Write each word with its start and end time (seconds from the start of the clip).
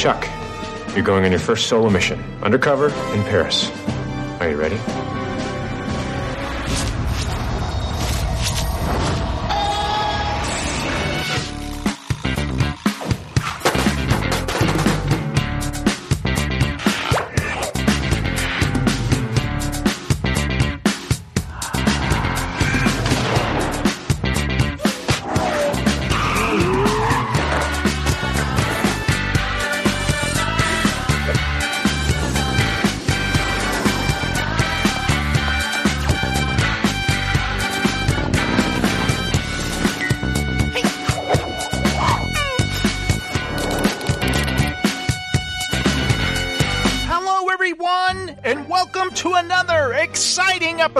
Chuck, 0.00 0.26
you're 0.94 1.04
going 1.04 1.26
on 1.26 1.30
your 1.30 1.38
first 1.38 1.66
solo 1.66 1.90
mission, 1.90 2.18
undercover 2.42 2.86
in 2.86 3.22
Paris. 3.24 3.70
Are 4.40 4.48
you 4.48 4.56
ready? 4.56 4.78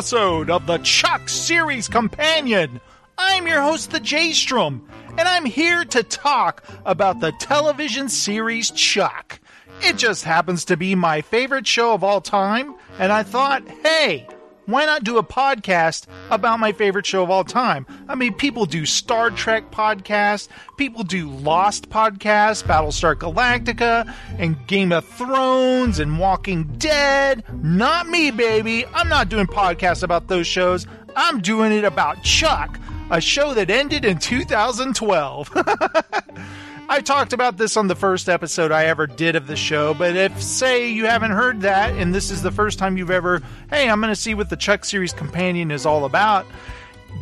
Episode 0.01 0.49
of 0.49 0.67
the 0.67 0.79
Chuck 0.79 1.29
Series 1.29 1.87
Companion. 1.87 2.81
I'm 3.19 3.47
your 3.47 3.61
host, 3.61 3.91
the 3.91 4.01
J 4.01 4.33
Strom, 4.33 4.89
and 5.19 5.29
I'm 5.29 5.45
here 5.45 5.85
to 5.85 6.03
talk 6.03 6.65
about 6.87 7.21
the 7.21 7.33
television 7.33 8.09
series 8.09 8.71
Chuck. 8.71 9.39
It 9.83 9.99
just 9.99 10.25
happens 10.25 10.65
to 10.65 10.79
be 10.79 10.95
my 10.95 11.21
favorite 11.21 11.67
show 11.67 11.93
of 11.93 12.03
all 12.03 12.23
time, 12.23 12.77
and 12.99 13.13
I 13.13 13.23
thought, 13.23 13.69
hey, 13.83 14.27
why 14.71 14.85
not 14.85 15.05
do 15.05 15.19
a 15.19 15.23
podcast 15.23 16.07
about 16.31 16.61
my 16.61 16.73
favorite 16.73 17.07
show 17.07 17.23
of 17.23 17.31
all 17.31 17.45
time? 17.45 17.87
I 18.09 18.15
mean, 18.15 18.35
people 18.35 18.67
do 18.67 18.87
Star 18.87 19.31
Trek 19.31 19.71
podcasts, 19.71 20.49
people 20.77 21.03
do 21.05 21.29
Lost 21.29 21.89
podcasts, 21.91 22.63
Battlestar 22.63 23.15
Galactica, 23.15 24.13
and 24.39 24.57
Game 24.67 24.93
of 24.93 25.05
Thrones, 25.05 25.99
and 25.99 26.19
Walking 26.19 26.65
Dead. 26.79 27.45
Not 27.63 28.09
me, 28.09 28.31
baby. 28.31 28.87
I'm 28.95 29.09
not 29.09 29.29
doing 29.29 29.47
podcasts 29.47 30.03
about 30.03 30.29
those 30.29 30.47
shows. 30.47 30.87
I'm 31.17 31.41
doing 31.41 31.73
it 31.73 31.85
about 31.85 32.23
Chuck, 32.23 32.79
a 33.11 33.21
show 33.21 33.55
that 33.55 33.71
ended 33.71 34.05
in 34.05 34.19
2012. 34.19 35.51
I 36.91 37.03
talked 37.03 37.33
about 37.33 37.57
this 37.57 37.77
on 37.77 37.87
the 37.87 37.95
first 37.95 38.29
episode 38.29 38.73
I 38.73 38.87
ever 38.87 39.07
did 39.07 39.37
of 39.37 39.47
the 39.47 39.55
show, 39.55 39.95
but 39.95 40.17
if, 40.17 40.43
say, 40.43 40.91
you 40.91 41.07
haven't 41.07 41.31
heard 41.31 41.61
that 41.61 41.95
and 41.95 42.13
this 42.13 42.33
is 42.33 42.43
the 42.43 42.51
first 42.51 42.81
time 42.81 42.97
you've 42.97 43.13
ever, 43.13 43.41
hey, 43.71 43.89
I'm 43.89 44.01
going 44.01 44.13
to 44.13 44.21
see 44.21 44.35
what 44.35 44.51
the 44.51 44.57
Chuck 44.57 44.85
series 44.85 45.13
companion 45.13 45.71
is 45.71 45.87
all 45.87 46.05
about, 46.05 46.47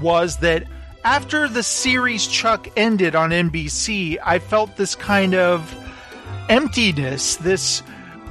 was 0.01 0.39
that 0.39 0.65
after 1.05 1.49
the 1.49 1.63
series 1.63 2.27
Chuck 2.27 2.67
ended 2.79 3.15
on 3.15 3.29
NBC, 3.29 4.17
I 4.25 4.39
felt 4.39 4.75
this 4.79 4.95
kind 4.95 5.35
of 5.35 5.77
emptiness, 6.49 7.37
this 7.37 7.83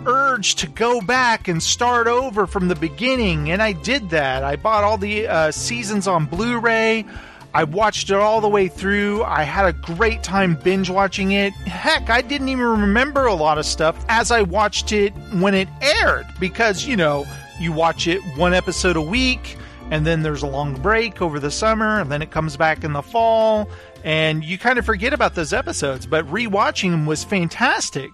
urge 0.08 0.56
to 0.56 0.68
go 0.68 1.02
back 1.02 1.48
and 1.48 1.62
start 1.62 2.08
over 2.08 2.48
from 2.48 2.68
the 2.68 2.76
beginning, 2.76 3.52
and 3.52 3.62
I 3.62 3.74
did 3.74 4.10
that. 4.10 4.44
I 4.44 4.56
bought 4.56 4.84
all 4.84 4.98
the 4.98 5.28
uh, 5.28 5.52
seasons 5.52 6.08
on 6.08 6.26
Blu 6.26 6.58
ray. 6.58 7.06
I 7.54 7.64
watched 7.64 8.10
it 8.10 8.16
all 8.16 8.42
the 8.42 8.50
way 8.50 8.68
through. 8.68 9.24
I 9.24 9.44
had 9.44 9.66
a 9.66 9.74
great 9.74 10.22
time 10.22 10.56
binge 10.56 10.90
watching 10.90 11.32
it. 11.32 11.54
Heck, 11.54 12.10
I 12.10 12.22
didn't 12.22 12.50
even 12.50 12.66
remember 12.66 13.26
a 13.26 13.34
lot 13.34 13.58
of 13.58 13.66
stuff 13.66 14.06
as 14.10 14.32
I 14.32 14.42
watched 14.44 14.92
it 14.92 15.12
when 15.40 15.54
it 15.54 15.68
aired 15.82 16.28
because, 16.40 16.86
you 16.86 16.96
know, 16.96 17.26
you 17.60 17.72
watch 17.72 18.08
it 18.08 18.22
one 18.38 18.54
episode 18.54 18.96
a 18.96 19.02
week 19.02 19.58
and 19.90 20.06
then 20.06 20.22
there's 20.22 20.44
a 20.44 20.48
long 20.48 20.80
break 20.82 21.22
over 21.22 21.40
the 21.40 21.50
summer 21.50 22.00
and 22.00 22.12
then 22.12 22.22
it 22.22 22.30
comes 22.30 22.58
back 22.58 22.84
in 22.84 22.94
the 22.94 23.02
fall 23.02 23.70
and 24.04 24.44
you 24.44 24.58
kind 24.58 24.78
of 24.78 24.86
forget 24.86 25.14
about 25.14 25.34
those 25.34 25.54
episodes. 25.54 26.06
But 26.06 26.26
rewatching 26.28 26.92
them 26.92 27.06
was 27.06 27.24
fantastic. 27.24 28.12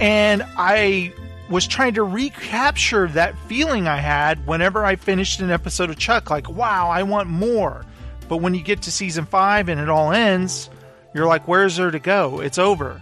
And 0.00 0.44
I 0.56 1.12
was 1.50 1.66
trying 1.66 1.94
to 1.94 2.02
recapture 2.02 3.08
that 3.08 3.36
feeling 3.48 3.88
I 3.88 3.96
had 3.96 4.46
whenever 4.46 4.84
I 4.84 4.96
finished 4.96 5.40
an 5.40 5.50
episode 5.50 5.90
of 5.90 5.98
Chuck 5.98 6.30
like, 6.30 6.48
wow, 6.48 6.88
I 6.90 7.02
want 7.02 7.28
more. 7.28 7.84
But 8.28 8.38
when 8.38 8.54
you 8.54 8.62
get 8.62 8.82
to 8.82 8.92
season 8.92 9.24
five 9.24 9.68
and 9.68 9.80
it 9.80 9.88
all 9.88 10.12
ends, 10.12 10.70
you're 11.14 11.26
like, 11.26 11.48
where's 11.48 11.76
there 11.76 11.90
to 11.90 11.98
go? 11.98 12.40
It's 12.40 12.58
over. 12.58 13.00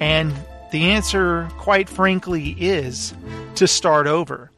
And 0.00 0.32
the 0.70 0.90
answer, 0.90 1.48
quite 1.56 1.88
frankly, 1.88 2.50
is 2.58 3.14
to 3.54 3.66
start 3.66 4.06
over. 4.06 4.50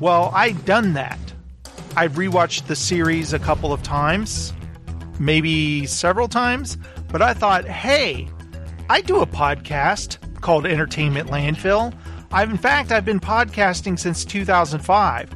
Well, 0.00 0.32
I'd 0.34 0.64
done 0.64 0.94
that. 0.94 1.18
I've 1.96 2.12
rewatched 2.12 2.66
the 2.66 2.76
series 2.76 3.32
a 3.32 3.38
couple 3.38 3.72
of 3.72 3.82
times, 3.82 4.52
maybe 5.18 5.86
several 5.86 6.28
times, 6.28 6.76
but 7.08 7.22
I 7.22 7.32
thought, 7.32 7.64
hey, 7.64 8.28
I 8.90 9.00
do 9.00 9.20
a 9.20 9.26
podcast 9.26 10.18
called 10.42 10.66
Entertainment 10.66 11.30
Landfill. 11.30 11.94
I've, 12.32 12.50
in 12.50 12.58
fact, 12.58 12.92
I've 12.92 13.04
been 13.04 13.20
podcasting 13.20 13.98
since 13.98 14.24
2005. 14.24 15.30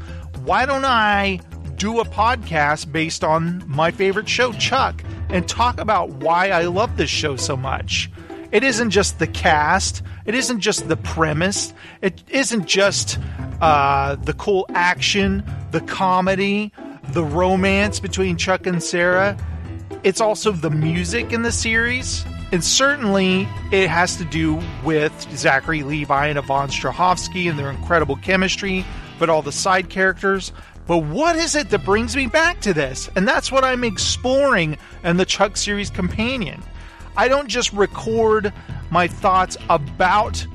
Why 0.44 0.66
don't 0.66 0.84
I 0.84 1.40
do 1.80 1.98
a 1.98 2.04
podcast 2.04 2.92
based 2.92 3.24
on 3.24 3.64
my 3.66 3.90
favorite 3.90 4.28
show, 4.28 4.52
Chuck, 4.52 5.02
and 5.30 5.48
talk 5.48 5.80
about 5.80 6.10
why 6.10 6.50
I 6.50 6.64
love 6.66 6.98
this 6.98 7.08
show 7.08 7.36
so 7.36 7.56
much. 7.56 8.10
It 8.52 8.62
isn't 8.62 8.90
just 8.90 9.18
the 9.18 9.26
cast, 9.26 10.02
it 10.26 10.34
isn't 10.34 10.60
just 10.60 10.88
the 10.88 10.98
premise, 10.98 11.72
it 12.02 12.22
isn't 12.28 12.66
just 12.66 13.18
uh, 13.62 14.16
the 14.16 14.34
cool 14.34 14.66
action, 14.74 15.42
the 15.70 15.80
comedy, 15.80 16.70
the 17.14 17.24
romance 17.24 17.98
between 17.98 18.36
Chuck 18.36 18.66
and 18.66 18.82
Sarah. 18.82 19.38
It's 20.02 20.20
also 20.20 20.52
the 20.52 20.70
music 20.70 21.32
in 21.32 21.40
the 21.42 21.52
series. 21.52 22.26
And 22.52 22.62
certainly 22.62 23.48
it 23.72 23.88
has 23.88 24.16
to 24.16 24.26
do 24.26 24.60
with 24.84 25.12
Zachary 25.34 25.82
Levi 25.82 26.26
and 26.26 26.38
Yvonne 26.38 26.68
Strahovski 26.68 27.48
and 27.48 27.58
their 27.58 27.70
incredible 27.70 28.16
chemistry, 28.16 28.84
but 29.18 29.30
all 29.30 29.40
the 29.40 29.52
side 29.52 29.88
characters. 29.88 30.52
But 30.86 30.98
what 30.98 31.36
is 31.36 31.54
it 31.54 31.70
that 31.70 31.84
brings 31.84 32.16
me 32.16 32.26
back 32.26 32.60
to 32.62 32.74
this? 32.74 33.08
And 33.16 33.26
that's 33.26 33.52
what 33.52 33.64
I'm 33.64 33.84
exploring 33.84 34.76
in 35.04 35.16
the 35.16 35.24
Chuck 35.24 35.56
series 35.56 35.90
companion. 35.90 36.62
I 37.16 37.28
don't 37.28 37.48
just 37.48 37.72
record 37.72 38.52
my 38.90 39.06
thoughts 39.06 39.56
about 39.68 40.46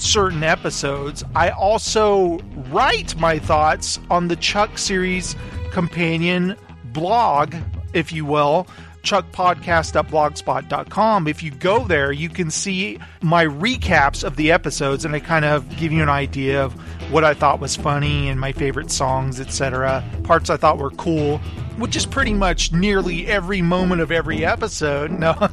certain 0.00 0.42
episodes, 0.42 1.22
I 1.34 1.50
also 1.50 2.38
write 2.70 3.16
my 3.18 3.38
thoughts 3.38 3.98
on 4.10 4.28
the 4.28 4.36
Chuck 4.36 4.78
series 4.78 5.36
companion 5.70 6.56
blog, 6.86 7.54
if 7.92 8.12
you 8.12 8.24
will. 8.24 8.66
chuckpodcast.blogspot.com. 9.02 11.26
If 11.26 11.42
you 11.42 11.50
go 11.50 11.86
there, 11.86 12.12
you 12.12 12.28
can 12.28 12.50
see 12.50 12.98
my 13.22 13.44
recaps 13.44 14.24
of 14.24 14.36
the 14.36 14.52
episodes 14.52 15.04
and 15.04 15.14
I 15.14 15.20
kind 15.20 15.44
of 15.44 15.68
give 15.76 15.92
you 15.92 16.02
an 16.02 16.08
idea 16.08 16.64
of 16.64 16.72
what 17.10 17.24
I 17.24 17.34
thought 17.34 17.60
was 17.60 17.76
funny 17.76 18.28
and 18.28 18.38
my 18.38 18.52
favorite 18.52 18.90
songs, 18.90 19.40
etc. 19.40 20.04
Parts 20.22 20.50
I 20.50 20.56
thought 20.56 20.78
were 20.78 20.90
cool, 20.92 21.38
which 21.78 21.96
is 21.96 22.06
pretty 22.06 22.34
much 22.34 22.72
nearly 22.72 23.26
every 23.26 23.62
moment 23.62 24.00
of 24.00 24.12
every 24.12 24.44
episode. 24.44 25.10
No, 25.10 25.34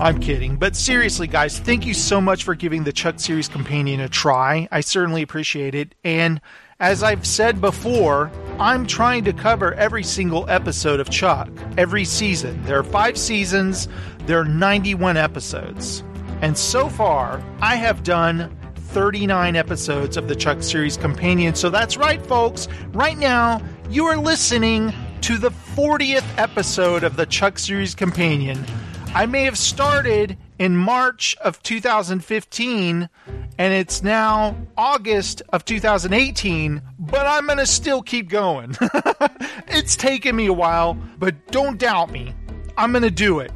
I'm 0.00 0.20
kidding. 0.20 0.56
But 0.56 0.74
seriously, 0.74 1.26
guys, 1.26 1.58
thank 1.58 1.86
you 1.86 1.94
so 1.94 2.20
much 2.20 2.44
for 2.44 2.54
giving 2.54 2.84
the 2.84 2.92
Chuck 2.92 3.20
Series 3.20 3.48
Companion 3.48 4.00
a 4.00 4.08
try. 4.08 4.68
I 4.72 4.80
certainly 4.80 5.22
appreciate 5.22 5.74
it. 5.74 5.94
And 6.02 6.40
as 6.80 7.02
I've 7.02 7.26
said 7.26 7.60
before, 7.60 8.30
I'm 8.58 8.86
trying 8.86 9.24
to 9.24 9.32
cover 9.32 9.74
every 9.74 10.02
single 10.02 10.48
episode 10.48 11.00
of 11.00 11.10
Chuck, 11.10 11.48
every 11.76 12.04
season. 12.04 12.62
There 12.64 12.78
are 12.78 12.84
five 12.84 13.16
seasons, 13.16 13.88
there 14.26 14.40
are 14.40 14.44
91 14.44 15.16
episodes. 15.16 16.02
And 16.40 16.58
so 16.58 16.88
far, 16.88 17.42
I 17.60 17.76
have 17.76 18.02
done 18.02 18.56
39 18.74 19.56
episodes 19.56 20.16
of 20.16 20.28
the 20.28 20.36
Chuck 20.36 20.62
Series 20.62 20.96
Companion. 20.96 21.54
So 21.54 21.70
that's 21.70 21.96
right, 21.96 22.24
folks. 22.26 22.68
Right 22.92 23.16
now, 23.16 23.62
you 23.88 24.06
are 24.06 24.16
listening 24.16 24.92
to 25.22 25.38
the 25.38 25.50
40th 25.50 26.26
episode 26.36 27.04
of 27.04 27.16
the 27.16 27.26
Chuck 27.26 27.58
Series 27.58 27.94
Companion. 27.94 28.64
I 29.14 29.26
may 29.26 29.44
have 29.44 29.56
started 29.56 30.36
in 30.58 30.76
March 30.76 31.36
of 31.42 31.62
2015 31.62 33.08
and 33.58 33.72
it's 33.72 34.02
now 34.02 34.56
August 34.76 35.42
of 35.52 35.64
2018, 35.64 36.82
but 36.98 37.26
I'm 37.26 37.46
going 37.46 37.58
to 37.58 37.66
still 37.66 38.02
keep 38.02 38.28
going. 38.28 38.76
it's 39.68 39.96
taken 39.96 40.34
me 40.34 40.46
a 40.46 40.52
while, 40.52 40.94
but 41.18 41.34
don't 41.48 41.78
doubt 41.78 42.10
me. 42.10 42.34
I'm 42.76 42.92
going 42.92 43.02
to 43.02 43.10
do 43.10 43.40
it. 43.40 43.52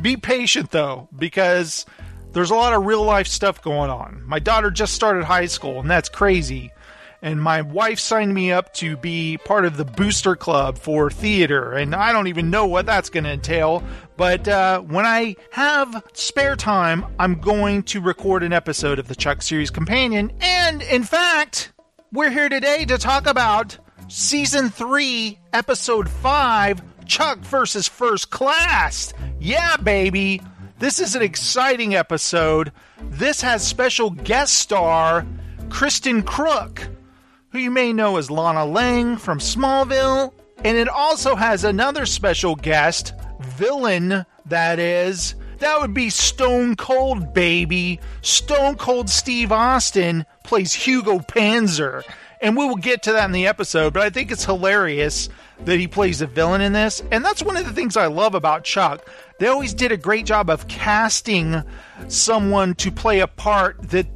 Be 0.00 0.16
patient 0.16 0.70
though, 0.70 1.08
because 1.16 1.86
there's 2.32 2.50
a 2.50 2.54
lot 2.54 2.72
of 2.72 2.86
real 2.86 3.04
life 3.04 3.26
stuff 3.26 3.62
going 3.62 3.90
on. 3.90 4.22
My 4.26 4.38
daughter 4.38 4.70
just 4.70 4.94
started 4.94 5.24
high 5.24 5.46
school, 5.46 5.80
and 5.80 5.90
that's 5.90 6.08
crazy. 6.08 6.70
And 7.22 7.40
my 7.40 7.62
wife 7.62 8.00
signed 8.00 8.34
me 8.34 8.50
up 8.50 8.74
to 8.74 8.96
be 8.96 9.38
part 9.38 9.64
of 9.64 9.76
the 9.76 9.84
booster 9.84 10.34
club 10.34 10.76
for 10.76 11.08
theater, 11.08 11.72
and 11.72 11.94
I 11.94 12.12
don't 12.12 12.26
even 12.26 12.50
know 12.50 12.66
what 12.66 12.84
that's 12.84 13.10
going 13.10 13.24
to 13.24 13.30
entail. 13.30 13.84
But 14.16 14.48
uh, 14.48 14.80
when 14.80 15.06
I 15.06 15.36
have 15.52 16.02
spare 16.14 16.56
time, 16.56 17.06
I'm 17.20 17.40
going 17.40 17.84
to 17.84 18.00
record 18.00 18.42
an 18.42 18.52
episode 18.52 18.98
of 18.98 19.06
the 19.06 19.14
Chuck 19.14 19.40
Series 19.40 19.70
Companion, 19.70 20.32
and 20.40 20.82
in 20.82 21.04
fact, 21.04 21.72
we're 22.12 22.30
here 22.30 22.48
today 22.48 22.84
to 22.86 22.98
talk 22.98 23.28
about 23.28 23.78
season 24.08 24.68
three, 24.68 25.38
episode 25.52 26.08
five. 26.08 26.82
Chuck 27.06 27.38
versus 27.40 27.88
First 27.88 28.30
Class. 28.30 29.12
Yeah, 29.38 29.76
baby. 29.76 30.40
This 30.78 30.98
is 30.98 31.14
an 31.14 31.22
exciting 31.22 31.94
episode. 31.94 32.72
This 33.00 33.42
has 33.42 33.66
special 33.66 34.10
guest 34.10 34.54
star 34.54 35.26
Kristin 35.68 36.22
Kreuk, 36.22 36.88
who 37.52 37.58
you 37.58 37.70
may 37.70 37.92
know 37.92 38.16
as 38.16 38.30
Lana 38.30 38.64
Lang 38.64 39.16
from 39.16 39.38
Smallville. 39.38 40.32
And 40.64 40.76
it 40.76 40.88
also 40.88 41.36
has 41.36 41.64
another 41.64 42.06
special 42.06 42.56
guest, 42.56 43.12
villain, 43.40 44.24
that 44.46 44.78
is. 44.78 45.34
That 45.58 45.80
would 45.80 45.94
be 45.94 46.10
Stone 46.10 46.76
Cold, 46.76 47.34
baby. 47.34 48.00
Stone 48.22 48.76
Cold 48.76 49.08
Steve 49.08 49.52
Austin 49.52 50.26
plays 50.44 50.72
Hugo 50.72 51.18
Panzer. 51.18 52.02
And 52.40 52.56
we 52.56 52.66
will 52.66 52.76
get 52.76 53.04
to 53.04 53.12
that 53.12 53.26
in 53.26 53.32
the 53.32 53.46
episode, 53.46 53.92
but 53.92 54.02
I 54.02 54.10
think 54.10 54.32
it's 54.32 54.44
hilarious 54.44 55.28
that 55.64 55.78
he 55.78 55.86
plays 55.86 56.20
a 56.20 56.26
villain 56.26 56.60
in 56.60 56.72
this. 56.72 57.00
And 57.12 57.24
that's 57.24 57.42
one 57.42 57.56
of 57.56 57.64
the 57.64 57.72
things 57.72 57.96
I 57.96 58.06
love 58.06 58.34
about 58.34 58.64
Chuck. 58.64 59.08
They 59.38 59.46
always 59.46 59.74
did 59.74 59.92
a 59.92 59.96
great 59.96 60.26
job 60.26 60.50
of 60.50 60.66
casting 60.66 61.62
someone 62.08 62.74
to 62.76 62.90
play 62.90 63.20
a 63.20 63.28
part 63.28 63.80
that 63.90 64.06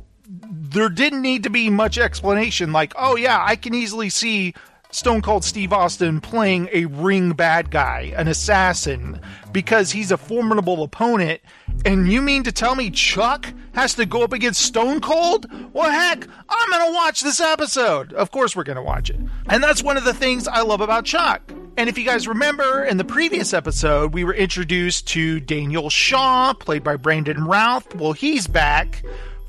there 0.77 0.89
didn't 0.89 1.23
need 1.23 1.43
to 1.45 1.51
be 1.51 1.71
much 1.71 1.99
explanation. 1.99 2.73
Like, 2.73 2.93
oh, 2.97 3.17
yeah, 3.17 3.43
I 3.43 3.57
can 3.57 3.75
easily 3.75 4.11
see 4.11 4.55
Stone 4.91 5.23
Cold 5.23 5.45
Steve 5.45 5.73
Austin 5.73 6.21
playing 6.21 6.69
a 6.73 6.85
ring 6.87 7.33
bad 7.33 7.71
guy, 7.71 8.13
an 8.17 8.29
assassin, 8.29 9.21
because 9.53 9.91
he's 9.91 10.11
a 10.11 10.17
formidable 10.17 10.83
opponent. 10.83 11.41
And 11.85 12.11
you 12.11 12.23
mean 12.23 12.43
to 12.45 12.53
tell 12.53 12.75
me 12.75 12.91
Chuck 12.91 13.53
has 13.75 13.95
to 13.95 14.07
go 14.07 14.23
up 14.23 14.33
against 14.33 14.63
Stone 14.63 15.01
Cold? 15.01 15.47
Well, 15.73 15.91
heck, 15.91 16.27
I'm 16.49 16.71
going 16.71 16.87
to 16.87 16.95
watch 16.95 17.23
this 17.23 17.41
episode. 17.41 18.13
Of 18.13 18.31
course, 18.31 18.55
we're 18.55 18.65
going 18.65 18.77
to 18.77 18.83
watch 18.83 19.11
it. 19.11 19.21
And 19.49 19.63
that's 19.63 19.83
one 19.83 19.97
of 19.97 20.05
the 20.05 20.15
things 20.15 20.47
I 20.47 20.63
love 20.63 20.81
about 20.81 21.05
Chuck. 21.05 21.43
And 21.79 21.91
if 21.91 21.99
you 21.99 22.05
guys 22.05 22.27
remember 22.27 22.85
in 22.85 22.97
the 22.97 23.05
previous 23.05 23.53
episode, 23.53 24.15
we 24.15 24.25
were 24.25 24.35
introduced 24.35 25.09
to 25.09 25.41
Daniel 25.41 25.91
Shaw, 25.91 26.55
played 26.55 26.83
by 26.83 26.97
Brandon 26.97 27.45
Routh. 27.45 27.95
Well, 27.95 28.13
he's 28.13 28.47
back 28.47 29.03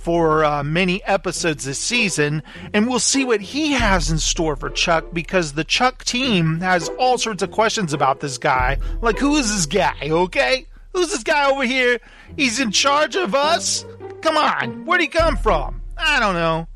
for 0.07 0.45
uh, 0.45 0.63
many 0.63 1.04
episodes 1.04 1.65
this 1.65 1.77
season, 1.77 2.42
and 2.74 2.88
we'll 2.88 2.98
see 2.98 3.25
what 3.25 3.42
he 3.42 3.74
has 3.74 4.09
in 4.09 4.18
store 4.18 4.56
for 4.56 4.69
Chuck 4.69 5.04
because 5.12 5.51
the 5.51 5.65
Chuck 5.65 6.06
team 6.06 6.62
has 6.62 6.88
all 6.98 7.18
sorts 7.18 7.44
of 7.44 7.51
questions 7.51 7.92
about 7.92 8.21
this 8.21 8.38
guy. 8.38 8.77
Like, 9.01 9.19
who 9.19 9.36
is 9.36 9.54
this 9.54 9.65
guy, 9.65 9.98
okay? 10.01 10.65
Who's 10.94 11.09
this 11.09 11.24
guy 11.24 11.51
over 11.51 11.65
here? 11.65 12.00
He's 12.38 12.57
in 12.57 12.71
charge 12.71 13.18
of 13.18 13.36
us? 13.36 13.86
Come 14.21 14.38
on, 14.38 14.86
where'd 14.86 15.01
he 15.01 15.07
come 15.07 15.36
from? 15.36 15.81
I 15.98 16.21
don't 16.21 16.36
know. 16.36 16.69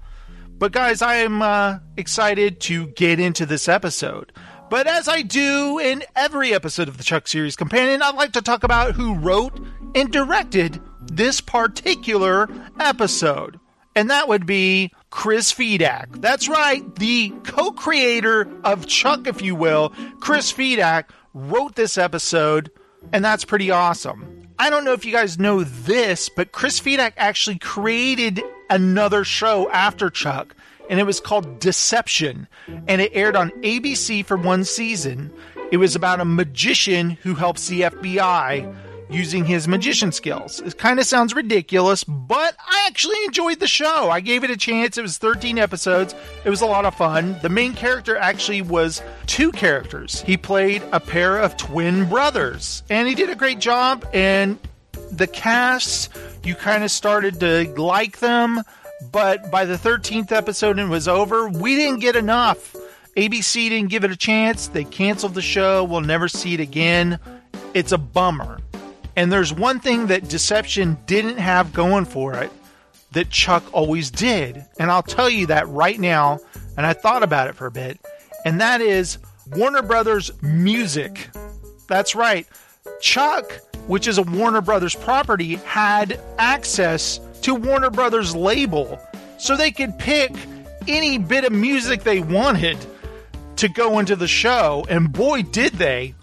But, 0.58 0.74
guys, 0.74 1.02
I 1.02 1.16
am 1.16 1.42
uh, 1.42 1.80
excited 1.96 2.60
to 2.62 2.88
get 2.88 3.22
into 3.22 3.46
this 3.46 3.70
episode. 3.70 4.34
But 4.70 4.88
as 4.88 5.08
I 5.08 5.22
do 5.22 5.80
in 5.80 6.04
every 6.18 6.54
episode 6.54 6.90
of 6.90 6.98
the 6.98 7.04
Chuck 7.06 7.30
Series 7.30 7.56
Companion, 7.56 8.02
I'd 8.02 8.16
like 8.16 8.34
to 8.34 8.42
talk 8.42 8.66
about 8.66 8.92
who 8.92 9.16
wrote 9.16 9.58
and 9.96 10.12
directed 10.12 10.82
this 11.16 11.42
particular 11.42 12.50
episode. 12.80 13.60
And 13.96 14.10
that 14.10 14.30
would 14.30 14.46
be 14.46 14.92
Chris 15.10 15.52
Fedak. 15.52 16.22
That's 16.22 16.48
right, 16.48 16.84
the 16.96 17.32
co 17.44 17.72
creator 17.72 18.48
of 18.64 18.88
Chuck, 18.88 19.28
if 19.28 19.42
you 19.42 19.54
will. 19.54 19.94
Chris 20.22 20.54
Fedak 20.54 21.06
wrote 21.34 21.76
this 21.76 21.98
episode, 21.98 22.72
and 23.12 23.24
that's 23.24 23.44
pretty 23.44 23.70
awesome. 23.70 24.48
I 24.58 24.70
don't 24.70 24.86
know 24.86 24.94
if 24.94 25.06
you 25.06 25.12
guys 25.12 25.40
know 25.40 25.64
this, 25.64 26.30
but 26.30 26.54
Chris 26.54 26.80
Fedak 26.80 27.14
actually 27.18 27.60
created 27.60 28.42
another 28.70 29.26
show 29.26 29.70
after 29.72 30.10
Chuck, 30.10 30.56
and 30.90 31.00
it 31.00 31.06
was 31.06 31.20
called 31.20 31.60
Deception, 31.60 32.48
and 32.88 33.02
it 33.02 33.12
aired 33.14 33.36
on 33.36 33.52
ABC 33.64 34.24
for 34.24 34.38
one 34.38 34.64
season. 34.64 35.34
It 35.72 35.78
was 35.78 35.96
about 35.96 36.22
a 36.22 36.26
magician 36.26 37.12
who 37.24 37.36
helps 37.36 37.68
the 37.68 37.82
FBI 37.82 38.74
using 39.12 39.46
his 39.46 39.68
magician 39.68 40.12
skills. 40.12 40.60
It 40.62 40.78
kind 40.78 41.00
of 41.00 41.06
sounds 41.06 41.36
ridiculous, 41.36 42.04
but 42.04 42.56
I 42.60 42.86
actually 42.88 43.24
enjoyed 43.26 43.60
the 43.60 43.68
show. 43.68 44.10
I 44.10 44.22
gave 44.22 44.44
it 44.44 44.50
a 44.50 44.58
chance. 44.58 44.98
It 44.98 45.02
was 45.02 45.18
13 45.18 45.58
episodes. 45.58 46.16
It 46.46 46.50
was 46.50 46.62
a 46.62 46.66
lot 46.66 46.86
of 46.86 46.96
fun. 46.96 47.38
The 47.42 47.50
main 47.50 47.74
character 47.74 48.18
actually 48.18 48.62
was 48.62 49.02
two 49.28 49.52
characters. 49.52 50.22
He 50.22 50.38
played 50.38 50.82
a 50.92 51.00
pair 51.00 51.38
of 51.38 51.58
twin 51.58 52.08
brothers, 52.08 52.84
and 52.90 53.08
he 53.08 53.16
did 53.16 53.30
a 53.30 53.36
great 53.36 53.60
job. 53.60 54.08
And 54.14 54.58
the 55.12 55.28
cast, 55.28 56.10
you 56.44 56.56
kind 56.56 56.84
of 56.84 56.92
started 56.92 57.40
to 57.42 57.74
like 57.82 58.20
them, 58.20 58.62
but 59.12 59.52
by 59.52 59.66
the 59.66 59.76
13th 59.76 60.32
episode 60.32 60.80
and 60.80 60.88
it 60.88 60.92
was 60.92 61.08
over, 61.08 61.50
we 61.50 61.76
didn't 61.76 62.00
get 62.00 62.16
enough. 62.16 62.76
ABC 63.18 63.70
didn't 63.70 63.90
give 63.90 64.06
it 64.06 64.12
a 64.12 64.16
chance. 64.16 64.68
They 64.68 64.86
canceled 64.86 65.34
the 65.34 65.42
show. 65.42 65.84
We'll 65.84 66.02
never 66.02 66.30
see 66.30 66.54
it 66.54 66.62
again. 66.62 67.20
It's 67.74 67.92
a 67.92 67.98
bummer. 67.98 68.60
And 69.16 69.32
there's 69.32 69.54
one 69.54 69.80
thing 69.80 70.08
that 70.08 70.30
Deception 70.30 70.98
didn't 71.06 71.38
have 71.38 71.74
going 71.74 72.06
for 72.06 72.36
it 72.36 72.52
that 73.12 73.30
Chuck 73.30 73.64
always 73.74 74.10
did. 74.10 74.66
And 74.80 74.90
I'll 74.90 75.04
tell 75.04 75.30
you 75.30 75.48
that 75.48 75.68
right 75.68 76.00
now. 76.00 76.40
And 76.78 76.86
I 76.86 76.94
thought 76.94 77.24
about 77.24 77.48
it 77.50 77.56
for 77.56 77.66
a 77.66 77.72
bit. 77.72 78.00
And 78.46 78.62
that 78.62 78.82
is 78.82 79.18
Warner 79.52 79.82
Brothers 79.82 80.32
music. 80.42 81.30
That's 81.88 82.16
right. 82.16 82.48
Chuck, 83.02 83.52
which 83.88 84.08
is 84.08 84.18
a 84.18 84.24
Warner 84.24 84.62
Brothers 84.62 84.96
property, 84.96 85.56
had 85.56 86.20
access 86.38 87.20
to 87.42 87.54
Warner 87.54 87.90
Brothers 87.90 88.36
label. 88.36 89.00
So 89.38 89.58
they 89.58 89.72
could 89.72 89.98
pick 90.00 90.32
any 90.88 91.18
bit 91.18 91.44
of 91.44 91.52
music 91.52 92.04
they 92.04 92.20
wanted 92.20 92.78
to 93.58 93.68
go 93.68 94.00
into 94.00 94.16
the 94.16 94.28
show. 94.28 94.86
And 94.90 95.12
boy, 95.12 95.44
did 95.44 95.74
they. 95.74 96.16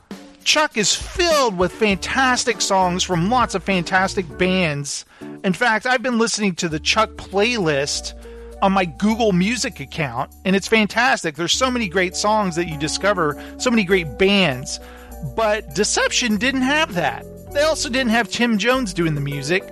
Chuck 0.48 0.78
is 0.78 0.94
filled 0.94 1.58
with 1.58 1.72
fantastic 1.72 2.62
songs 2.62 3.04
from 3.04 3.28
lots 3.28 3.54
of 3.54 3.62
fantastic 3.62 4.26
bands. 4.38 5.04
In 5.44 5.52
fact, 5.52 5.84
I've 5.84 6.02
been 6.02 6.16
listening 6.16 6.54
to 6.54 6.70
the 6.70 6.80
Chuck 6.80 7.10
playlist 7.16 8.14
on 8.62 8.72
my 8.72 8.86
Google 8.86 9.32
Music 9.32 9.78
account, 9.78 10.34
and 10.46 10.56
it's 10.56 10.66
fantastic. 10.66 11.34
There's 11.34 11.52
so 11.52 11.70
many 11.70 11.86
great 11.86 12.16
songs 12.16 12.56
that 12.56 12.66
you 12.66 12.78
discover, 12.78 13.38
so 13.58 13.68
many 13.68 13.84
great 13.84 14.18
bands. 14.18 14.80
But 15.36 15.74
Deception 15.74 16.38
didn't 16.38 16.62
have 16.62 16.94
that. 16.94 17.26
They 17.52 17.60
also 17.60 17.90
didn't 17.90 18.12
have 18.12 18.30
Tim 18.30 18.56
Jones 18.56 18.94
doing 18.94 19.14
the 19.14 19.20
music, 19.20 19.70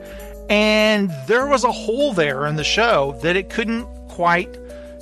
and 0.51 1.11
there 1.27 1.47
was 1.47 1.65
a 1.65 1.73
hole 1.73 2.13
there 2.13 2.45
in 2.45 2.57
the 2.57 2.65
show 2.65 3.19
that 3.23 3.35
it 3.35 3.49
couldn't 3.49 3.87
quite 4.09 4.59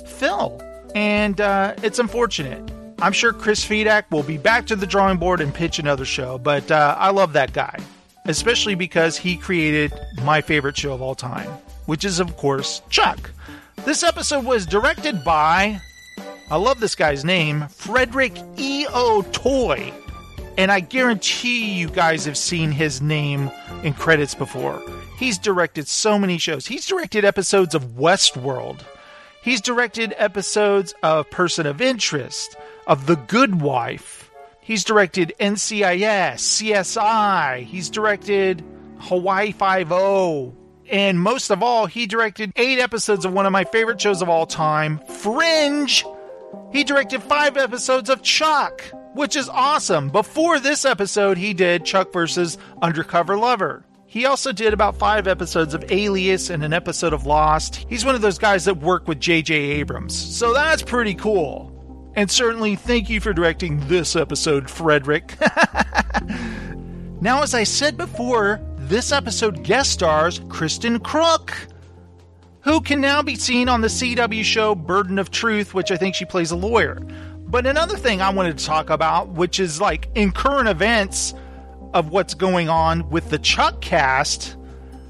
fill. 0.07 0.57
And 0.95 1.41
uh, 1.41 1.73
it's 1.83 1.99
unfortunate. 1.99 2.63
I'm 2.99 3.11
sure 3.11 3.33
Chris 3.33 3.65
Fedak 3.65 4.09
will 4.09 4.23
be 4.23 4.37
back 4.37 4.65
to 4.67 4.75
the 4.75 4.87
drawing 4.87 5.17
board 5.17 5.41
and 5.41 5.53
pitch 5.53 5.79
another 5.79 6.05
show, 6.05 6.37
but 6.37 6.71
uh, 6.71 6.95
I 6.97 7.11
love 7.11 7.33
that 7.33 7.51
guy, 7.53 7.77
especially 8.25 8.75
because 8.75 9.17
he 9.17 9.35
created 9.35 9.93
my 10.23 10.41
favorite 10.41 10.77
show 10.77 10.93
of 10.93 11.01
all 11.01 11.15
time, 11.15 11.49
which 11.87 12.05
is, 12.05 12.19
of 12.19 12.37
course, 12.37 12.81
Chuck. 12.89 13.31
This 13.83 14.01
episode 14.01 14.45
was 14.45 14.65
directed 14.65 15.23
by, 15.25 15.79
I 16.49 16.55
love 16.55 16.79
this 16.79 16.95
guy's 16.95 17.25
name, 17.25 17.67
Frederick 17.67 18.33
E.O. 18.57 19.23
Toye. 19.33 19.93
And 20.57 20.71
I 20.71 20.79
guarantee 20.79 21.73
you 21.73 21.89
guys 21.89 22.23
have 22.23 22.37
seen 22.37 22.71
his 22.71 23.01
name 23.01 23.51
in 23.83 23.93
credits 23.93 24.33
before. 24.33 24.81
He's 25.19 25.37
directed 25.37 25.89
so 25.89 26.17
many 26.17 26.37
shows. 26.37 26.65
He's 26.65 26.87
directed 26.87 27.25
episodes 27.25 27.75
of 27.75 27.97
Westworld. 27.97 28.79
He's 29.43 29.59
directed 29.59 30.15
episodes 30.17 30.93
of 31.03 31.29
Person 31.29 31.67
of 31.67 31.81
Interest 31.81 32.55
of 32.87 33.05
The 33.05 33.15
Good 33.15 33.61
Wife. 33.61 34.31
He's 34.61 34.83
directed 34.83 35.33
NCIS, 35.39 36.35
CSI. 36.35 37.63
He's 37.63 37.89
directed 37.89 38.63
Hawaii 38.99 39.51
Five 39.51 39.91
O. 39.91 40.55
And 40.89 41.19
most 41.19 41.49
of 41.51 41.63
all, 41.63 41.85
he 41.87 42.05
directed 42.07 42.51
eight 42.55 42.79
episodes 42.79 43.25
of 43.25 43.33
one 43.33 43.45
of 43.45 43.51
my 43.51 43.63
favorite 43.63 43.99
shows 43.99 44.21
of 44.21 44.29
all 44.29 44.45
time, 44.45 44.99
Fringe. 45.19 46.03
He 46.71 46.83
directed 46.83 47.23
five 47.23 47.57
episodes 47.57 48.09
of 48.09 48.21
Chuck, 48.21 48.81
which 49.13 49.35
is 49.35 49.49
awesome. 49.49 50.09
Before 50.09 50.59
this 50.59 50.85
episode, 50.85 51.37
he 51.37 51.53
did 51.53 51.85
Chuck 51.85 52.13
versus 52.13 52.57
Undercover 52.81 53.37
Lover. 53.37 53.85
He 54.05 54.25
also 54.25 54.51
did 54.51 54.73
about 54.73 54.95
five 54.95 55.27
episodes 55.27 55.73
of 55.73 55.91
Alias 55.91 56.49
and 56.49 56.63
an 56.63 56.71
episode 56.71 57.13
of 57.13 57.25
Lost. 57.25 57.85
He's 57.89 58.05
one 58.05 58.15
of 58.15 58.21
those 58.21 58.37
guys 58.37 58.65
that 58.65 58.77
work 58.77 59.07
with 59.07 59.19
J.J. 59.19 59.53
Abrams. 59.53 60.15
So 60.15 60.53
that's 60.53 60.81
pretty 60.81 61.15
cool. 61.15 61.74
And 62.15 62.31
certainly 62.31 62.75
thank 62.75 63.09
you 63.09 63.19
for 63.19 63.33
directing 63.33 63.85
this 63.87 64.15
episode, 64.15 64.69
Frederick. 64.69 65.37
now, 67.21 67.43
as 67.43 67.53
I 67.53 67.63
said 67.63 67.97
before, 67.97 68.61
this 68.77 69.11
episode 69.11 69.63
guest 69.63 69.91
stars 69.91 70.39
Kristin 70.41 70.97
Kreuk, 70.99 71.53
who 72.61 72.79
can 72.79 73.01
now 73.01 73.21
be 73.21 73.35
seen 73.35 73.67
on 73.67 73.81
the 73.81 73.89
CW 73.89 74.43
show 74.43 74.75
Burden 74.75 75.19
of 75.19 75.29
Truth, 75.29 75.73
which 75.73 75.91
I 75.91 75.97
think 75.97 76.15
she 76.15 76.23
plays 76.23 76.51
a 76.51 76.55
lawyer. 76.55 76.95
But 77.47 77.65
another 77.65 77.97
thing 77.97 78.21
I 78.21 78.29
wanted 78.29 78.57
to 78.57 78.65
talk 78.65 78.89
about, 78.89 79.29
which 79.29 79.59
is 79.59 79.81
like 79.81 80.09
in 80.15 80.31
current 80.31 80.69
events 80.69 81.33
of 81.93 82.09
what's 82.09 82.33
going 82.33 82.69
on 82.69 83.09
with 83.09 83.29
the 83.29 83.39
Chuck 83.39 83.81
cast, 83.81 84.55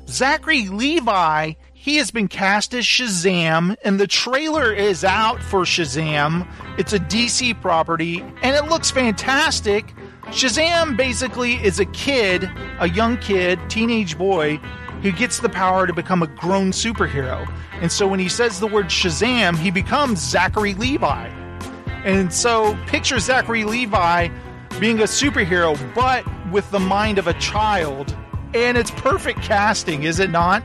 Zachary 0.07 0.69
Levi, 0.69 1.53
he 1.85 1.97
has 1.97 2.09
been 2.09 2.27
cast 2.27 2.73
as 2.73 2.83
Shazam, 2.83 3.75
and 3.83 3.99
the 3.99 4.07
trailer 4.07 4.73
is 4.73 5.03
out 5.03 5.39
for 5.43 5.65
Shazam. 5.65 6.47
It's 6.79 6.93
a 6.93 6.99
DC 6.99 7.61
property, 7.61 8.21
and 8.41 8.55
it 8.55 8.67
looks 8.71 8.89
fantastic. 8.89 9.93
Shazam 10.29 10.97
basically 10.97 11.63
is 11.63 11.79
a 11.79 11.85
kid, 11.85 12.49
a 12.79 12.89
young 12.89 13.19
kid, 13.19 13.59
teenage 13.69 14.17
boy, 14.17 14.57
who 15.03 15.11
gets 15.11 15.37
the 15.37 15.47
power 15.47 15.85
to 15.85 15.93
become 15.93 16.23
a 16.23 16.27
grown 16.27 16.71
superhero. 16.71 17.47
And 17.73 17.91
so 17.91 18.07
when 18.07 18.19
he 18.19 18.29
says 18.29 18.59
the 18.59 18.65
word 18.65 18.87
Shazam, 18.87 19.55
he 19.55 19.69
becomes 19.69 20.19
Zachary 20.19 20.73
Levi. 20.73 21.27
And 22.03 22.33
so 22.33 22.75
picture 22.87 23.19
Zachary 23.19 23.63
Levi 23.63 24.29
being 24.79 25.01
a 25.01 25.03
superhero, 25.03 25.77
but 25.93 26.25
with 26.51 26.67
the 26.71 26.79
mind 26.79 27.19
of 27.19 27.27
a 27.27 27.33
child. 27.35 28.17
And 28.55 28.77
it's 28.77 28.91
perfect 28.91 29.41
casting, 29.41 30.03
is 30.03 30.19
it 30.19 30.29
not? 30.29 30.63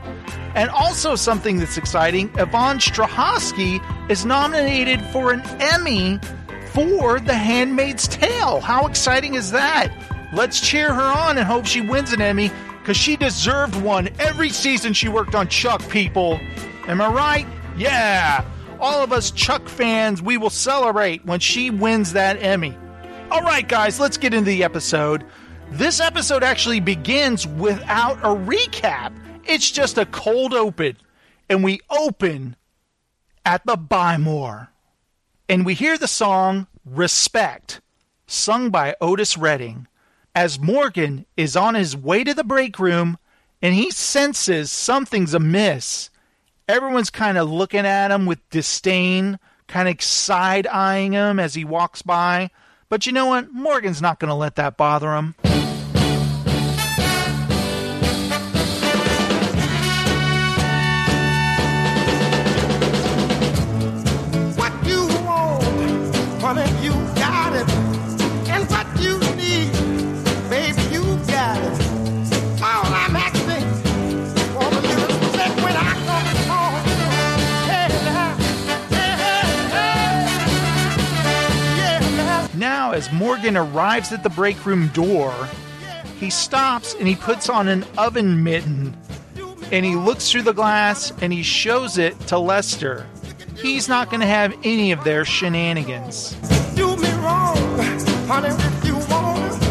And 0.55 0.69
also 0.69 1.15
something 1.15 1.57
that's 1.57 1.77
exciting, 1.77 2.31
Yvonne 2.37 2.79
Strahovski 2.79 3.81
is 4.09 4.25
nominated 4.25 5.01
for 5.07 5.33
an 5.33 5.41
Emmy 5.59 6.17
for 6.71 7.19
The 7.19 7.33
Handmaid's 7.33 8.07
Tale. 8.07 8.61
How 8.61 8.87
exciting 8.87 9.35
is 9.35 9.51
that? 9.51 9.91
Let's 10.33 10.61
cheer 10.61 10.93
her 10.93 11.01
on 11.01 11.37
and 11.37 11.45
hope 11.45 11.65
she 11.65 11.81
wins 11.81 12.13
an 12.13 12.21
Emmy 12.21 12.49
because 12.79 12.95
she 12.95 13.17
deserved 13.17 13.75
one 13.75 14.07
every 14.19 14.49
season 14.49 14.93
she 14.93 15.09
worked 15.09 15.35
on 15.35 15.49
Chuck, 15.49 15.87
people. 15.89 16.39
Am 16.87 17.01
I 17.01 17.09
right? 17.09 17.47
Yeah. 17.75 18.45
All 18.79 19.03
of 19.03 19.11
us 19.11 19.31
Chuck 19.31 19.67
fans, 19.67 20.21
we 20.21 20.37
will 20.37 20.49
celebrate 20.49 21.25
when 21.25 21.41
she 21.41 21.69
wins 21.69 22.13
that 22.13 22.41
Emmy. 22.41 22.77
All 23.29 23.41
right, 23.41 23.67
guys, 23.67 23.99
let's 23.99 24.17
get 24.17 24.33
into 24.33 24.49
the 24.49 24.63
episode. 24.63 25.25
This 25.71 26.01
episode 26.01 26.43
actually 26.43 26.81
begins 26.81 27.47
without 27.47 28.17
a 28.19 28.35
recap. 28.35 29.13
It's 29.45 29.71
just 29.71 29.97
a 29.97 30.05
cold 30.05 30.53
open. 30.53 30.97
And 31.49 31.63
we 31.63 31.79
open 31.89 32.57
at 33.45 33.65
the 33.65 33.77
Buy 33.77 34.17
More. 34.17 34.69
And 35.47 35.65
we 35.65 35.73
hear 35.73 35.97
the 35.97 36.09
song 36.09 36.67
Respect, 36.85 37.79
sung 38.27 38.69
by 38.69 38.95
Otis 38.99 39.37
Redding, 39.37 39.87
as 40.35 40.59
Morgan 40.59 41.25
is 41.37 41.55
on 41.55 41.75
his 41.75 41.95
way 41.95 42.25
to 42.25 42.33
the 42.33 42.43
break 42.43 42.77
room 42.77 43.17
and 43.61 43.73
he 43.73 43.91
senses 43.91 44.71
something's 44.71 45.33
amiss. 45.33 46.09
Everyone's 46.67 47.09
kind 47.09 47.37
of 47.37 47.49
looking 47.49 47.85
at 47.85 48.11
him 48.11 48.25
with 48.25 48.49
disdain, 48.49 49.39
kind 49.67 49.87
of 49.87 50.01
side 50.01 50.67
eyeing 50.67 51.13
him 51.13 51.39
as 51.39 51.53
he 51.53 51.63
walks 51.63 52.01
by. 52.01 52.49
But 52.89 53.05
you 53.05 53.13
know 53.13 53.27
what? 53.27 53.53
Morgan's 53.53 54.01
not 54.01 54.19
going 54.19 54.29
to 54.29 54.35
let 54.35 54.57
that 54.57 54.75
bother 54.75 55.15
him. 55.15 55.33
As 83.01 83.11
Morgan 83.11 83.57
arrives 83.57 84.11
at 84.11 84.21
the 84.21 84.29
break 84.29 84.63
room 84.63 84.87
door, 84.89 85.33
he 86.19 86.29
stops 86.29 86.93
and 86.93 87.07
he 87.07 87.15
puts 87.15 87.49
on 87.49 87.67
an 87.67 87.83
oven 87.97 88.43
mitten 88.43 88.95
and 89.71 89.83
he 89.83 89.95
looks 89.95 90.29
through 90.29 90.43
the 90.43 90.53
glass 90.53 91.11
and 91.19 91.33
he 91.33 91.41
shows 91.41 91.97
it 91.97 92.19
to 92.27 92.37
Lester. 92.37 93.07
He's 93.57 93.89
not 93.89 94.11
going 94.11 94.19
to 94.19 94.27
have 94.27 94.55
any 94.63 94.91
of 94.91 95.03
their 95.03 95.25
shenanigans. 95.25 96.33
Do 96.75 96.95
me 96.95 97.11
wrong, 97.13 97.57
honey, 98.27 98.49
if 98.49 98.85
you 98.85 98.93
want. 99.09 99.63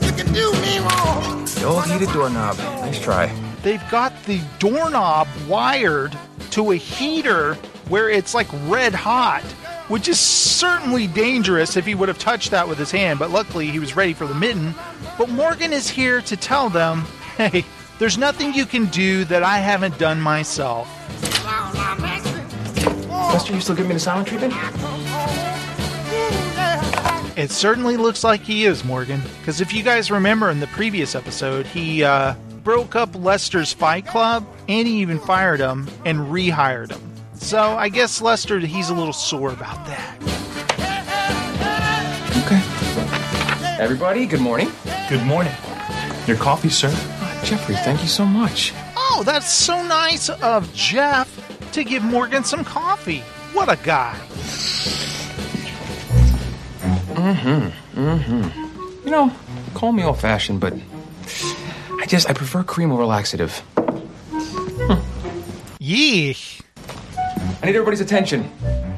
You 0.00 0.12
can 0.12 0.32
do 0.32 0.52
me 0.62 0.78
wrong. 0.78 1.44
The 1.44 1.64
old 1.64 1.86
heated 1.86 2.12
doorknob. 2.12 2.56
Nice 2.56 3.00
try. 3.00 3.34
They've 3.64 3.90
got 3.90 4.12
the 4.26 4.40
doorknob 4.60 5.26
wired 5.48 6.16
to 6.52 6.70
a 6.70 6.76
heater 6.76 7.54
where 7.88 8.08
it's 8.08 8.32
like 8.32 8.46
red 8.68 8.94
hot, 8.94 9.42
which 9.88 10.08
is 10.08 10.20
certainly 10.20 11.06
dangerous 11.06 11.76
if 11.76 11.84
he 11.84 11.94
would 11.94 12.08
have 12.08 12.18
touched 12.18 12.50
that 12.50 12.68
with 12.68 12.78
his 12.78 12.90
hand, 12.90 13.18
but 13.18 13.30
luckily 13.30 13.66
he 13.66 13.78
was 13.78 13.96
ready 13.96 14.12
for 14.12 14.26
the 14.26 14.34
mitten. 14.34 14.74
But 15.16 15.28
Morgan 15.28 15.72
is 15.72 15.88
here 15.88 16.20
to 16.22 16.36
tell 16.36 16.70
them 16.70 17.04
hey, 17.36 17.64
there's 17.98 18.18
nothing 18.18 18.52
you 18.52 18.66
can 18.66 18.86
do 18.86 19.24
that 19.26 19.42
I 19.42 19.58
haven't 19.58 19.98
done 19.98 20.20
myself. 20.20 20.88
All 21.46 21.72
I'm 21.76 22.04
asking 22.04 23.08
Lester, 23.08 23.54
you 23.54 23.60
still 23.60 23.74
give 23.76 23.86
me 23.86 23.94
the 23.94 24.00
silent 24.00 24.28
treatment? 24.28 24.54
It 27.36 27.50
certainly 27.50 27.96
looks 27.96 28.24
like 28.24 28.40
he 28.40 28.64
is, 28.64 28.84
Morgan. 28.84 29.20
Because 29.40 29.60
if 29.60 29.72
you 29.72 29.82
guys 29.82 30.10
remember 30.10 30.50
in 30.50 30.60
the 30.60 30.66
previous 30.68 31.14
episode, 31.14 31.66
he 31.66 32.02
uh, 32.02 32.34
broke 32.64 32.96
up 32.96 33.14
Lester's 33.14 33.72
fight 33.72 34.06
club 34.06 34.46
and 34.68 34.88
he 34.88 35.00
even 35.00 35.20
fired 35.20 35.60
him 35.60 35.88
and 36.04 36.18
rehired 36.18 36.90
him. 36.90 37.07
So 37.38 37.58
I 37.78 37.88
guess 37.88 38.20
Lester, 38.20 38.58
he's 38.58 38.90
a 38.90 38.94
little 38.94 39.12
sore 39.12 39.52
about 39.52 39.84
that. 39.86 40.16
Okay. 42.44 43.82
Everybody, 43.82 44.26
good 44.26 44.40
morning. 44.40 44.70
Good 45.08 45.24
morning. 45.24 45.52
Your 46.26 46.36
coffee, 46.36 46.68
sir? 46.68 46.90
Ah, 46.92 47.40
Jeffrey, 47.44 47.76
thank 47.76 48.02
you 48.02 48.08
so 48.08 48.26
much. 48.26 48.74
Oh, 48.96 49.22
that's 49.24 49.50
so 49.50 49.82
nice 49.82 50.28
of 50.28 50.72
Jeff 50.74 51.32
to 51.72 51.84
give 51.84 52.02
Morgan 52.02 52.44
some 52.44 52.64
coffee. 52.64 53.20
What 53.54 53.70
a 53.70 53.76
guy. 53.82 54.14
Mm-hmm. 57.14 58.00
Mm-hmm. 58.00 59.04
You 59.06 59.10
know, 59.10 59.32
call 59.74 59.92
me 59.92 60.04
old 60.04 60.20
fashioned, 60.20 60.60
but 60.60 60.74
I 62.00 62.04
just, 62.06 62.28
I 62.28 62.34
prefer 62.34 62.62
cream 62.62 62.92
over 62.92 63.06
laxative. 63.06 63.62
Yeesh. 65.80 66.60
I 67.60 67.66
need 67.66 67.74
everybody's 67.74 68.00
attention. 68.00 68.50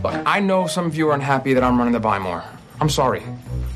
Look, 0.04 0.14
I 0.26 0.40
know 0.40 0.66
some 0.66 0.86
of 0.86 0.94
you 0.94 1.08
are 1.08 1.14
unhappy 1.14 1.54
that 1.54 1.64
I'm 1.64 1.78
running 1.78 1.94
the 1.94 2.00
buy 2.00 2.18
more. 2.18 2.44
I'm 2.80 2.90
sorry. 2.90 3.22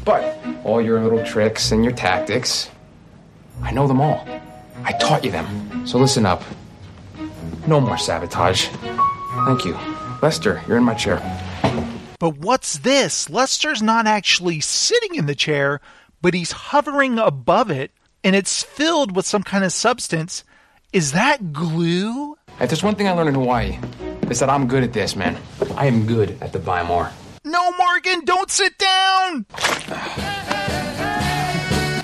But 0.04 0.38
all 0.62 0.80
your 0.80 1.00
little 1.02 1.24
tricks 1.24 1.72
and 1.72 1.82
your 1.82 1.94
tactics, 1.94 2.70
I 3.62 3.70
know 3.72 3.88
them 3.88 4.00
all. 4.00 4.26
I 4.84 4.92
taught 4.92 5.24
you 5.24 5.30
them. 5.30 5.86
So 5.86 5.98
listen 5.98 6.26
up. 6.26 6.42
No 7.66 7.80
more 7.80 7.96
sabotage. 7.96 8.68
Thank 9.46 9.64
you. 9.64 9.78
Lester, 10.20 10.62
you're 10.68 10.76
in 10.76 10.84
my 10.84 10.94
chair. 10.94 11.16
But 12.18 12.38
what's 12.38 12.78
this? 12.78 13.30
Lester's 13.30 13.82
not 13.82 14.06
actually 14.06 14.60
sitting 14.60 15.14
in 15.14 15.26
the 15.26 15.34
chair, 15.34 15.80
but 16.20 16.34
he's 16.34 16.52
hovering 16.52 17.18
above 17.18 17.70
it, 17.70 17.90
and 18.22 18.36
it's 18.36 18.62
filled 18.62 19.16
with 19.16 19.26
some 19.26 19.42
kind 19.42 19.64
of 19.64 19.72
substance. 19.72 20.44
Is 20.92 21.12
that 21.12 21.52
glue? 21.52 22.36
If 22.60 22.68
there's 22.70 22.82
one 22.82 22.94
thing 22.94 23.08
I 23.08 23.12
learned 23.12 23.30
in 23.30 23.34
Hawaii, 23.34 23.78
it's 24.30 24.40
that 24.40 24.50
I'm 24.50 24.66
good 24.66 24.82
at 24.82 24.92
this, 24.92 25.16
man. 25.16 25.36
I 25.76 25.86
am 25.86 26.06
good 26.06 26.38
at 26.40 26.52
the 26.52 26.58
buy 26.58 26.82
more. 26.82 27.10
No, 27.44 27.72
Morgan, 27.72 28.24
don't 28.24 28.50
sit 28.50 28.78
down! 28.78 29.46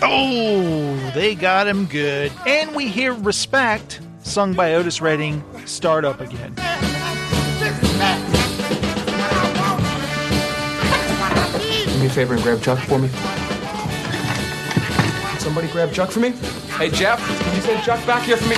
Oh, 0.03 1.13
they 1.15 1.35
got 1.35 1.67
him 1.67 1.87
good. 1.87 2.33
And 2.47 2.75
we 2.75 2.89
hear 2.89 3.13
Respect, 3.13 4.01
sung 4.21 4.55
by 4.55 4.75
Otis 4.75 5.01
Redding, 5.01 5.43
start 5.67 6.05
up 6.05 6.21
again. 6.21 6.55
Do 6.55 6.63
me 11.99 12.07
a 12.07 12.11
favor 12.11 12.35
and 12.35 12.43
grab 12.43 12.63
Chuck 12.63 12.79
for 12.81 12.99
me. 12.99 13.09
Somebody 15.39 15.69
grab 15.69 15.93
Chuck 15.93 16.11
for 16.11 16.21
me. 16.21 16.31
Hey, 16.77 16.91
Jeff, 16.91 17.19
can 17.19 17.55
you 17.55 17.63
send 17.63 17.83
Chuck 17.85 18.05
back 18.07 18.25
here 18.25 18.37
for 18.37 18.49
me? 18.49 18.57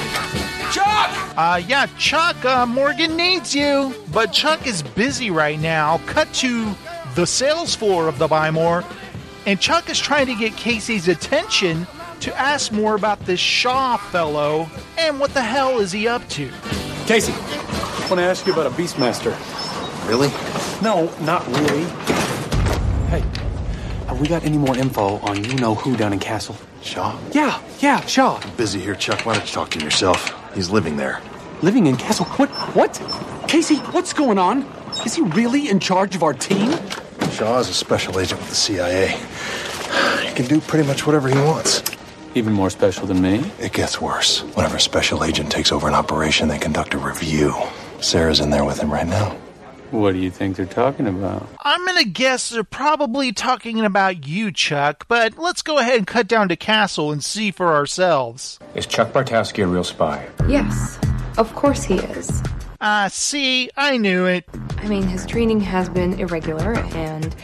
Chuck! 1.33 1.39
Uh, 1.39 1.63
yeah, 1.67 1.87
Chuck, 1.99 2.45
uh, 2.45 2.67
Morgan 2.67 3.17
needs 3.17 3.55
you. 3.55 3.95
But 4.13 4.33
Chuck 4.33 4.67
is 4.67 4.83
busy 4.83 5.31
right 5.31 5.59
now. 5.59 5.99
Cut 6.07 6.33
to 6.35 6.75
the 7.15 7.27
sales 7.27 7.75
floor 7.75 8.09
of 8.09 8.19
the 8.19 8.29
Buy 8.29 8.51
More, 8.51 8.85
and 9.47 9.61
Chuck 9.61 9.91
is 9.91 9.99
trying 9.99 10.27
to 10.27 10.35
get 10.35 10.57
Casey's 10.57 11.09
attention 11.09 11.87
to 12.21 12.39
ask 12.39 12.73
more 12.73 12.95
about 12.95 13.21
this 13.27 13.41
Shaw 13.41 13.97
fellow 13.97 14.71
and 14.97 15.19
what 15.19 15.35
the 15.35 15.43
hell 15.43 15.81
is 15.81 15.91
he 15.93 16.07
up 16.07 16.27
to. 16.31 16.51
Casey, 17.07 17.33
I 17.33 18.07
want 18.09 18.21
to 18.21 18.23
ask 18.23 18.47
you 18.47 18.53
about 18.53 18.67
a 18.67 18.71
Beastmaster. 18.71 19.37
Really? 20.09 20.29
No, 20.83 21.13
not 21.25 21.47
really. 21.49 21.85
Hey, 23.09 23.21
have 23.21 23.52
we 24.23 24.29
got 24.29 24.45
any 24.45 24.57
more 24.57 24.77
info 24.77 25.19
on 25.19 25.43
you 25.45 25.55
know 25.57 25.75
who 25.75 25.97
down 25.97 26.13
in 26.13 26.21
Castle? 26.21 26.57
Shaw? 26.81 27.19
Yeah, 27.33 27.61
yeah, 27.81 28.01
Shaw. 28.07 28.41
Busy 28.57 28.79
here, 28.79 28.95
Chuck. 28.95 29.27
Why 29.27 29.35
don't 29.35 29.45
you 29.45 29.53
talk 29.53 29.71
to 29.71 29.79
him 29.79 29.85
yourself? 29.85 30.33
He's 30.55 30.71
living 30.71 30.97
there. 30.97 31.21
living 31.61 31.89
in 31.89 31.97
Castle. 31.97 32.27
What? 32.37 32.49
What? 32.77 33.03
Casey, 33.49 33.77
what's 33.91 34.13
going 34.13 34.39
on? 34.39 34.63
Is 35.05 35.15
he 35.15 35.23
really 35.23 35.69
in 35.69 35.81
charge 35.81 36.15
of 36.15 36.23
our 36.23 36.35
team? 36.35 36.71
Shaw 37.33 37.59
is 37.59 37.69
a 37.69 37.75
special 37.75 38.21
agent 38.21 38.41
with 38.41 38.51
the 38.51 38.55
CIA. 38.55 39.09
He 40.29 40.35
can 40.35 40.47
do 40.47 40.61
pretty 40.61 40.87
much 40.87 41.05
whatever 41.05 41.29
he 41.29 41.35
wants. 41.35 41.83
Even 42.37 42.53
more 42.53 42.71
special 42.71 43.07
than 43.09 43.21
me? 43.21 43.51
It 43.59 43.73
gets 43.73 44.01
worse. 44.01 44.43
Whenever 44.55 44.77
a 44.77 44.81
special 44.81 45.25
agent 45.25 45.51
takes 45.51 45.73
over 45.73 45.89
an 45.89 45.95
operation, 45.95 46.47
they 46.49 46.59
conduct 46.59 46.95
a 46.95 46.99
review. 46.99 47.55
Sarah's 48.01 48.39
in 48.41 48.51
there 48.51 48.65
with 48.65 48.79
him 48.79 48.91
right 48.93 49.07
now. 49.07 49.37
What 49.93 50.15
do 50.15 50.21
you 50.21 50.31
think 50.31 50.57
they're 50.57 50.65
talking 50.65 51.07
about? 51.07 51.47
I'm 51.63 51.85
gonna 51.85 52.05
guess 52.05 52.49
they're 52.49 52.65
probably 52.65 53.31
talking 53.31 53.85
about 53.85 54.27
you, 54.27 54.51
Chuck, 54.51 55.05
but 55.07 55.37
let's 55.37 55.61
go 55.61 55.77
ahead 55.77 55.99
and 55.99 56.07
cut 56.07 56.27
down 56.27 56.49
to 56.49 56.57
Castle 56.57 57.13
and 57.13 57.23
see 57.23 57.51
for 57.51 57.75
ourselves. 57.75 58.59
Is 58.75 58.87
Chuck 58.87 59.13
Bartowski 59.13 59.63
a 59.63 59.67
real 59.67 59.85
spy? 59.85 60.27
Yes, 60.49 60.99
of 61.37 61.55
course 61.55 61.83
he 61.83 61.97
is. 61.97 62.43
Ah, 62.81 63.09
see, 63.13 63.69
I 63.77 63.99
knew 63.99 64.25
it. 64.25 64.49
I 64.79 64.89
mean, 64.89 65.03
his 65.03 65.27
training 65.27 65.61
has 65.61 65.91
been 65.91 66.19
irregular, 66.19 66.73
and 66.73 67.37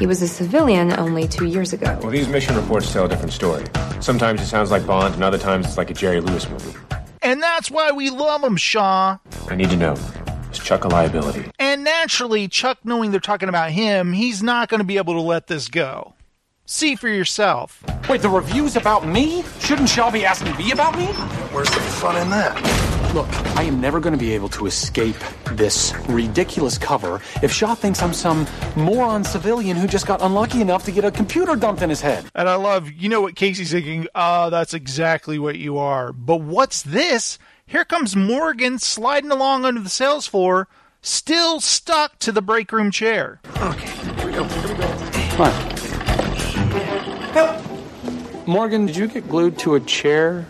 he 0.00 0.06
was 0.08 0.22
a 0.22 0.28
civilian 0.28 0.92
only 0.98 1.28
two 1.28 1.46
years 1.46 1.72
ago. 1.72 1.96
Well, 2.02 2.10
these 2.10 2.26
mission 2.26 2.56
reports 2.56 2.92
tell 2.92 3.04
a 3.04 3.08
different 3.08 3.32
story. 3.32 3.64
Sometimes 4.00 4.42
it 4.42 4.46
sounds 4.46 4.72
like 4.72 4.84
Bond, 4.88 5.14
and 5.14 5.22
other 5.22 5.38
times 5.38 5.66
it's 5.66 5.78
like 5.78 5.90
a 5.90 5.94
Jerry 5.94 6.20
Lewis 6.20 6.50
movie. 6.50 6.76
And 7.22 7.40
that's 7.40 7.70
why 7.70 7.92
we 7.92 8.10
love 8.10 8.42
him, 8.42 8.56
Shaw. 8.56 9.18
I 9.48 9.54
need 9.54 9.70
to 9.70 9.76
know 9.76 9.94
is 10.52 10.58
Chuck 10.58 10.84
a 10.84 10.88
liability? 10.88 11.50
And 11.58 11.84
naturally, 11.84 12.48
Chuck 12.48 12.78
knowing 12.84 13.10
they're 13.10 13.20
talking 13.20 13.48
about 13.48 13.70
him, 13.70 14.12
he's 14.12 14.42
not 14.42 14.68
going 14.68 14.80
to 14.80 14.84
be 14.84 14.96
able 14.98 15.14
to 15.14 15.20
let 15.20 15.46
this 15.46 15.68
go. 15.68 16.14
See 16.64 16.94
for 16.94 17.08
yourself. 17.08 17.82
Wait, 18.08 18.22
the 18.22 18.28
review's 18.28 18.76
about 18.76 19.06
me? 19.06 19.44
Shouldn't 19.60 19.88
Shaw 19.88 20.10
be 20.10 20.24
asking 20.24 20.56
me 20.56 20.72
about 20.72 20.96
me? 20.96 21.06
Where's 21.06 21.70
the 21.70 21.80
fun 21.80 22.16
in 22.16 22.30
that? 22.30 22.56
Look, 23.14 23.28
I 23.58 23.64
am 23.64 23.78
never 23.80 24.00
going 24.00 24.14
to 24.14 24.18
be 24.18 24.32
able 24.32 24.48
to 24.50 24.64
escape 24.66 25.16
this 25.50 25.92
ridiculous 26.08 26.78
cover 26.78 27.20
if 27.42 27.52
Shaw 27.52 27.74
thinks 27.74 28.00
I'm 28.00 28.14
some 28.14 28.46
moron 28.74 29.22
civilian 29.22 29.76
who 29.76 29.86
just 29.86 30.06
got 30.06 30.22
unlucky 30.22 30.62
enough 30.62 30.84
to 30.84 30.92
get 30.92 31.04
a 31.04 31.10
computer 31.10 31.54
dumped 31.54 31.82
in 31.82 31.90
his 31.90 32.00
head. 32.00 32.24
And 32.34 32.48
I 32.48 32.54
love, 32.54 32.90
you 32.90 33.10
know 33.10 33.20
what 33.20 33.34
Casey's 33.34 33.72
thinking? 33.72 34.06
Ah, 34.14 34.48
that's 34.48 34.72
exactly 34.72 35.38
what 35.38 35.58
you 35.58 35.76
are. 35.76 36.12
But 36.12 36.40
what's 36.40 36.82
this? 36.82 37.38
Here 37.72 37.86
comes 37.86 38.14
Morgan 38.14 38.78
sliding 38.78 39.30
along 39.30 39.64
under 39.64 39.80
the 39.80 39.88
sales 39.88 40.26
floor, 40.26 40.68
still 41.00 41.58
stuck 41.58 42.18
to 42.18 42.30
the 42.30 42.42
break 42.42 42.70
room 42.70 42.90
chair. 42.90 43.40
Okay, 43.62 43.88
here 43.88 44.26
we 44.26 44.32
go. 44.34 44.44
Here 44.44 44.68
we 44.68 44.74
go. 44.74 44.88
What? 45.38 45.52
Help! 47.32 48.46
Morgan, 48.46 48.84
did 48.84 48.94
you 48.94 49.06
get 49.06 49.26
glued 49.26 49.58
to 49.60 49.76
a 49.76 49.80
chair? 49.80 50.44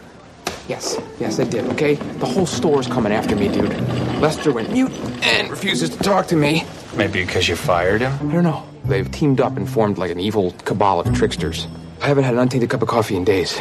Yes, 0.66 0.98
yes, 1.20 1.38
I 1.38 1.44
did, 1.44 1.64
okay? 1.66 1.94
The 1.94 2.26
whole 2.26 2.44
store's 2.44 2.88
coming 2.88 3.12
after 3.12 3.36
me, 3.36 3.46
dude. 3.46 3.70
Lester 4.20 4.50
went 4.50 4.72
mute 4.72 4.90
and 5.22 5.48
refuses 5.48 5.90
to 5.90 5.98
talk 5.98 6.26
to 6.26 6.34
me. 6.34 6.64
Maybe 6.96 7.24
because 7.24 7.48
you 7.48 7.54
fired 7.54 8.00
him? 8.00 8.14
I 8.14 8.32
don't 8.32 8.42
know. 8.42 8.66
They've 8.84 9.08
teamed 9.08 9.40
up 9.40 9.56
and 9.56 9.70
formed 9.70 9.96
like 9.96 10.10
an 10.10 10.18
evil 10.18 10.50
cabal 10.64 10.98
of 10.98 11.14
tricksters. 11.14 11.68
I 12.00 12.08
haven't 12.08 12.24
had 12.24 12.34
an 12.34 12.40
untainted 12.40 12.68
cup 12.70 12.82
of 12.82 12.88
coffee 12.88 13.14
in 13.14 13.22
days. 13.22 13.56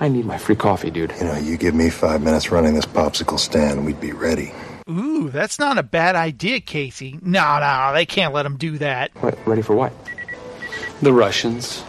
I 0.00 0.08
need 0.08 0.26
my 0.26 0.38
free 0.38 0.56
coffee, 0.56 0.90
dude. 0.90 1.12
You 1.18 1.24
know, 1.24 1.36
you 1.36 1.56
give 1.56 1.74
me 1.74 1.90
five 1.90 2.22
minutes 2.22 2.50
running 2.50 2.74
this 2.74 2.86
popsicle 2.86 3.38
stand, 3.38 3.86
we'd 3.86 4.00
be 4.00 4.12
ready. 4.12 4.52
Ooh, 4.90 5.30
that's 5.30 5.58
not 5.58 5.78
a 5.78 5.82
bad 5.82 6.14
idea, 6.14 6.60
Casey. 6.60 7.18
No, 7.22 7.58
no, 7.58 7.92
they 7.94 8.04
can't 8.04 8.34
let 8.34 8.44
him 8.44 8.56
do 8.56 8.78
that. 8.78 9.10
What, 9.20 9.38
ready 9.46 9.62
for 9.62 9.74
what? 9.74 9.92
The 11.00 11.12
Russians. 11.12 11.82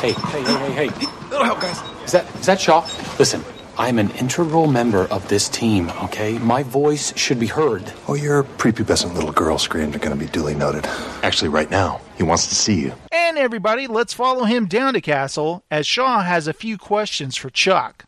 Hey, 0.00 0.12
hey, 0.12 0.42
hey, 0.42 0.72
hey, 0.72 0.88
hey. 0.88 1.06
Little 1.30 1.44
help, 1.44 1.60
guys. 1.60 1.80
Is 2.04 2.12
that 2.12 2.34
is 2.36 2.46
that 2.46 2.60
Shaw? 2.60 2.80
Listen, 3.18 3.44
I'm 3.78 3.98
an 3.98 4.10
integral 4.12 4.66
member 4.66 5.04
of 5.04 5.28
this 5.28 5.48
team, 5.48 5.90
okay? 6.04 6.38
My 6.38 6.62
voice 6.62 7.16
should 7.16 7.38
be 7.38 7.46
heard. 7.46 7.92
Oh, 8.08 8.14
your 8.14 8.44
prepubescent 8.44 9.14
little 9.14 9.32
girl 9.32 9.58
screams 9.58 9.96
are 9.96 9.98
going 9.98 10.18
to 10.18 10.24
be 10.24 10.30
duly 10.30 10.54
noted. 10.54 10.86
Actually, 11.22 11.48
right 11.48 11.70
now, 11.70 12.00
he 12.16 12.22
wants 12.22 12.48
to 12.48 12.54
see 12.54 12.80
you. 12.80 12.92
And 13.12 13.38
everybody, 13.38 13.86
let's 13.86 14.12
follow 14.12 14.44
him 14.44 14.66
down 14.66 14.94
to 14.94 15.00
Castle 15.00 15.64
as 15.70 15.86
Shaw 15.86 16.22
has 16.22 16.46
a 16.46 16.52
few 16.52 16.76
questions 16.76 17.36
for 17.36 17.50
Chuck. 17.50 18.04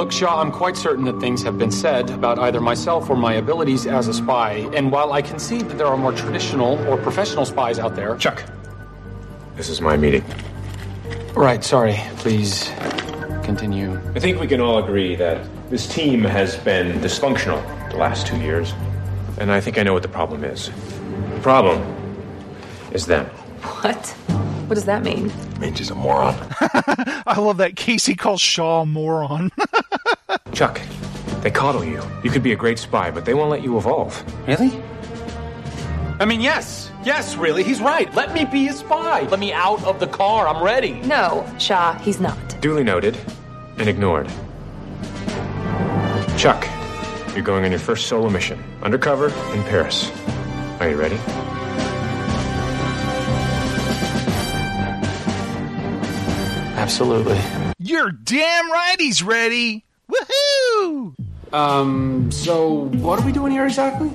Look, 0.00 0.12
Shaw, 0.12 0.40
I'm 0.40 0.50
quite 0.50 0.78
certain 0.78 1.04
that 1.04 1.20
things 1.20 1.42
have 1.42 1.58
been 1.58 1.70
said 1.70 2.08
about 2.08 2.38
either 2.38 2.58
myself 2.58 3.10
or 3.10 3.16
my 3.16 3.34
abilities 3.34 3.86
as 3.86 4.08
a 4.08 4.14
spy. 4.14 4.66
And 4.72 4.90
while 4.90 5.12
I 5.12 5.20
concede 5.20 5.68
that 5.68 5.76
there 5.76 5.88
are 5.88 5.96
more 5.98 6.12
traditional 6.12 6.78
or 6.88 6.96
professional 6.96 7.44
spies 7.44 7.78
out 7.78 7.96
there. 7.96 8.16
Chuck, 8.16 8.42
this 9.56 9.68
is 9.68 9.82
my 9.82 9.98
meeting. 9.98 10.24
Right, 11.34 11.62
sorry. 11.62 12.00
Please 12.16 12.70
continue. 13.42 14.00
I 14.14 14.20
think 14.20 14.40
we 14.40 14.46
can 14.46 14.62
all 14.62 14.82
agree 14.82 15.16
that 15.16 15.46
this 15.68 15.86
team 15.86 16.24
has 16.24 16.56
been 16.56 16.98
dysfunctional 17.00 17.60
the 17.90 17.98
last 17.98 18.26
two 18.26 18.38
years. 18.38 18.72
And 19.36 19.52
I 19.52 19.60
think 19.60 19.76
I 19.76 19.82
know 19.82 19.92
what 19.92 20.02
the 20.02 20.08
problem 20.08 20.44
is. 20.44 20.70
The 21.34 21.40
problem 21.42 21.78
is 22.92 23.04
them. 23.04 23.26
What? 23.82 24.06
What 24.66 24.76
does 24.76 24.86
that 24.86 25.02
mean? 25.02 25.30
means 25.60 25.78
he's 25.78 25.90
a 25.90 25.94
moron. 25.94 26.34
I 27.26 27.38
love 27.38 27.58
that 27.58 27.76
Casey 27.76 28.14
calls 28.14 28.40
Shaw 28.40 28.82
a 28.82 28.86
moron. 28.86 29.52
Chuck, 30.52 30.80
they 31.42 31.50
coddle 31.50 31.84
you. 31.84 32.02
You 32.22 32.30
could 32.30 32.42
be 32.42 32.52
a 32.52 32.56
great 32.56 32.78
spy, 32.78 33.10
but 33.10 33.24
they 33.24 33.34
won't 33.34 33.50
let 33.50 33.62
you 33.62 33.76
evolve. 33.78 34.22
Really? 34.46 34.82
I 36.20 36.24
mean, 36.26 36.40
yes. 36.40 36.90
Yes, 37.02 37.36
really. 37.36 37.62
He's 37.62 37.80
right. 37.80 38.12
Let 38.14 38.34
me 38.34 38.44
be 38.44 38.68
a 38.68 38.72
spy. 38.74 39.22
Let 39.22 39.40
me 39.40 39.52
out 39.52 39.82
of 39.84 40.00
the 40.00 40.06
car. 40.06 40.46
I'm 40.46 40.62
ready. 40.62 41.00
No, 41.00 41.50
Shaw, 41.58 41.94
he's 41.98 42.20
not. 42.20 42.36
Duly 42.60 42.84
noted 42.84 43.16
and 43.78 43.88
ignored. 43.88 44.28
Chuck, 46.36 46.66
you're 47.34 47.44
going 47.44 47.64
on 47.64 47.70
your 47.70 47.80
first 47.80 48.06
solo 48.06 48.28
mission, 48.28 48.62
undercover 48.82 49.28
in 49.54 49.62
Paris. 49.64 50.10
Are 50.78 50.90
you 50.90 50.96
ready? 50.96 51.18
Absolutely. 56.76 57.40
You're 57.78 58.10
damn 58.10 58.70
right 58.70 58.96
he's 58.98 59.22
ready. 59.22 59.84
Woohoo! 60.10 61.14
Um, 61.52 62.30
so 62.30 62.88
what 62.98 63.18
are 63.20 63.26
we 63.26 63.32
doing 63.32 63.52
here 63.52 63.66
exactly? 63.66 64.10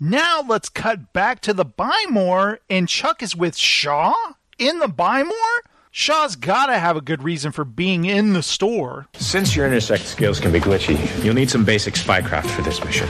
Now 0.00 0.42
let's 0.46 0.68
cut 0.68 1.12
back 1.12 1.40
to 1.42 1.54
the 1.54 1.64
Buy 1.64 2.04
More, 2.10 2.60
and 2.68 2.88
Chuck 2.88 3.22
is 3.22 3.34
with 3.34 3.56
Shaw 3.56 4.14
in 4.58 4.78
the 4.78 4.88
Buy 4.88 5.22
More? 5.22 5.62
Shaw's 5.90 6.34
gotta 6.34 6.78
have 6.78 6.96
a 6.96 7.00
good 7.00 7.22
reason 7.22 7.52
for 7.52 7.64
being 7.64 8.04
in 8.04 8.32
the 8.32 8.42
store. 8.42 9.06
Since 9.14 9.54
your 9.54 9.64
intersect 9.64 10.04
skills 10.04 10.40
can 10.40 10.50
be 10.50 10.58
glitchy, 10.58 11.24
you'll 11.24 11.34
need 11.34 11.50
some 11.50 11.64
basic 11.64 11.94
spycraft 11.94 12.46
for 12.46 12.62
this 12.62 12.84
mission. 12.84 13.06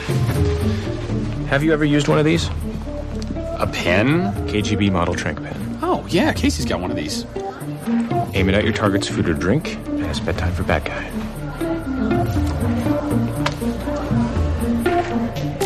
Have 1.47 1.63
you 1.63 1.73
ever 1.73 1.85
used 1.85 2.09
one 2.09 2.19
of 2.19 2.27
these? 2.27 2.49
A 3.59 3.67
pen? 3.73 4.33
KGB 4.49 4.93
model 4.93 5.15
trank 5.15 5.43
pen. 5.43 5.79
Oh, 5.81 6.05
yeah, 6.11 6.33
Casey's 6.33 6.67
got 6.67 6.81
one 6.81 6.91
of 6.91 6.97
these. 6.97 7.25
Aim 8.35 8.49
it 8.49 8.55
at 8.55 8.65
your 8.65 8.73
target's 8.73 9.09
food 9.09 9.29
or 9.29 9.35
drink, 9.35 9.77
and 9.87 10.05
it's 10.05 10.21
bedtime 10.21 10.53
for 10.53 10.65
bad 10.65 10.85
guy. 10.85 11.24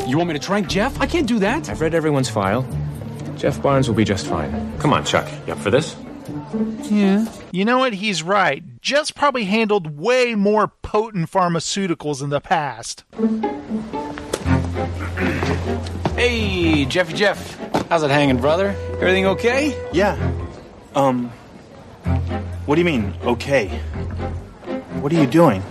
You 0.09 0.17
want 0.17 0.29
me 0.29 0.33
to 0.39 0.41
trank 0.41 0.69
Jeff? 0.69 0.99
I 1.03 1.07
can't 1.07 1.27
do 1.27 1.39
that. 1.41 1.69
I've 1.69 1.83
read 1.83 1.95
everyone's 1.95 2.31
file. 2.31 2.67
Jeff 3.37 3.61
Barnes 3.61 3.89
will 3.89 3.95
be 3.95 4.05
just 4.07 4.27
fine. 4.27 4.73
Come 4.79 4.95
on, 4.95 5.05
Chuck. 5.05 5.29
You 5.47 5.53
up 5.53 5.59
for 5.59 5.71
this? 5.71 5.97
Yeah. 6.91 7.31
You 7.53 7.67
know 7.67 7.77
what? 7.77 7.93
He's 7.93 8.23
right. 8.23 8.65
Jeff's 8.81 9.11
probably 9.11 9.45
handled 9.45 9.99
way 9.99 10.35
more 10.35 10.69
potent 10.69 11.31
pharmaceuticals 11.31 12.23
in 12.23 12.31
the 12.31 12.41
past. 12.41 13.05
Hey, 16.15 16.87
Jeffy 16.87 17.13
Jeff. 17.13 17.59
How's 17.91 18.03
it 18.03 18.11
hanging, 18.11 18.39
brother? 18.39 18.69
Everything 18.95 19.27
okay? 19.27 19.77
Yeah. 19.93 20.15
Um. 20.95 21.29
What 22.65 22.77
do 22.77 22.81
you 22.81 22.87
mean, 22.87 23.13
okay? 23.25 23.69
What 25.01 25.13
are 25.13 25.17
you 25.17 25.27
doing? 25.27 25.63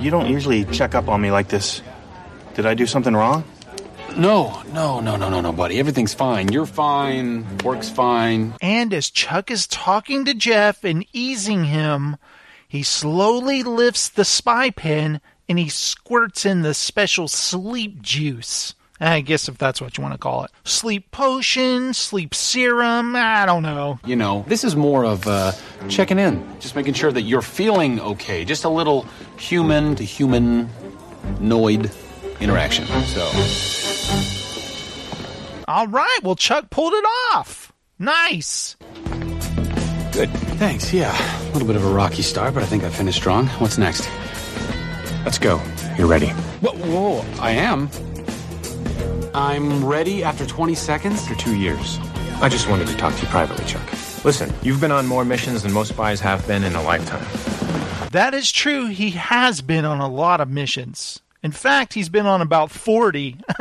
You 0.00 0.10
don't 0.10 0.30
usually 0.30 0.64
check 0.64 0.94
up 0.94 1.08
on 1.08 1.20
me 1.20 1.30
like 1.30 1.48
this. 1.48 1.82
Did 2.58 2.66
I 2.66 2.74
do 2.74 2.86
something 2.86 3.14
wrong? 3.14 3.44
No, 4.16 4.64
no, 4.72 4.98
no, 4.98 5.14
no, 5.14 5.28
no, 5.28 5.40
no, 5.40 5.52
buddy. 5.52 5.78
Everything's 5.78 6.12
fine. 6.12 6.50
You're 6.50 6.66
fine. 6.66 7.46
Work's 7.58 7.88
fine. 7.88 8.52
And 8.60 8.92
as 8.92 9.10
Chuck 9.10 9.52
is 9.52 9.68
talking 9.68 10.24
to 10.24 10.34
Jeff 10.34 10.82
and 10.82 11.06
easing 11.12 11.66
him, 11.66 12.16
he 12.66 12.82
slowly 12.82 13.62
lifts 13.62 14.08
the 14.08 14.24
spy 14.24 14.70
pen 14.70 15.20
and 15.48 15.56
he 15.56 15.68
squirts 15.68 16.44
in 16.44 16.62
the 16.62 16.74
special 16.74 17.28
sleep 17.28 18.02
juice. 18.02 18.74
I 19.00 19.20
guess 19.20 19.48
if 19.48 19.56
that's 19.56 19.80
what 19.80 19.96
you 19.96 20.02
want 20.02 20.14
to 20.14 20.18
call 20.18 20.42
it. 20.42 20.50
Sleep 20.64 21.12
potion, 21.12 21.94
sleep 21.94 22.34
serum, 22.34 23.14
I 23.14 23.46
don't 23.46 23.62
know. 23.62 24.00
You 24.04 24.16
know, 24.16 24.44
this 24.48 24.64
is 24.64 24.74
more 24.74 25.04
of 25.04 25.28
uh, 25.28 25.52
checking 25.88 26.18
in, 26.18 26.44
just 26.58 26.74
making 26.74 26.94
sure 26.94 27.12
that 27.12 27.22
you're 27.22 27.40
feeling 27.40 28.00
okay. 28.00 28.44
Just 28.44 28.64
a 28.64 28.68
little 28.68 29.06
human 29.36 29.94
to 29.94 30.02
human 30.02 30.68
noid 31.38 31.94
interaction. 32.40 32.86
So, 33.06 33.26
All 35.66 35.86
right, 35.86 36.18
well, 36.22 36.36
Chuck 36.36 36.70
pulled 36.70 36.94
it 36.94 37.04
off. 37.34 37.72
Nice. 37.98 38.76
Good. 40.12 40.30
Thanks. 40.58 40.92
Yeah, 40.92 41.14
a 41.48 41.52
little 41.52 41.66
bit 41.66 41.76
of 41.76 41.84
a 41.84 41.90
rocky 41.92 42.22
start, 42.22 42.54
but 42.54 42.62
I 42.62 42.66
think 42.66 42.82
I 42.84 42.88
finished 42.90 43.18
strong. 43.18 43.46
What's 43.58 43.78
next? 43.78 44.08
Let's 45.24 45.38
go. 45.38 45.60
You're 45.96 46.06
ready. 46.06 46.28
Whoa, 46.60 46.72
whoa, 46.72 47.24
I 47.40 47.50
am. 47.52 47.88
I'm 49.34 49.84
ready 49.84 50.24
after 50.24 50.46
20 50.46 50.74
seconds? 50.74 51.26
For 51.28 51.34
two 51.34 51.56
years. 51.56 51.98
I 52.40 52.48
just 52.48 52.68
wanted 52.68 52.88
to 52.88 52.96
talk 52.96 53.14
to 53.14 53.22
you 53.22 53.28
privately, 53.28 53.64
Chuck. 53.64 53.82
Listen, 54.24 54.52
you've 54.62 54.80
been 54.80 54.90
on 54.90 55.06
more 55.06 55.24
missions 55.24 55.62
than 55.62 55.72
most 55.72 55.90
spies 55.90 56.20
have 56.20 56.46
been 56.46 56.64
in 56.64 56.74
a 56.74 56.82
lifetime. 56.82 57.24
That 58.10 58.32
is 58.34 58.50
true. 58.50 58.86
He 58.86 59.10
has 59.10 59.60
been 59.60 59.84
on 59.84 60.00
a 60.00 60.08
lot 60.08 60.40
of 60.40 60.48
missions. 60.48 61.20
In 61.42 61.52
fact, 61.52 61.94
he's 61.94 62.08
been 62.08 62.26
on 62.26 62.40
about 62.42 62.70
40. 62.70 63.36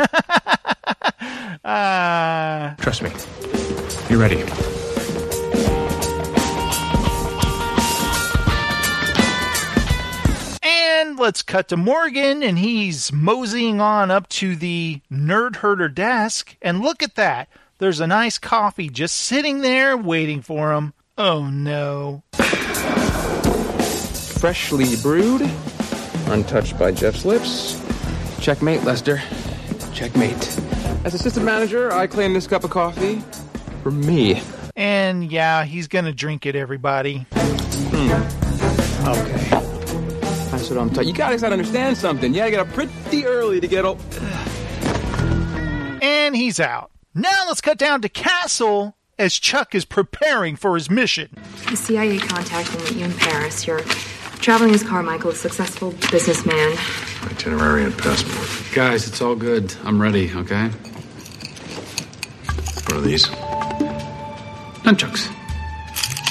uh, 1.64 2.76
Trust 2.76 3.04
me. 3.04 3.12
You're 4.10 4.20
ready. 4.20 4.44
and 11.08 11.20
let's 11.20 11.42
cut 11.42 11.68
to 11.70 11.78
Morgan, 11.78 12.42
and 12.44 12.58
he's 12.58 13.12
moseying 13.14 13.80
on 13.80 14.10
up 14.12 14.28
to 14.30 14.56
the 14.56 15.02
nerd 15.12 15.58
herder 15.58 15.90
desk. 15.90 16.56
And 16.62 16.82
look 16.82 17.04
at 17.04 17.16
that. 17.16 17.50
There's 17.78 18.00
a 18.00 18.08
nice 18.08 18.38
coffee 18.38 18.90
just 18.90 19.16
sitting 19.16 19.62
there 19.62 19.96
waiting 19.96 20.42
for 20.42 20.74
him. 20.74 20.94
Oh 21.18 21.48
no. 21.48 22.24
Freshly 24.40 24.96
brewed, 24.98 25.42
untouched 26.32 26.78
by 26.78 26.92
Jeff's 26.92 27.26
lips. 27.26 27.82
Checkmate, 28.40 28.84
Lester. 28.84 29.22
Checkmate. 29.94 30.60
As 31.06 31.14
assistant 31.14 31.46
manager, 31.46 31.92
I 31.92 32.08
claim 32.08 32.34
this 32.34 32.48
cup 32.48 32.64
of 32.64 32.70
coffee 32.70 33.24
for 33.84 33.92
me. 33.92 34.42
And 34.76 35.32
yeah, 35.32 35.64
he's 35.64 35.88
gonna 35.88 36.14
drink 36.14 36.46
it, 36.46 36.56
everybody. 36.56 37.26
Hmm. 37.32 38.12
Okay. 39.08 39.50
That's 40.52 40.70
what 40.70 40.80
I'm 40.80 40.90
talking. 40.90 41.08
You 41.10 41.16
guys 41.16 41.42
gotta 41.42 41.54
understand 41.54 41.98
something. 41.98 42.34
Yeah, 42.34 42.46
I 42.46 42.52
got 42.52 42.68
up 42.68 42.74
pretty 42.74 43.26
early 43.26 43.60
to 43.60 43.68
get 43.68 43.86
up. 43.86 43.98
And 46.02 46.36
he's 46.36 46.60
out. 46.60 46.92
Now 47.16 47.46
let's 47.48 47.62
cut 47.62 47.78
down 47.78 48.02
to 48.02 48.10
Castle 48.10 48.96
as 49.18 49.34
Chuck 49.34 49.74
is 49.74 49.86
preparing 49.86 50.56
for 50.56 50.76
his 50.76 50.90
mission. 50.90 51.30
The 51.70 51.76
CIA 51.76 52.20
contacted 52.20 52.80
meet 52.82 52.98
you 52.98 53.06
in 53.06 53.14
Paris. 53.14 53.66
You're 53.66 53.82
traveling 54.40 54.74
as 54.74 54.84
Carmichael, 54.84 55.32
a 55.32 55.36
successful 55.36 55.92
businessman. 56.12 56.78
Itinerary 57.24 57.84
and 57.86 57.98
passport. 57.98 58.74
Guys, 58.74 59.08
it's 59.08 59.22
all 59.22 59.36
good. 59.36 59.74
I'm 59.84 60.02
ready, 60.02 60.32
okay? 60.34 60.70
What 62.86 62.94
are 62.94 63.02
these? 63.02 63.26
Nunchucks. 64.86 65.34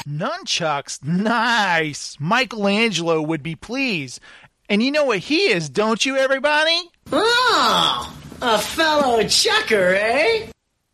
Nunchucks, 0.09 1.05
nice. 1.05 2.17
Michelangelo 2.19 3.21
would 3.21 3.43
be 3.43 3.55
pleased. 3.55 4.21
And 4.69 4.83
you 4.83 4.91
know 4.91 5.05
what 5.05 5.19
he 5.19 5.51
is, 5.51 5.69
don't 5.69 6.05
you, 6.05 6.17
everybody? 6.17 6.91
Oh, 7.13 8.17
a 8.41 8.59
fellow 8.59 9.23
chucker, 9.25 9.95
eh? 9.95 10.47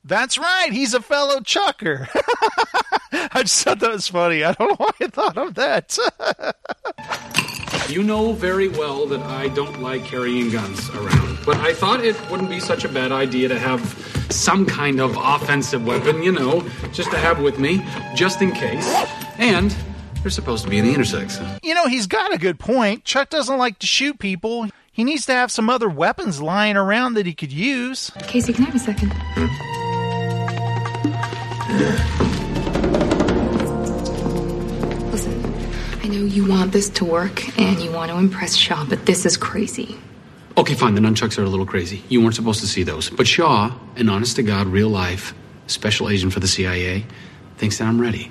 That's 0.04 0.36
right, 0.36 0.68
he's 0.72 0.94
a 0.94 1.00
fellow 1.00 1.40
chucker. 1.40 2.08
I 3.12 3.42
just 3.42 3.62
thought 3.62 3.78
that 3.80 3.90
was 3.92 4.08
funny. 4.08 4.42
I 4.42 4.52
don't 4.52 4.70
know 4.70 4.76
why 4.76 4.90
I 5.00 5.06
thought 5.06 5.38
of 5.38 5.54
that. 5.54 5.96
You 7.88 8.02
know 8.02 8.32
very 8.32 8.68
well 8.68 9.06
that 9.06 9.20
I 9.20 9.48
don't 9.48 9.80
like 9.82 10.04
carrying 10.04 10.50
guns 10.50 10.88
around, 10.90 11.38
but 11.44 11.56
I 11.58 11.74
thought 11.74 12.02
it 12.04 12.16
wouldn't 12.30 12.48
be 12.48 12.58
such 12.58 12.84
a 12.84 12.88
bad 12.88 13.12
idea 13.12 13.48
to 13.48 13.58
have 13.58 13.80
some 14.30 14.64
kind 14.64 15.00
of 15.00 15.16
offensive 15.16 15.84
weapon, 15.86 16.22
you 16.22 16.32
know, 16.32 16.66
just 16.92 17.10
to 17.10 17.18
have 17.18 17.40
with 17.42 17.58
me, 17.58 17.84
just 18.14 18.40
in 18.40 18.50
case. 18.52 18.86
And 19.38 19.74
they're 20.22 20.30
supposed 20.30 20.64
to 20.64 20.70
be 20.70 20.78
in 20.78 20.84
the 20.86 20.94
intersect. 20.94 21.40
you 21.62 21.74
know, 21.74 21.86
he's 21.86 22.06
got 22.06 22.32
a 22.32 22.38
good 22.38 22.58
point. 22.58 23.04
Chuck 23.04 23.28
doesn't 23.30 23.58
like 23.58 23.78
to 23.80 23.86
shoot 23.86 24.18
people. 24.18 24.68
He 24.90 25.04
needs 25.04 25.26
to 25.26 25.32
have 25.32 25.50
some 25.50 25.68
other 25.68 25.88
weapons 25.88 26.40
lying 26.40 26.76
around 26.76 27.14
that 27.14 27.26
he 27.26 27.34
could 27.34 27.52
use. 27.52 28.10
Casey, 28.22 28.52
can 28.52 28.64
I 28.64 28.66
have 28.66 28.74
a 28.74 28.78
second? 28.78 29.12
Hmm? 29.12 29.71
Listen, 35.10 35.44
I 36.02 36.08
know 36.08 36.24
you 36.24 36.46
want 36.46 36.72
this 36.72 36.88
to 36.90 37.04
work 37.04 37.58
and 37.58 37.80
you 37.80 37.90
want 37.90 38.10
to 38.10 38.18
impress 38.18 38.54
Shaw, 38.54 38.84
but 38.84 39.06
this 39.06 39.24
is 39.24 39.36
crazy. 39.36 39.98
Okay, 40.58 40.74
fine, 40.74 40.94
the 40.94 41.00
nunchucks 41.00 41.38
are 41.38 41.44
a 41.44 41.48
little 41.48 41.64
crazy. 41.64 42.02
You 42.10 42.20
weren't 42.20 42.34
supposed 42.34 42.60
to 42.60 42.66
see 42.66 42.82
those. 42.82 43.08
But 43.08 43.26
Shaw, 43.26 43.74
an 43.96 44.08
honest 44.10 44.36
to 44.36 44.42
God, 44.42 44.66
real 44.66 44.90
life 44.90 45.34
special 45.66 46.10
agent 46.10 46.32
for 46.32 46.40
the 46.40 46.48
CIA, 46.48 47.06
thinks 47.56 47.78
that 47.78 47.86
I'm 47.88 48.00
ready. 48.00 48.30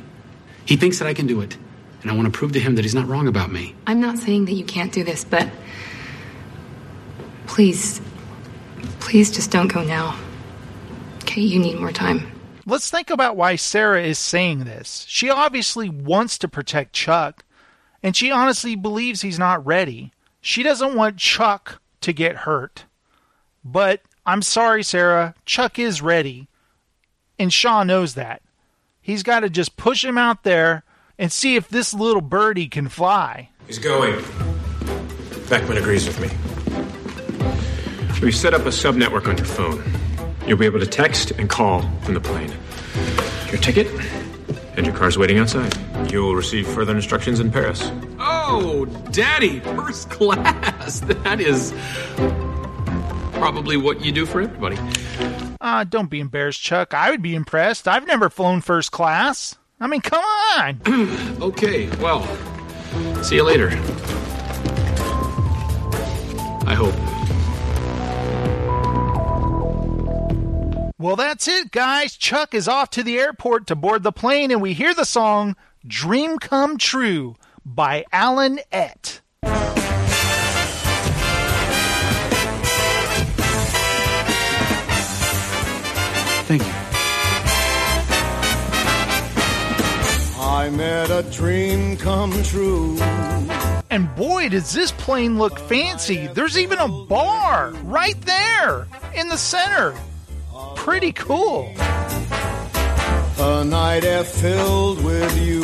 He 0.65 0.75
thinks 0.75 0.99
that 0.99 1.07
I 1.07 1.13
can 1.13 1.25
do 1.25 1.41
it. 1.41 1.57
And 2.03 2.11
I 2.11 2.15
want 2.15 2.25
to 2.25 2.31
prove 2.31 2.51
to 2.53 2.59
him 2.59 2.75
that 2.75 2.83
he's 2.83 2.95
not 2.95 3.07
wrong 3.07 3.27
about 3.27 3.51
me. 3.51 3.75
I'm 3.87 3.99
not 3.99 4.17
saying 4.17 4.45
that 4.45 4.53
you 4.53 4.65
can't 4.65 4.91
do 4.91 5.03
this, 5.03 5.23
but 5.23 5.49
please, 7.47 8.01
please 8.99 9.31
just 9.31 9.51
don't 9.51 9.67
go 9.67 9.83
now. 9.83 10.17
Okay, 11.23 11.41
you 11.41 11.59
need 11.59 11.79
more 11.79 11.91
time. 11.91 12.31
Let's 12.71 12.89
think 12.89 13.09
about 13.09 13.35
why 13.35 13.57
Sarah 13.57 14.01
is 14.01 14.17
saying 14.17 14.59
this. 14.59 15.05
She 15.09 15.29
obviously 15.29 15.89
wants 15.89 16.37
to 16.37 16.47
protect 16.47 16.93
Chuck, 16.93 17.43
and 18.01 18.15
she 18.15 18.31
honestly 18.31 18.77
believes 18.77 19.21
he's 19.21 19.37
not 19.37 19.65
ready. 19.65 20.13
She 20.39 20.63
doesn't 20.63 20.95
want 20.95 21.17
Chuck 21.17 21.81
to 21.99 22.13
get 22.13 22.37
hurt. 22.47 22.85
But 23.61 24.03
I'm 24.25 24.41
sorry, 24.41 24.83
Sarah, 24.83 25.35
Chuck 25.45 25.79
is 25.79 26.01
ready. 26.01 26.47
And 27.37 27.51
Shaw 27.51 27.83
knows 27.83 28.13
that. 28.13 28.41
He's 29.01 29.21
got 29.21 29.41
to 29.41 29.49
just 29.49 29.75
push 29.75 30.05
him 30.05 30.17
out 30.17 30.43
there 30.43 30.85
and 31.19 31.29
see 31.29 31.57
if 31.57 31.67
this 31.67 31.93
little 31.93 32.21
birdie 32.21 32.69
can 32.69 32.87
fly. 32.87 33.49
He's 33.67 33.79
going. 33.79 34.23
Beckman 35.49 35.75
agrees 35.75 36.07
with 36.07 36.21
me. 36.21 36.29
We've 38.21 38.33
set 38.33 38.53
up 38.53 38.61
a 38.61 38.69
subnetwork 38.69 39.27
on 39.27 39.35
your 39.35 39.45
phone. 39.45 39.83
You'll 40.47 40.57
be 40.57 40.65
able 40.65 40.79
to 40.79 40.87
text 40.87 41.31
and 41.31 41.49
call 41.49 41.81
from 42.01 42.13
the 42.15 42.21
plane. 42.21 42.51
Your 43.51 43.59
ticket 43.61 43.87
and 44.75 44.85
your 44.85 44.95
car's 44.95 45.17
waiting 45.17 45.37
outside. 45.37 45.73
You'll 46.11 46.35
receive 46.35 46.67
further 46.67 46.95
instructions 46.95 47.39
in 47.39 47.51
Paris. 47.51 47.91
Oh, 48.19 48.85
Daddy, 49.11 49.59
first 49.59 50.09
class. 50.09 50.99
That 51.23 51.39
is 51.39 51.73
probably 53.33 53.77
what 53.77 54.03
you 54.03 54.11
do 54.11 54.25
for 54.25 54.41
everybody. 54.41 54.77
Ah, 55.61 55.83
don't 55.83 56.09
be 56.09 56.19
embarrassed, 56.19 56.61
Chuck. 56.61 56.93
I 56.93 57.11
would 57.11 57.21
be 57.21 57.35
impressed. 57.35 57.87
I've 57.87 58.07
never 58.07 58.29
flown 58.29 58.61
first 58.61 58.91
class. 58.91 59.55
I 59.79 59.87
mean, 59.87 60.01
come 60.01 60.23
on. 60.57 60.81
Okay, 61.41 61.87
well, 61.97 62.23
see 63.23 63.35
you 63.35 63.43
later. 63.43 63.69
I 66.67 66.73
hope. 66.75 66.93
Well, 71.01 71.15
that's 71.15 71.47
it, 71.47 71.71
guys. 71.71 72.15
Chuck 72.15 72.53
is 72.53 72.67
off 72.67 72.91
to 72.91 73.01
the 73.01 73.17
airport 73.17 73.65
to 73.67 73.75
board 73.75 74.03
the 74.03 74.11
plane, 74.11 74.51
and 74.51 74.61
we 74.61 74.73
hear 74.73 74.93
the 74.93 75.03
song 75.03 75.55
Dream 75.87 76.37
Come 76.37 76.77
True 76.77 77.37
by 77.65 78.05
Alan 78.11 78.59
Ett. 78.71 79.21
Thank 86.45 86.61
you. 86.61 86.71
I 90.39 90.69
made 90.69 91.09
a 91.09 91.23
dream 91.31 91.97
come 91.97 92.31
true. 92.43 92.99
And 93.89 94.15
boy, 94.15 94.49
does 94.49 94.71
this 94.71 94.91
plane 94.91 95.39
look 95.39 95.57
fancy. 95.57 96.27
There's 96.27 96.59
even 96.59 96.77
a 96.77 96.87
bar 96.87 97.71
right 97.85 98.21
there 98.21 98.85
in 99.15 99.29
the 99.29 99.37
center. 99.37 99.95
Pretty 100.81 101.11
cool. 101.11 101.71
A 103.37 103.63
night 103.63 104.03
air 104.03 104.23
filled 104.23 105.03
with 105.03 105.37
you. 105.39 105.61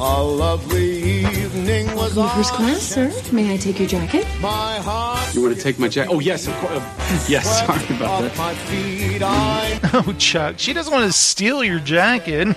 A 0.00 0.22
lovely 0.22 1.02
evening 1.02 1.86
was 1.96 2.14
Welcome 2.14 2.28
to 2.30 2.36
first 2.36 2.52
class, 2.54 2.80
sir. 2.80 3.12
May 3.32 3.52
I 3.54 3.56
take 3.56 3.80
your 3.80 3.88
jacket? 3.88 4.24
My 4.40 4.76
heart 4.78 5.34
You 5.34 5.42
want 5.42 5.56
to 5.56 5.60
take 5.60 5.80
my 5.80 5.88
jacket? 5.88 6.12
Oh, 6.12 6.20
yes, 6.20 6.46
of 6.46 6.54
course. 6.58 6.72
Uh, 6.80 7.24
yes, 7.28 7.58
sorry 7.66 7.96
about 7.96 8.22
that. 8.22 8.36
my 8.38 8.54
feet. 8.54 9.20
I 9.20 9.80
Oh, 9.92 10.12
Chuck, 10.16 10.54
she 10.58 10.72
doesn't 10.72 10.92
want 10.92 11.06
to 11.06 11.12
steal 11.12 11.64
your 11.64 11.80
jacket. 11.80 12.48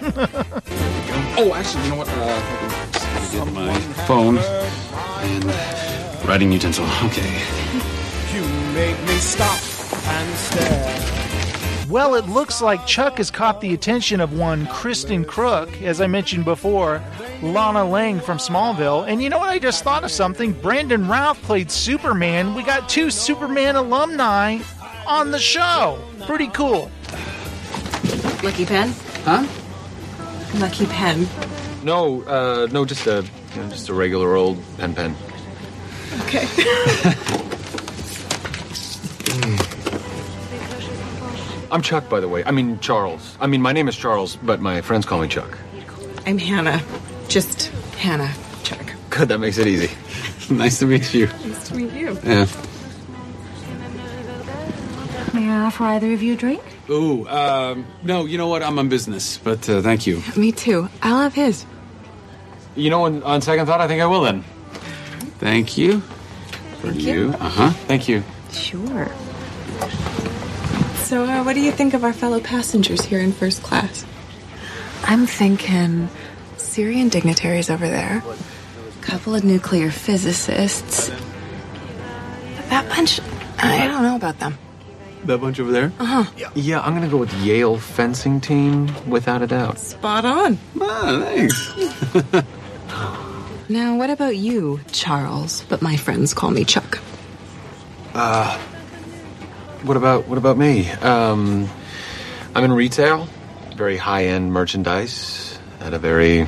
Oh, 1.38 1.54
actually, 1.56 1.84
you 1.86 1.89
know 1.91 1.96
what? 1.96 2.10
Uh, 2.10 2.12
I 2.13 2.41
can 2.60 2.94
see 2.94 3.08
I 3.39 3.46
can 3.46 3.46
get 3.46 3.54
my 3.54 3.80
phone 4.06 4.38
and 4.38 6.28
writing 6.28 6.52
utensil. 6.52 6.86
Okay. 7.06 7.41
you 8.36 8.44
make 8.76 9.00
me 9.08 9.15
stop 9.17 9.58
and 10.22 10.38
stare. 10.38 11.88
Well, 11.90 12.16
it 12.16 12.26
looks 12.30 12.62
like 12.62 12.86
Chuck 12.88 13.18
has 13.18 13.30
caught 13.30 13.60
the 13.60 13.74
attention 13.74 14.22
of 14.22 14.38
one 14.38 14.66
Kristin 14.68 15.26
Kreuk, 15.26 15.82
as 15.82 16.00
I 16.00 16.08
mentioned 16.08 16.46
before, 16.46 17.04
Lana 17.42 17.84
Lang 17.84 18.22
from 18.22 18.38
Smallville. 18.38 19.06
And 19.08 19.22
you 19.22 19.30
know 19.30 19.40
what? 19.40 19.50
I 19.50 19.60
just 19.60 19.84
thought 19.84 20.06
of 20.06 20.12
something. 20.12 20.54
Brandon 20.54 21.08
Routh 21.08 21.42
played 21.42 21.70
Superman. 21.70 22.54
We 22.56 22.64
got 22.64 22.88
two 22.88 23.12
Superman 23.12 23.76
alumni 23.76 24.60
on 25.06 25.32
the 25.32 25.40
show. 25.40 26.02
Pretty 26.26 26.48
cool. 26.48 26.90
Lucky 28.42 28.66
pen? 28.66 28.94
Huh? 29.26 29.46
Lucky 30.60 30.86
pen. 30.86 31.28
No, 31.84 32.22
uh, 32.24 32.68
no, 32.72 32.86
just 32.86 33.06
a, 33.08 33.26
you 33.56 33.62
know, 33.62 33.70
just 33.70 33.90
a 33.90 33.94
regular 33.94 34.36
old 34.36 34.58
pen 34.78 34.96
pen. 34.96 35.16
Okay. 36.22 36.48
I'm 41.72 41.82
Chuck, 41.82 42.10
by 42.10 42.20
the 42.20 42.28
way. 42.28 42.44
I 42.44 42.52
mean 42.52 42.80
Charles. 42.80 43.38
I 43.40 43.48
mean 43.48 43.62
my 43.62 43.72
name 43.72 43.88
is 43.88 43.96
Charles, 43.96 44.36
but 44.36 44.60
my 44.60 44.82
friends 44.82 45.06
call 45.06 45.22
me 45.22 45.28
Chuck. 45.28 45.58
I'm 46.26 46.38
Hannah. 46.38 46.82
Just 47.30 47.68
Hannah. 47.98 48.32
Chuck. 48.64 48.94
Good, 49.10 49.30
that 49.30 49.40
makes 49.40 49.58
it 49.58 49.68
easy. 49.68 49.90
nice 50.54 50.80
to 50.80 50.86
meet 50.86 51.14
you. 51.14 51.28
Nice 51.28 51.70
to 51.70 51.76
meet 51.76 51.94
you. 51.94 52.18
Yeah. 52.24 52.46
May 55.34 55.50
I 55.50 55.62
offer 55.62 55.84
either 55.86 56.12
of 56.12 56.22
you 56.22 56.34
a 56.34 56.36
drink? 56.36 56.62
Ooh, 56.90 57.26
um, 57.30 57.86
no, 58.04 58.26
you 58.26 58.38
know 58.38 58.48
what? 58.48 58.62
I'm 58.64 58.78
on 58.78 58.90
business, 58.90 59.38
but 59.38 59.68
uh, 59.70 59.82
thank 59.82 60.06
you. 60.06 60.22
Me 60.36 60.52
too. 60.52 60.90
I'll 61.02 61.22
have 61.22 61.34
his. 61.34 61.66
You 62.76 62.90
know, 62.90 63.06
on, 63.06 63.24
on 63.24 63.42
second 63.42 63.66
thought, 63.66 63.80
I 63.80 63.88
think 63.88 64.02
I 64.02 64.08
will 64.08 64.22
then. 64.24 64.44
Thank 65.40 65.78
you. 65.78 66.02
For 66.82 66.88
Thank 66.92 67.02
you. 67.02 67.14
you. 67.14 67.30
Uh 67.40 67.50
huh. 67.50 67.70
Thank 67.88 68.10
you. 68.10 68.24
Sure. 68.52 69.10
So, 71.12 71.26
uh, 71.26 71.43
what 71.43 71.56
do 71.56 71.60
you 71.60 71.74
think 71.74 71.93
of 71.93 72.06
our 72.06 72.13
fellow 72.13 72.39
passengers 72.39 73.04
here 73.04 73.19
in 73.19 73.34
first 73.34 73.62
class? 73.63 74.06
I'm 75.04 75.26
thinking 75.26 76.08
Syrian 76.56 77.10
dignitaries 77.10 77.69
over 77.69 77.86
there, 77.86 78.24
a 78.24 79.02
couple 79.02 79.36
of 79.36 79.43
nuclear 79.43 79.91
physicists. 79.91 81.10
That 82.69 82.88
bunch, 82.88 83.19
I 83.58 83.89
don't 83.89 84.04
know 84.04 84.15
about 84.15 84.39
them. 84.39 84.58
That 85.26 85.39
bunch 85.39 85.60
over 85.60 85.74
there? 85.74 85.91
Uh 86.00 86.24
huh. 86.24 86.50
Yeah, 86.56 86.80
I'm 86.80 86.93
gonna 86.93 87.10
go 87.10 87.17
with 87.17 87.34
Yale 87.43 87.78
fencing 87.78 88.39
team 88.39 88.89
without 89.06 89.41
a 89.41 89.47
doubt. 89.47 89.80
Spot 89.80 90.24
on. 90.24 90.58
Ah, 90.80 91.26
thanks. 91.26 91.74
Now, 93.67 93.97
what 93.97 94.10
about 94.10 94.38
you, 94.38 94.80
Charles? 94.93 95.65
But 95.67 95.82
my 95.82 95.97
friends 95.97 96.34
call 96.34 96.52
me 96.52 96.63
Chuck. 96.63 97.00
Uh, 98.13 98.58
what 99.84 99.98
about 99.98 100.28
what 100.28 100.38
about 100.38 100.58
me? 100.58 100.89
Um, 100.89 101.70
I'm 102.54 102.63
in 102.63 102.74
retail, 102.74 103.28
very 103.76 103.98
high 103.98 104.26
end 104.26 104.52
merchandise 104.54 105.60
at 105.80 105.94
a 105.94 106.00
very 106.00 106.48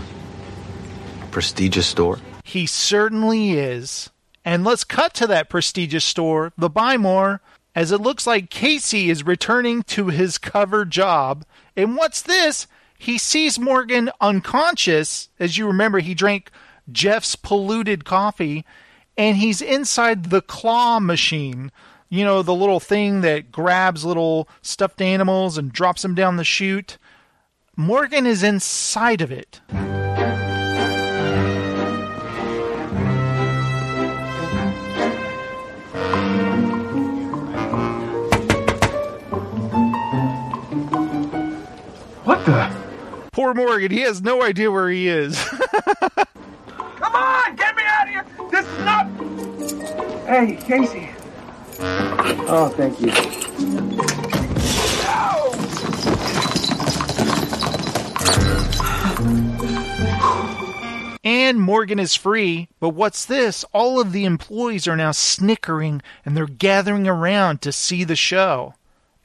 prestigious 1.31 1.87
store. 1.87 2.19
He 2.43 2.65
certainly 2.65 3.53
is. 3.53 4.09
And 4.45 4.63
let's 4.63 4.83
cut 4.83 5.13
to 5.15 5.27
that 5.27 5.49
prestigious 5.49 6.03
store, 6.03 6.51
the 6.57 6.69
Buy 6.69 6.97
More, 6.97 7.41
as 7.75 7.91
it 7.91 8.01
looks 8.01 8.27
like 8.27 8.49
Casey 8.49 9.09
is 9.09 9.25
returning 9.25 9.83
to 9.83 10.07
his 10.07 10.37
cover 10.37 10.83
job. 10.85 11.45
And 11.77 11.95
what's 11.95 12.21
this? 12.21 12.67
He 12.99 13.17
sees 13.17 13.57
Morgan 13.57 14.11
unconscious. 14.21 15.29
As 15.39 15.57
you 15.57 15.65
remember, 15.67 15.99
he 15.99 16.13
drank 16.13 16.51
Jeff's 16.91 17.35
polluted 17.35 18.05
coffee, 18.05 18.65
and 19.17 19.37
he's 19.37 19.61
inside 19.61 20.25
the 20.25 20.41
claw 20.41 20.99
machine. 20.99 21.71
You 22.13 22.23
know, 22.23 22.43
the 22.43 22.53
little 22.53 22.79
thing 22.79 23.21
that 23.21 23.51
grabs 23.51 24.05
little 24.05 24.47
stuffed 24.61 25.01
animals 25.01 25.57
and 25.57 25.73
drops 25.73 26.03
them 26.03 26.13
down 26.13 26.37
the 26.37 26.43
chute. 26.43 26.99
Morgan 27.75 28.27
is 28.27 28.43
inside 28.43 29.19
of 29.19 29.31
it. 29.31 29.61
What 42.23 42.45
the? 42.45 42.71
Poor 43.31 43.55
Morgan, 43.55 43.89
he 43.89 44.01
has 44.01 44.21
no 44.21 44.43
idea 44.43 44.69
where 44.69 44.89
he 44.89 45.07
is. 45.07 45.43
Come 46.67 47.15
on, 47.15 47.55
get 47.55 47.75
me 47.75 47.81
out 47.87 48.03
of 48.03 48.09
here! 48.09 48.25
This 48.51 48.67
is 48.67 48.85
not. 48.85 49.07
Hey, 50.27 50.59
Casey. 50.63 51.12
Oh, 52.55 52.69
thank 52.69 53.01
you. 53.01 53.09
and 61.23 61.59
Morgan 61.59 61.97
is 61.97 62.15
free. 62.15 62.67
But 62.79 62.89
what's 62.89 63.25
this? 63.25 63.65
All 63.73 63.99
of 63.99 64.11
the 64.11 64.25
employees 64.25 64.87
are 64.87 64.95
now 64.95 65.13
snickering 65.13 66.03
and 66.23 66.37
they're 66.37 66.45
gathering 66.45 67.07
around 67.07 67.63
to 67.63 67.71
see 67.71 68.03
the 68.03 68.15
show. 68.15 68.75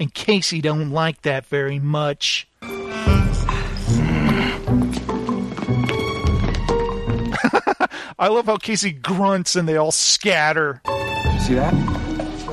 And 0.00 0.14
Casey 0.14 0.62
don't 0.62 0.90
like 0.90 1.20
that 1.20 1.44
very 1.44 1.78
much. 1.78 2.48
I 8.18 8.28
love 8.28 8.46
how 8.46 8.56
Casey 8.56 8.92
grunts 8.92 9.54
and 9.54 9.68
they 9.68 9.76
all 9.76 9.92
scatter. 9.92 10.80
See 11.40 11.52
that? 11.54 11.97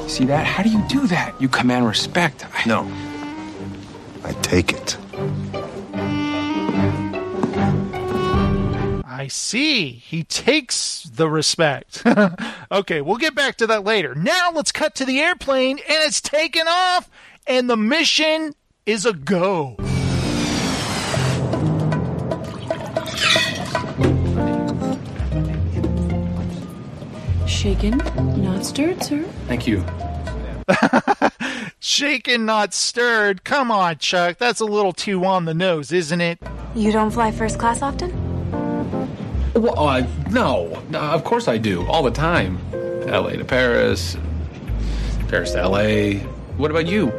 See 0.08 0.26
that? 0.26 0.46
How 0.46 0.64
do 0.64 0.70
you 0.70 0.84
do 0.88 1.08
that? 1.08 1.40
You 1.42 1.50
command 1.50 1.88
respect. 1.88 2.46
I... 2.54 2.68
No. 2.68 2.90
I 4.24 4.34
take 4.42 4.72
it. 4.72 4.98
I 9.06 9.28
see. 9.28 9.90
He 9.90 10.24
takes 10.24 11.04
the 11.04 11.30
respect. 11.30 12.04
okay, 12.72 13.02
we'll 13.02 13.18
get 13.18 13.34
back 13.34 13.58
to 13.58 13.68
that 13.68 13.84
later. 13.84 14.14
Now 14.14 14.52
let's 14.52 14.72
cut 14.72 14.96
to 14.96 15.06
the 15.06 15.20
airplane 15.20 15.80
and 15.80 16.04
it's 16.06 16.22
taken 16.22 16.68
off 16.68 17.10
and 17.48 17.70
the 17.70 17.78
mission 17.78 18.54
is 18.86 19.06
a 19.06 19.14
go. 19.14 19.78
Shaken, 27.66 27.98
not 28.44 28.64
stirred, 28.64 29.02
sir. 29.02 29.24
Thank 29.48 29.66
you. 29.66 29.84
Shaken, 31.80 32.46
not 32.46 32.76
stirred. 32.76 33.44
Come 33.44 33.72
on, 33.72 33.98
Chuck. 33.98 34.38
That's 34.38 34.60
a 34.60 34.66
little 34.66 34.94
too 34.94 35.26
on 35.26 35.46
the 35.46 35.56
nose, 35.56 35.92
isn't 35.92 36.22
it? 36.22 36.38
You 36.76 36.92
don't 36.92 37.10
fly 37.10 37.32
first 37.32 37.58
class 37.58 37.82
often? 37.82 38.12
Well, 39.56 39.80
uh, 39.80 40.06
no, 40.30 40.80
no, 40.92 41.00
of 41.00 41.24
course 41.24 41.48
I 41.48 41.58
do, 41.58 41.84
all 41.88 42.04
the 42.04 42.12
time. 42.12 42.60
L.A. 43.08 43.36
to 43.36 43.44
Paris, 43.44 44.16
Paris 45.30 45.54
to 45.54 45.62
L.A. 45.62 46.20
What 46.58 46.70
about 46.70 46.86
you? 46.86 47.12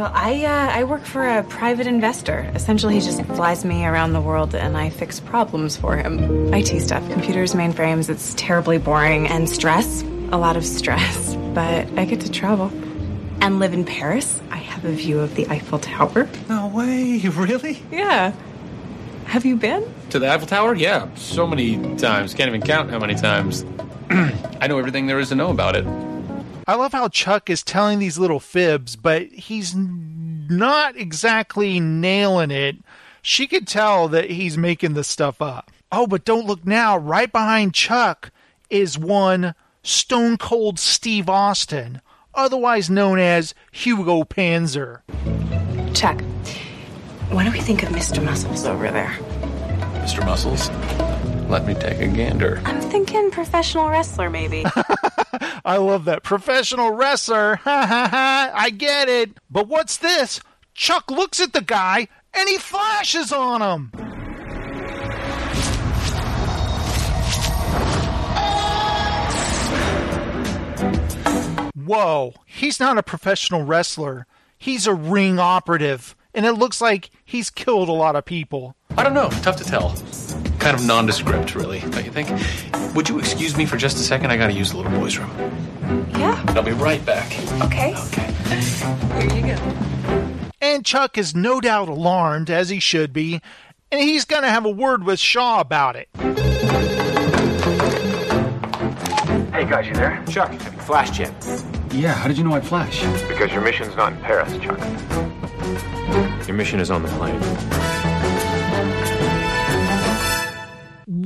Well, 0.00 0.10
I 0.14 0.46
uh, 0.46 0.78
I 0.78 0.84
work 0.84 1.04
for 1.04 1.22
a 1.28 1.42
private 1.42 1.86
investor. 1.86 2.50
Essentially, 2.54 2.94
he 2.94 3.02
just 3.02 3.22
flies 3.36 3.66
me 3.66 3.84
around 3.84 4.14
the 4.14 4.20
world 4.22 4.54
and 4.54 4.74
I 4.74 4.88
fix 4.88 5.20
problems 5.20 5.76
for 5.76 5.94
him. 5.94 6.54
IT 6.54 6.80
stuff, 6.80 7.06
computers, 7.10 7.52
mainframes. 7.52 8.08
It's 8.08 8.32
terribly 8.32 8.78
boring 8.78 9.28
and 9.28 9.46
stress. 9.46 10.00
A 10.32 10.38
lot 10.38 10.56
of 10.56 10.64
stress. 10.64 11.36
But 11.50 11.98
I 11.98 12.06
get 12.06 12.20
to 12.22 12.30
travel 12.30 12.68
and 13.42 13.58
live 13.58 13.74
in 13.74 13.84
Paris. 13.84 14.40
I 14.50 14.56
have 14.56 14.86
a 14.86 14.92
view 14.92 15.18
of 15.18 15.34
the 15.34 15.46
Eiffel 15.48 15.80
Tower. 15.80 16.28
No 16.48 16.68
way, 16.68 17.18
really? 17.28 17.82
Yeah. 17.90 18.32
Have 19.26 19.44
you 19.44 19.56
been? 19.56 19.84
To 20.10 20.18
the 20.18 20.32
Eiffel 20.32 20.46
Tower? 20.46 20.74
Yeah, 20.76 21.12
so 21.16 21.46
many 21.46 21.76
times. 21.96 22.32
Can't 22.32 22.48
even 22.48 22.62
count 22.62 22.88
how 22.88 23.00
many 23.00 23.16
times. 23.16 23.66
I 24.10 24.66
know 24.66 24.78
everything 24.78 25.08
there 25.08 25.18
is 25.18 25.28
to 25.28 25.34
know 25.34 25.50
about 25.50 25.76
it. 25.76 26.09
I 26.66 26.74
love 26.74 26.92
how 26.92 27.08
Chuck 27.08 27.50
is 27.50 27.62
telling 27.62 27.98
these 27.98 28.18
little 28.18 28.40
fibs, 28.40 28.96
but 28.96 29.26
he's 29.28 29.74
not 29.74 30.96
exactly 30.96 31.80
nailing 31.80 32.50
it. 32.50 32.76
She 33.22 33.46
could 33.46 33.66
tell 33.66 34.08
that 34.08 34.30
he's 34.30 34.56
making 34.56 34.94
this 34.94 35.08
stuff 35.08 35.42
up. 35.42 35.70
Oh, 35.92 36.06
but 36.06 36.24
don't 36.24 36.46
look 36.46 36.66
now. 36.66 36.96
Right 36.96 37.30
behind 37.30 37.74
Chuck 37.74 38.30
is 38.68 38.98
one 38.98 39.54
Stone 39.82 40.38
Cold 40.38 40.78
Steve 40.78 41.28
Austin, 41.28 42.00
otherwise 42.34 42.88
known 42.88 43.18
as 43.18 43.54
Hugo 43.72 44.22
Panzer. 44.24 45.00
Chuck, 45.94 46.20
what 47.30 47.44
do 47.44 47.50
we 47.50 47.60
think 47.60 47.82
of 47.82 47.88
Mr. 47.90 48.22
Muscles 48.24 48.64
over 48.64 48.90
there? 48.90 49.16
Mr. 49.94 50.24
Muscles, 50.24 50.70
let 51.50 51.66
me 51.66 51.74
take 51.74 52.00
a 52.00 52.08
gander. 52.08 52.60
I'm 52.64 52.80
thinking 52.80 53.30
professional 53.30 53.88
wrestler, 53.88 54.30
maybe. 54.30 54.64
I 55.64 55.76
love 55.76 56.04
that. 56.06 56.22
Professional 56.22 56.92
wrestler. 56.92 57.60
I 57.66 58.70
get 58.76 59.08
it. 59.08 59.30
But 59.50 59.68
what's 59.68 59.96
this? 59.96 60.40
Chuck 60.74 61.10
looks 61.10 61.40
at 61.40 61.52
the 61.52 61.60
guy 61.60 62.08
and 62.34 62.48
he 62.48 62.56
flashes 62.58 63.32
on 63.32 63.62
him. 63.62 63.92
Whoa, 71.74 72.34
he's 72.46 72.78
not 72.78 72.98
a 72.98 73.02
professional 73.02 73.64
wrestler. 73.64 74.26
He's 74.58 74.86
a 74.86 74.94
ring 74.94 75.38
operative. 75.38 76.14
And 76.32 76.46
it 76.46 76.52
looks 76.52 76.80
like 76.80 77.10
he's 77.24 77.50
killed 77.50 77.88
a 77.88 77.92
lot 77.92 78.14
of 78.14 78.24
people. 78.24 78.76
I 78.96 79.02
don't 79.02 79.14
know. 79.14 79.28
Tough 79.42 79.56
to 79.56 79.64
tell. 79.64 79.96
Kind 80.60 80.78
of 80.78 80.86
nondescript, 80.86 81.54
really, 81.54 81.80
don't 81.80 82.04
you 82.04 82.12
think? 82.12 82.28
Would 82.94 83.08
you 83.08 83.18
excuse 83.18 83.56
me 83.56 83.64
for 83.66 83.76
just 83.76 83.96
a 83.96 84.02
second? 84.02 84.30
I 84.30 84.36
gotta 84.36 84.52
use 84.52 84.70
the 84.70 84.76
little 84.76 84.92
boy's 84.92 85.18
room. 85.18 85.30
Yeah. 86.10 86.44
I'll 86.48 86.62
be 86.62 86.72
right 86.72 87.04
back. 87.04 87.26
Okay. 87.62 87.94
Okay. 87.96 88.30
Here 89.20 89.36
you 89.36 89.54
go. 89.54 89.56
And 90.60 90.84
Chuck 90.84 91.16
is 91.16 91.34
no 91.34 91.60
doubt 91.60 91.88
alarmed, 91.88 92.50
as 92.50 92.68
he 92.68 92.78
should 92.78 93.12
be, 93.12 93.40
and 93.90 94.00
he's 94.00 94.24
going 94.24 94.42
to 94.42 94.50
have 94.50 94.64
a 94.66 94.70
word 94.70 95.04
with 95.04 95.18
Shaw 95.18 95.60
about 95.60 95.96
it. 95.96 96.08
Hey 99.52 99.64
guys, 99.68 99.86
you 99.86 99.94
there? 99.94 100.22
Chuck, 100.28 100.52
have 100.52 100.74
you 100.74 100.80
flashed 100.80 101.18
yet? 101.18 101.32
Yeah, 101.92 102.12
how 102.12 102.28
did 102.28 102.38
you 102.38 102.44
know 102.44 102.54
I'd 102.54 102.66
flash? 102.66 103.02
Because 103.26 103.50
your 103.50 103.62
mission's 103.62 103.96
not 103.96 104.12
in 104.12 104.20
Paris, 104.20 104.52
Chuck. 104.58 104.78
Your 106.46 106.56
mission 106.56 106.78
is 106.78 106.90
on 106.90 107.02
the 107.02 107.08
plane. 107.08 107.40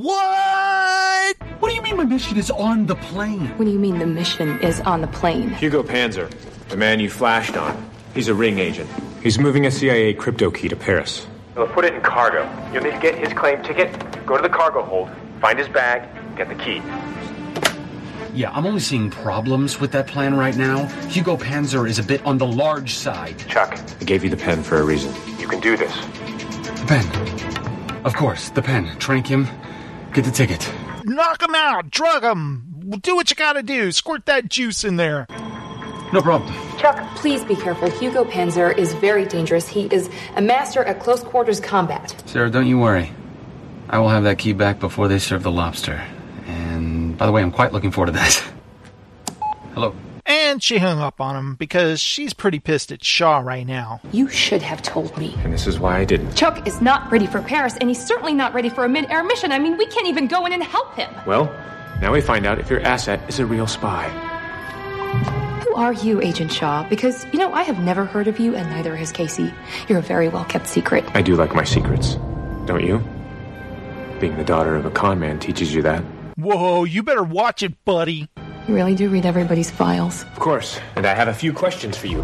What? 0.04 1.34
What 1.60 1.70
do 1.70 1.74
you 1.74 1.80
mean 1.80 1.96
my 1.96 2.04
mission 2.04 2.36
is 2.36 2.50
on 2.50 2.84
the 2.84 2.94
plane? 2.94 3.48
What 3.56 3.64
do 3.64 3.70
you 3.70 3.78
mean 3.78 3.98
the 3.98 4.06
mission 4.06 4.60
is 4.60 4.80
on 4.80 5.00
the 5.00 5.06
plane? 5.06 5.48
Hugo 5.54 5.82
Panzer, 5.82 6.30
the 6.68 6.76
man 6.76 7.00
you 7.00 7.08
flashed 7.08 7.56
on. 7.56 7.88
He's 8.12 8.28
a 8.28 8.34
ring 8.34 8.58
agent. 8.58 8.90
He's 9.22 9.38
moving 9.38 9.64
a 9.64 9.70
CIA 9.70 10.12
crypto 10.12 10.50
key 10.50 10.68
to 10.68 10.76
Paris. 10.76 11.26
He'll 11.54 11.66
put 11.68 11.86
it 11.86 11.94
in 11.94 12.02
cargo. 12.02 12.46
You'll 12.70 12.82
need 12.82 12.92
to 12.92 13.00
get 13.00 13.16
his 13.16 13.32
claim 13.32 13.62
ticket, 13.62 13.90
go 14.26 14.36
to 14.36 14.42
the 14.42 14.48
cargo 14.50 14.82
hold, 14.82 15.08
find 15.40 15.58
his 15.58 15.68
bag, 15.68 16.06
get 16.36 16.50
the 16.50 16.54
key. 16.54 16.82
Yeah, 18.34 18.50
I'm 18.50 18.66
only 18.66 18.80
seeing 18.80 19.08
problems 19.08 19.80
with 19.80 19.92
that 19.92 20.06
plan 20.06 20.36
right 20.36 20.54
now. 20.54 20.84
Hugo 21.08 21.38
Panzer 21.38 21.88
is 21.88 21.98
a 21.98 22.02
bit 22.02 22.22
on 22.26 22.36
the 22.36 22.46
large 22.46 22.92
side. 22.92 23.38
Chuck, 23.48 23.80
I 24.02 24.04
gave 24.04 24.22
you 24.22 24.28
the 24.28 24.36
pen 24.36 24.62
for 24.62 24.76
a 24.76 24.84
reason. 24.84 25.14
You 25.40 25.48
can 25.48 25.60
do 25.60 25.78
this. 25.78 25.96
The 26.80 26.84
pen. 26.88 28.04
Of 28.04 28.14
course, 28.14 28.50
the 28.50 28.60
pen. 28.60 28.98
Trank 28.98 29.26
him. 29.26 29.48
Get 30.14 30.24
the 30.24 30.30
ticket. 30.30 30.72
Knock 31.04 31.42
him 31.42 31.56
out. 31.56 31.90
Drug 31.90 32.22
him. 32.22 33.00
Do 33.02 33.16
what 33.16 33.30
you 33.30 33.36
got 33.36 33.54
to 33.54 33.64
do. 33.64 33.90
Squirt 33.90 34.26
that 34.26 34.48
juice 34.48 34.84
in 34.84 34.96
there. 34.96 35.26
No 36.12 36.22
problem. 36.22 36.54
Chuck, 36.78 36.96
please 37.16 37.42
be 37.42 37.56
careful. 37.56 37.90
Hugo 37.90 38.24
Panzer 38.24 38.76
is 38.78 38.92
very 38.92 39.24
dangerous. 39.24 39.66
He 39.66 39.86
is 39.86 40.08
a 40.36 40.40
master 40.40 40.84
at 40.84 41.00
close 41.00 41.24
quarters 41.24 41.58
combat. 41.58 42.14
Sarah, 42.26 42.48
don't 42.48 42.68
you 42.68 42.78
worry. 42.78 43.10
I 43.88 43.98
will 43.98 44.08
have 44.08 44.22
that 44.22 44.38
key 44.38 44.52
back 44.52 44.78
before 44.78 45.08
they 45.08 45.18
serve 45.18 45.42
the 45.42 45.50
lobster. 45.50 46.00
And 46.46 47.18
by 47.18 47.26
the 47.26 47.32
way, 47.32 47.42
I'm 47.42 47.50
quite 47.50 47.72
looking 47.72 47.90
forward 47.90 48.12
to 48.12 48.12
that. 48.12 48.34
Hello. 49.74 49.96
And 50.26 50.62
she 50.62 50.78
hung 50.78 51.00
up 51.00 51.20
on 51.20 51.36
him 51.36 51.54
because 51.54 52.00
she's 52.00 52.32
pretty 52.32 52.58
pissed 52.58 52.90
at 52.90 53.04
Shaw 53.04 53.38
right 53.40 53.66
now. 53.66 54.00
You 54.12 54.28
should 54.28 54.62
have 54.62 54.80
told 54.80 55.16
me. 55.18 55.34
And 55.44 55.52
this 55.52 55.66
is 55.66 55.78
why 55.78 55.98
I 55.98 56.04
didn't. 56.04 56.34
Chuck 56.34 56.66
is 56.66 56.80
not 56.80 57.10
ready 57.12 57.26
for 57.26 57.42
Paris, 57.42 57.76
and 57.78 57.90
he's 57.90 58.04
certainly 58.04 58.32
not 58.32 58.54
ready 58.54 58.70
for 58.70 58.84
a 58.84 58.88
mid 58.88 59.10
air 59.10 59.22
mission. 59.22 59.52
I 59.52 59.58
mean, 59.58 59.76
we 59.76 59.86
can't 59.86 60.06
even 60.06 60.26
go 60.26 60.46
in 60.46 60.52
and 60.52 60.62
help 60.62 60.94
him. 60.94 61.12
Well, 61.26 61.44
now 62.00 62.12
we 62.12 62.20
find 62.22 62.46
out 62.46 62.58
if 62.58 62.70
your 62.70 62.80
asset 62.80 63.20
is 63.28 63.38
a 63.38 63.44
real 63.46 63.66
spy. 63.66 64.08
Who 65.64 65.74
are 65.74 65.92
you, 65.92 66.22
Agent 66.22 66.52
Shaw? 66.52 66.88
Because, 66.88 67.26
you 67.32 67.38
know, 67.38 67.52
I 67.52 67.62
have 67.62 67.78
never 67.80 68.04
heard 68.04 68.26
of 68.26 68.40
you, 68.40 68.54
and 68.54 68.70
neither 68.70 68.96
has 68.96 69.12
Casey. 69.12 69.52
You're 69.88 69.98
a 69.98 70.02
very 70.02 70.28
well 70.28 70.44
kept 70.44 70.66
secret. 70.66 71.04
I 71.14 71.20
do 71.20 71.36
like 71.36 71.54
my 71.54 71.64
secrets, 71.64 72.14
don't 72.64 72.84
you? 72.84 72.98
Being 74.20 74.36
the 74.36 74.44
daughter 74.44 74.74
of 74.74 74.86
a 74.86 74.90
con 74.90 75.20
man 75.20 75.38
teaches 75.38 75.74
you 75.74 75.82
that. 75.82 76.02
Whoa, 76.36 76.84
you 76.84 77.02
better 77.02 77.22
watch 77.22 77.62
it, 77.62 77.84
buddy. 77.84 78.28
You 78.66 78.74
really 78.74 78.94
do 78.94 79.10
read 79.10 79.26
everybody's 79.26 79.70
files. 79.70 80.22
Of 80.22 80.38
course, 80.38 80.80
and 80.96 81.04
I 81.04 81.14
have 81.14 81.28
a 81.28 81.34
few 81.34 81.52
questions 81.52 81.98
for 81.98 82.06
you. 82.06 82.22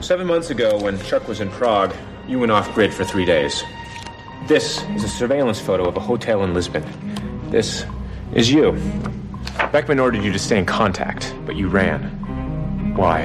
Seven 0.00 0.26
months 0.26 0.48
ago, 0.48 0.78
when 0.78 0.98
Chuck 1.02 1.28
was 1.28 1.40
in 1.40 1.50
Prague, 1.50 1.94
you 2.26 2.38
went 2.38 2.50
off 2.50 2.72
grid 2.74 2.92
for 2.92 3.04
three 3.04 3.26
days. 3.26 3.62
This 4.46 4.82
is 4.96 5.04
a 5.04 5.08
surveillance 5.08 5.60
photo 5.60 5.86
of 5.86 5.98
a 5.98 6.00
hotel 6.00 6.42
in 6.42 6.54
Lisbon. 6.54 6.82
This 7.50 7.84
is 8.32 8.50
you. 8.50 8.72
Beckman 9.72 9.98
ordered 9.98 10.24
you 10.24 10.32
to 10.32 10.38
stay 10.38 10.58
in 10.58 10.64
contact, 10.64 11.34
but 11.44 11.54
you 11.54 11.68
ran. 11.68 12.94
Why? 12.96 13.22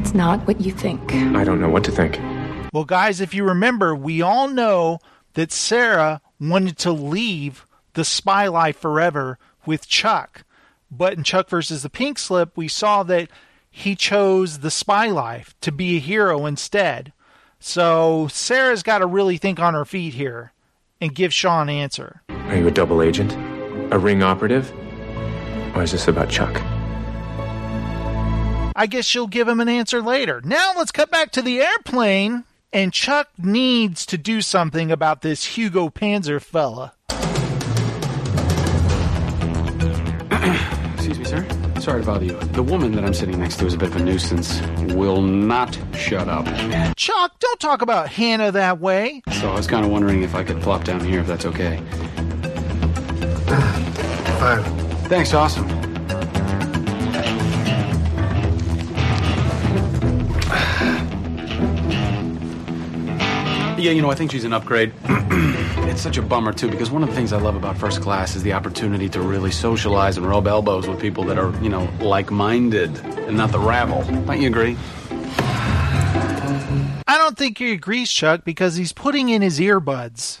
It's 0.00 0.14
not 0.14 0.44
what 0.48 0.60
you 0.60 0.72
think. 0.72 1.14
I 1.14 1.44
don't 1.44 1.60
know 1.60 1.68
what 1.68 1.84
to 1.84 1.92
think. 1.92 2.18
Well, 2.72 2.84
guys, 2.84 3.20
if 3.20 3.34
you 3.34 3.44
remember, 3.44 3.94
we 3.94 4.20
all 4.20 4.48
know 4.48 4.98
that 5.34 5.52
Sarah 5.52 6.20
wanted 6.40 6.76
to 6.78 6.90
leave 6.90 7.66
the 7.92 8.04
spy 8.04 8.48
life 8.48 8.76
forever 8.78 9.38
with 9.66 9.88
Chuck. 9.88 10.44
But 10.90 11.14
in 11.14 11.24
Chuck 11.24 11.48
versus 11.48 11.82
the 11.82 11.90
Pink 11.90 12.18
Slip, 12.18 12.56
we 12.56 12.68
saw 12.68 13.02
that 13.04 13.28
he 13.70 13.96
chose 13.96 14.60
the 14.60 14.70
spy 14.70 15.08
life 15.08 15.54
to 15.60 15.72
be 15.72 15.96
a 15.96 16.00
hero 16.00 16.46
instead. 16.46 17.12
So 17.58 18.28
Sarah's 18.30 18.82
got 18.82 18.98
to 18.98 19.06
really 19.06 19.36
think 19.36 19.58
on 19.58 19.74
her 19.74 19.84
feet 19.84 20.14
here 20.14 20.52
and 21.00 21.14
give 21.14 21.34
Shaw 21.34 21.62
an 21.62 21.68
answer. 21.68 22.22
Are 22.28 22.56
you 22.56 22.68
a 22.68 22.70
double 22.70 23.02
agent? 23.02 23.32
A 23.92 23.98
ring 23.98 24.22
operative? 24.22 24.72
Or 25.74 25.82
is 25.82 25.92
this 25.92 26.08
about 26.08 26.30
Chuck? 26.30 26.60
I 28.76 28.86
guess 28.88 29.04
she'll 29.04 29.26
give 29.26 29.46
him 29.46 29.60
an 29.60 29.68
answer 29.68 30.00
later. 30.00 30.40
Now 30.44 30.72
let's 30.76 30.92
cut 30.92 31.10
back 31.10 31.30
to 31.32 31.42
the 31.42 31.60
airplane, 31.60 32.44
and 32.72 32.92
Chuck 32.92 33.28
needs 33.38 34.04
to 34.06 34.18
do 34.18 34.40
something 34.40 34.90
about 34.90 35.22
this 35.22 35.56
Hugo 35.56 35.88
Panzer 35.90 36.40
fella. 36.40 36.93
Sorry 41.84 42.00
to 42.00 42.06
bother 42.06 42.24
you. 42.24 42.32
The 42.32 42.62
woman 42.62 42.92
that 42.92 43.04
I'm 43.04 43.12
sitting 43.12 43.38
next 43.38 43.58
to 43.58 43.66
is 43.66 43.74
a 43.74 43.76
bit 43.76 43.90
of 43.90 43.96
a 43.96 44.02
nuisance. 44.02 44.58
Will 44.94 45.20
not 45.20 45.78
shut 45.94 46.28
up. 46.28 46.46
Chuck, 46.96 47.38
don't 47.38 47.60
talk 47.60 47.82
about 47.82 48.08
Hannah 48.08 48.50
that 48.52 48.80
way. 48.80 49.20
So 49.32 49.50
I 49.50 49.54
was 49.54 49.66
kind 49.66 49.84
of 49.84 49.90
wondering 49.90 50.22
if 50.22 50.34
I 50.34 50.44
could 50.44 50.62
plop 50.62 50.84
down 50.84 51.04
here, 51.04 51.20
if 51.20 51.26
that's 51.26 51.44
okay. 51.44 51.76
Fine. 54.38 54.64
Thanks, 55.10 55.34
awesome. 55.34 55.68
Yeah, 63.84 63.90
you 63.90 64.00
know, 64.00 64.10
I 64.10 64.14
think 64.14 64.30
she's 64.30 64.44
an 64.44 64.54
upgrade. 64.54 64.94
it's 65.04 66.00
such 66.00 66.16
a 66.16 66.22
bummer, 66.22 66.54
too, 66.54 66.70
because 66.70 66.90
one 66.90 67.02
of 67.02 67.10
the 67.10 67.14
things 67.14 67.34
I 67.34 67.38
love 67.38 67.54
about 67.54 67.76
first 67.76 68.00
class 68.00 68.34
is 68.34 68.42
the 68.42 68.54
opportunity 68.54 69.10
to 69.10 69.20
really 69.20 69.50
socialize 69.50 70.16
and 70.16 70.26
rub 70.26 70.46
elbows 70.46 70.88
with 70.88 70.98
people 70.98 71.22
that 71.24 71.36
are, 71.36 71.54
you 71.62 71.68
know, 71.68 71.86
like 72.00 72.30
minded 72.30 72.96
and 73.28 73.36
not 73.36 73.52
the 73.52 73.58
rabble. 73.58 74.02
Don't 74.24 74.40
you 74.40 74.48
agree? 74.48 74.78
I 77.06 77.18
don't 77.18 77.36
think 77.36 77.58
he 77.58 77.72
agrees, 77.72 78.10
Chuck, 78.10 78.42
because 78.46 78.74
he's 78.74 78.94
putting 78.94 79.28
in 79.28 79.42
his 79.42 79.60
earbuds. 79.60 80.40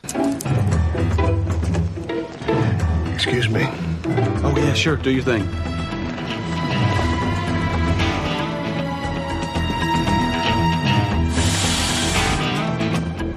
Excuse 3.12 3.50
me. 3.50 3.66
Oh, 4.42 4.54
yeah, 4.56 4.72
sure. 4.72 4.96
Do 4.96 5.10
your 5.10 5.22
thing. 5.22 5.46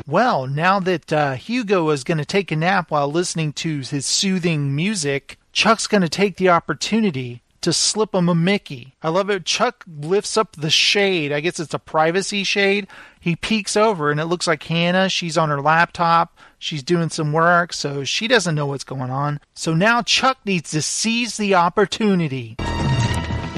Well, 0.10 0.48
now 0.48 0.80
that 0.80 1.12
uh, 1.12 1.34
Hugo 1.34 1.90
is 1.90 2.06
going 2.06 2.18
to 2.18 2.24
take 2.24 2.50
a 2.50 2.56
nap 2.56 2.92
while 2.92 3.12
listening 3.12 3.52
to 3.54 3.80
his 3.80 4.06
soothing 4.06 4.74
music, 4.74 5.38
Chuck's 5.52 5.86
going 5.86 6.02
to 6.02 6.08
take 6.08 6.38
the 6.38 6.48
opportunity 6.48 7.42
to 7.60 7.74
slip 7.74 8.16
him 8.16 8.30
a 8.30 8.36
Mickey. 8.36 8.96
I 9.04 9.10
love 9.10 9.30
it. 9.30 9.44
Chuck 9.44 9.84
lifts 9.86 10.38
up 10.38 10.56
the 10.56 10.70
shade. 10.70 11.34
I 11.34 11.42
guess 11.42 11.60
it's 11.60 11.74
a 11.74 11.80
privacy 11.80 12.46
shade. 12.46 12.88
He 13.20 13.36
peeks 13.36 13.76
over 13.76 14.10
and 14.10 14.22
it 14.22 14.28
looks 14.28 14.48
like 14.48 14.64
Hannah. 14.64 15.10
She's 15.10 15.38
on 15.38 15.50
her 15.50 15.60
laptop. 15.60 16.38
She's 16.58 16.84
doing 16.84 17.10
some 17.10 17.34
work, 17.34 17.74
so 17.74 18.06
she 18.06 18.30
doesn't 18.30 18.56
know 18.56 18.68
what's 18.68 18.86
going 18.86 19.12
on. 19.12 19.42
So 19.56 19.74
now 19.74 20.04
Chuck 20.04 20.38
needs 20.46 20.72
to 20.72 20.82
seize 20.82 21.36
the 21.36 21.56
opportunity. 21.56 22.56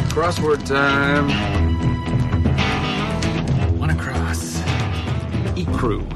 Crossword 0.09 0.65
time. 0.65 1.29
One 3.77 3.91
across. 3.91 4.57
E 5.55 5.65
crew. 5.77 6.07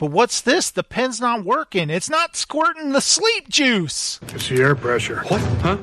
But 0.00 0.12
what's 0.12 0.40
this? 0.40 0.70
The 0.70 0.82
pen's 0.82 1.20
not 1.20 1.44
working. 1.44 1.90
It's 1.90 2.08
not 2.08 2.34
squirting 2.34 2.92
the 2.92 3.02
sleep 3.02 3.50
juice. 3.50 4.18
It's 4.28 4.48
the 4.48 4.62
air 4.62 4.74
pressure. 4.74 5.20
What? 5.28 5.42
Huh? 5.60 5.76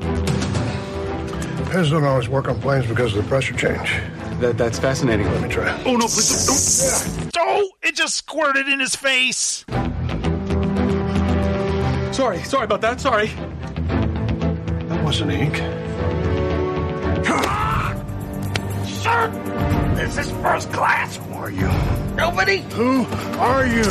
Pens 1.70 1.92
don't 1.92 2.04
always 2.04 2.28
work 2.28 2.48
on 2.48 2.60
planes 2.60 2.88
because 2.88 3.16
of 3.16 3.24
the 3.24 3.30
pressure 3.30 3.54
change. 3.54 3.92
That, 4.40 4.58
that's 4.58 4.80
fascinating. 4.80 5.28
Let 5.28 5.44
me 5.44 5.50
try. 5.50 5.70
Oh, 5.86 5.98
no, 5.98 6.08
please 6.08 7.30
don't. 7.32 7.38
Oh, 7.38 7.70
it 7.84 7.96
just 7.96 8.15
squirted 8.15 8.68
in 8.68 8.80
his 8.80 8.96
face. 8.96 9.63
Sorry, 12.12 12.42
sorry 12.44 12.63
about 12.63 12.82
that. 12.82 13.00
Sorry. 13.00 13.28
That 14.88 15.04
wasn't 15.04 15.32
ink. 15.32 15.62
Ah! 17.30 17.94
Sir, 18.86 19.67
this 19.98 20.17
is 20.17 20.31
first 20.43 20.71
class. 20.71 21.17
Who 21.17 21.33
are 21.33 21.50
you? 21.50 21.67
Nobody? 22.15 22.58
Who 22.73 23.06
are 23.39 23.65
you? 23.65 23.83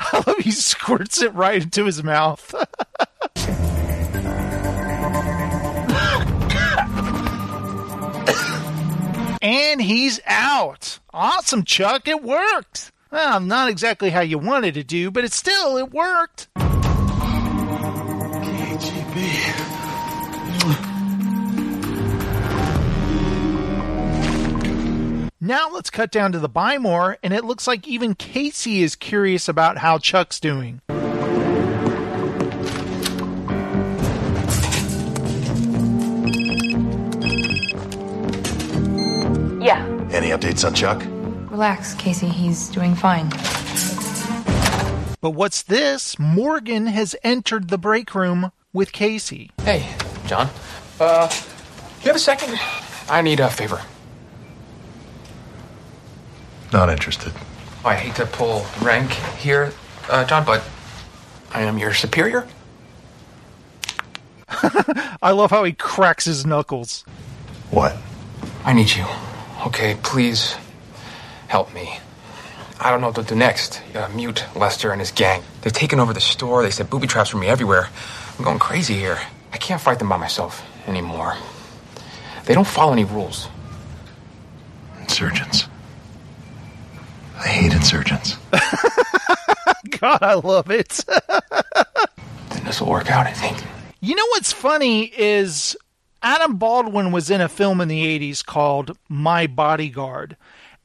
I 0.00 0.22
love 0.26 0.38
he 0.38 0.50
squirts 0.50 1.20
it 1.22 1.34
right 1.34 1.62
into 1.62 1.84
his 1.84 2.02
mouth. 2.02 2.54
And 9.42 9.80
he's 9.80 10.18
out. 10.26 10.98
Awesome, 11.14 11.62
Chuck. 11.62 12.08
It 12.08 12.20
worked. 12.20 12.90
Well, 13.12 13.38
not 13.38 13.68
exactly 13.68 14.10
how 14.10 14.22
you 14.22 14.38
wanted 14.38 14.74
to 14.74 14.82
do, 14.82 15.12
but 15.12 15.22
it 15.22 15.32
still, 15.32 15.76
it 15.76 15.92
worked. 15.92 16.48
Now 25.46 25.70
let's 25.70 25.90
cut 25.90 26.10
down 26.10 26.32
to 26.32 26.40
the 26.40 26.48
buy 26.48 26.76
more, 26.76 27.18
and 27.22 27.32
it 27.32 27.44
looks 27.44 27.68
like 27.68 27.86
even 27.86 28.16
Casey 28.16 28.82
is 28.82 28.96
curious 28.96 29.48
about 29.48 29.78
how 29.78 29.96
Chuck's 29.96 30.40
doing. 30.40 30.80
Yeah. 39.62 39.86
Any 40.10 40.30
updates 40.30 40.66
on 40.66 40.74
Chuck? 40.74 41.00
Relax, 41.48 41.94
Casey. 41.94 42.26
He's 42.26 42.68
doing 42.68 42.96
fine. 42.96 43.28
But 45.20 45.30
what's 45.30 45.62
this? 45.62 46.18
Morgan 46.18 46.86
has 46.88 47.14
entered 47.22 47.68
the 47.68 47.78
break 47.78 48.16
room 48.16 48.50
with 48.72 48.90
Casey. 48.90 49.52
Hey, 49.60 49.94
John. 50.26 50.50
Uh, 50.98 51.32
you 52.00 52.08
have 52.08 52.16
a 52.16 52.18
second? 52.18 52.58
I 53.08 53.22
need 53.22 53.38
a 53.38 53.48
favor. 53.48 53.80
Not 56.72 56.90
interested. 56.90 57.32
I 57.84 57.94
hate 57.94 58.16
to 58.16 58.26
pull 58.26 58.66
rank 58.82 59.10
here, 59.38 59.72
uh, 60.10 60.24
John, 60.24 60.44
but 60.44 60.64
I 61.52 61.62
am 61.62 61.78
your 61.78 61.94
superior. 61.94 62.46
I 65.22 65.30
love 65.30 65.50
how 65.50 65.64
he 65.64 65.72
cracks 65.72 66.24
his 66.24 66.44
knuckles. 66.44 67.04
What? 67.70 67.96
I 68.64 68.72
need 68.72 68.94
you. 68.94 69.04
Okay, 69.66 69.96
please 70.02 70.56
help 71.48 71.72
me. 71.72 71.98
I 72.80 72.90
don't 72.90 73.00
know 73.00 73.08
what 73.08 73.16
to 73.16 73.22
do 73.22 73.34
next. 73.34 73.80
You 73.88 73.94
gotta 73.94 74.14
mute 74.14 74.44
Lester 74.54 74.90
and 74.90 75.00
his 75.00 75.10
gang. 75.12 75.42
They've 75.62 75.72
taken 75.72 75.98
over 75.98 76.12
the 76.12 76.20
store. 76.20 76.62
They 76.62 76.70
set 76.70 76.90
booby 76.90 77.06
traps 77.06 77.30
for 77.30 77.38
me 77.38 77.46
everywhere. 77.46 77.88
I'm 78.38 78.44
going 78.44 78.58
crazy 78.58 78.94
here. 78.94 79.18
I 79.52 79.56
can't 79.56 79.80
fight 79.80 79.98
them 79.98 80.08
by 80.08 80.16
myself 80.16 80.62
anymore. 80.86 81.36
They 82.44 82.54
don't 82.54 82.66
follow 82.66 82.92
any 82.92 83.04
rules. 83.04 83.48
Insurgents. 85.00 85.68
Insurgents. 87.76 88.38
God, 90.00 90.22
I 90.22 90.34
love 90.34 90.70
it. 90.70 91.04
then 92.48 92.64
this 92.64 92.80
will 92.80 92.90
work 92.90 93.10
out, 93.10 93.26
I 93.26 93.32
think. 93.32 93.62
You 94.00 94.14
know 94.14 94.26
what's 94.30 94.50
funny 94.50 95.04
is 95.04 95.76
Adam 96.22 96.56
Baldwin 96.56 97.12
was 97.12 97.30
in 97.30 97.42
a 97.42 97.50
film 97.50 97.82
in 97.82 97.88
the 97.88 98.18
80s 98.18 98.44
called 98.44 98.96
My 99.10 99.46
Bodyguard. 99.46 100.38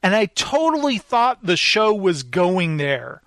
And 0.03 0.13
I 0.13 0.25
totally 0.25 0.97
thought 0.97 1.45
the 1.45 1.55
show 1.55 1.93
was 1.93 2.23
going 2.23 2.75
there. 2.75 3.21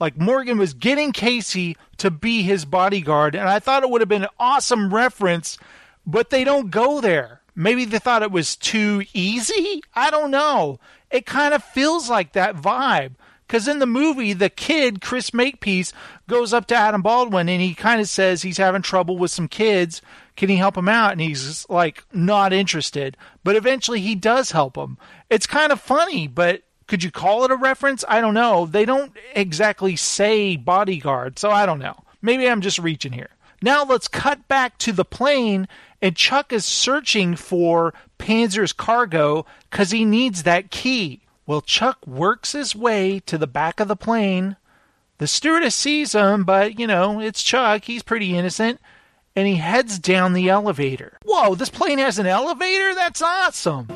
Like 0.00 0.16
Morgan 0.16 0.56
was 0.56 0.72
getting 0.72 1.12
Casey 1.12 1.76
to 1.98 2.10
be 2.10 2.42
his 2.42 2.64
bodyguard. 2.64 3.34
And 3.34 3.46
I 3.46 3.58
thought 3.58 3.82
it 3.82 3.90
would 3.90 4.00
have 4.00 4.08
been 4.08 4.24
an 4.24 4.30
awesome 4.38 4.92
reference, 4.92 5.58
but 6.06 6.30
they 6.30 6.44
don't 6.44 6.70
go 6.70 7.02
there. 7.02 7.42
Maybe 7.54 7.84
they 7.84 7.98
thought 7.98 8.22
it 8.22 8.32
was 8.32 8.56
too 8.56 9.04
easy? 9.12 9.82
I 9.94 10.10
don't 10.10 10.30
know. 10.30 10.80
It 11.12 11.26
kind 11.26 11.54
of 11.54 11.62
feels 11.62 12.10
like 12.10 12.32
that 12.32 12.56
vibe. 12.56 13.12
Because 13.46 13.68
in 13.68 13.80
the 13.80 13.86
movie, 13.86 14.32
the 14.32 14.48
kid, 14.48 15.02
Chris 15.02 15.34
Makepeace, 15.34 15.92
goes 16.26 16.54
up 16.54 16.66
to 16.68 16.74
Adam 16.74 17.02
Baldwin 17.02 17.50
and 17.50 17.60
he 17.60 17.74
kind 17.74 18.00
of 18.00 18.08
says 18.08 18.40
he's 18.40 18.56
having 18.56 18.80
trouble 18.80 19.18
with 19.18 19.30
some 19.30 19.46
kids. 19.46 20.00
Can 20.36 20.48
he 20.48 20.56
help 20.56 20.74
him 20.74 20.88
out? 20.88 21.12
And 21.12 21.20
he's 21.20 21.68
like, 21.68 22.02
not 22.14 22.54
interested. 22.54 23.14
But 23.44 23.56
eventually 23.56 24.00
he 24.00 24.14
does 24.14 24.52
help 24.52 24.74
him. 24.74 24.96
It's 25.28 25.46
kind 25.46 25.70
of 25.70 25.82
funny, 25.82 26.28
but 26.28 26.62
could 26.86 27.04
you 27.04 27.10
call 27.10 27.44
it 27.44 27.50
a 27.50 27.56
reference? 27.56 28.06
I 28.08 28.22
don't 28.22 28.32
know. 28.32 28.64
They 28.64 28.86
don't 28.86 29.12
exactly 29.34 29.96
say 29.96 30.56
bodyguard, 30.56 31.38
so 31.38 31.50
I 31.50 31.66
don't 31.66 31.78
know. 31.78 32.04
Maybe 32.22 32.48
I'm 32.48 32.62
just 32.62 32.78
reaching 32.78 33.12
here. 33.12 33.30
Now 33.60 33.84
let's 33.84 34.08
cut 34.08 34.48
back 34.48 34.78
to 34.78 34.92
the 34.92 35.04
plane, 35.04 35.68
and 36.00 36.16
Chuck 36.16 36.52
is 36.52 36.64
searching 36.64 37.36
for 37.36 37.94
Panzer's 38.22 38.72
cargo 38.72 39.44
because 39.68 39.90
he 39.90 40.04
needs 40.04 40.44
that 40.44 40.70
key. 40.70 41.22
Well, 41.44 41.60
Chuck 41.60 42.06
works 42.06 42.52
his 42.52 42.76
way 42.76 43.18
to 43.26 43.36
the 43.36 43.48
back 43.48 43.80
of 43.80 43.88
the 43.88 43.96
plane. 43.96 44.54
The 45.18 45.26
stewardess 45.26 45.74
sees 45.74 46.12
him, 46.12 46.44
but 46.44 46.78
you 46.78 46.86
know, 46.86 47.18
it's 47.20 47.42
Chuck. 47.42 47.82
He's 47.84 48.04
pretty 48.04 48.38
innocent. 48.38 48.80
And 49.34 49.48
he 49.48 49.56
heads 49.56 49.98
down 49.98 50.34
the 50.34 50.48
elevator. 50.48 51.18
Whoa, 51.24 51.56
this 51.56 51.68
plane 51.68 51.98
has 51.98 52.20
an 52.20 52.26
elevator? 52.26 52.94
That's 52.94 53.22
awesome. 53.22 53.88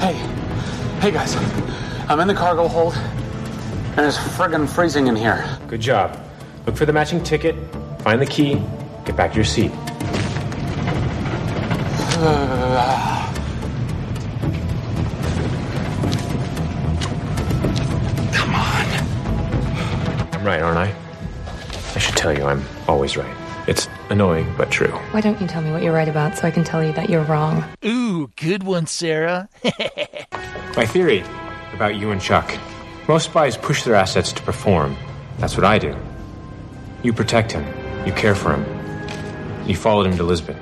Hey, 0.00 0.14
hey 1.00 1.10
guys, 1.12 1.34
I'm 2.08 2.20
in 2.20 2.28
the 2.28 2.34
cargo 2.34 2.68
hold, 2.68 2.94
and 3.96 4.06
it's 4.06 4.16
friggin' 4.16 4.68
freezing 4.68 5.06
in 5.06 5.16
here. 5.16 5.44
Good 5.68 5.80
job. 5.80 6.18
Look 6.66 6.76
for 6.76 6.86
the 6.86 6.92
matching 6.92 7.22
ticket, 7.22 7.56
find 8.00 8.20
the 8.20 8.26
key, 8.26 8.62
get 9.04 9.16
back 9.16 9.30
to 9.30 9.36
your 9.36 9.44
seat. 9.44 9.70
Come 18.32 18.54
on. 18.54 18.86
I'm 20.32 20.44
right, 20.44 20.60
aren't 20.60 20.78
I? 20.78 20.94
I 21.94 21.98
should 21.98 22.16
tell 22.16 22.36
you, 22.36 22.44
I'm 22.44 22.62
always 22.86 23.16
right. 23.16 23.36
It's 23.66 23.88
annoying, 24.10 24.52
but 24.56 24.70
true. 24.70 24.92
Why 25.10 25.20
don't 25.20 25.40
you 25.40 25.46
tell 25.46 25.62
me 25.62 25.70
what 25.70 25.82
you're 25.82 25.92
right 25.92 26.08
about 26.08 26.36
so 26.38 26.46
I 26.46 26.50
can 26.50 26.64
tell 26.64 26.82
you 26.82 26.92
that 26.92 27.10
you're 27.10 27.24
wrong? 27.24 27.64
Ooh, 27.84 28.30
good 28.36 28.62
one, 28.62 28.86
Sarah. 28.86 29.48
My 30.76 30.86
theory 30.86 31.24
about 31.74 31.96
you 31.96 32.10
and 32.10 32.20
Chuck 32.20 32.58
most 33.08 33.24
spies 33.24 33.56
push 33.56 33.84
their 33.84 33.94
assets 33.94 34.32
to 34.34 34.42
perform. 34.42 34.96
That's 35.38 35.56
what 35.56 35.64
I 35.64 35.78
do. 35.78 35.96
You 37.02 37.12
protect 37.12 37.50
him, 37.52 37.64
you 38.06 38.12
care 38.12 38.34
for 38.34 38.54
him. 38.54 39.66
You 39.66 39.74
followed 39.74 40.06
him 40.06 40.16
to 40.18 40.22
Lisbon. 40.22 40.56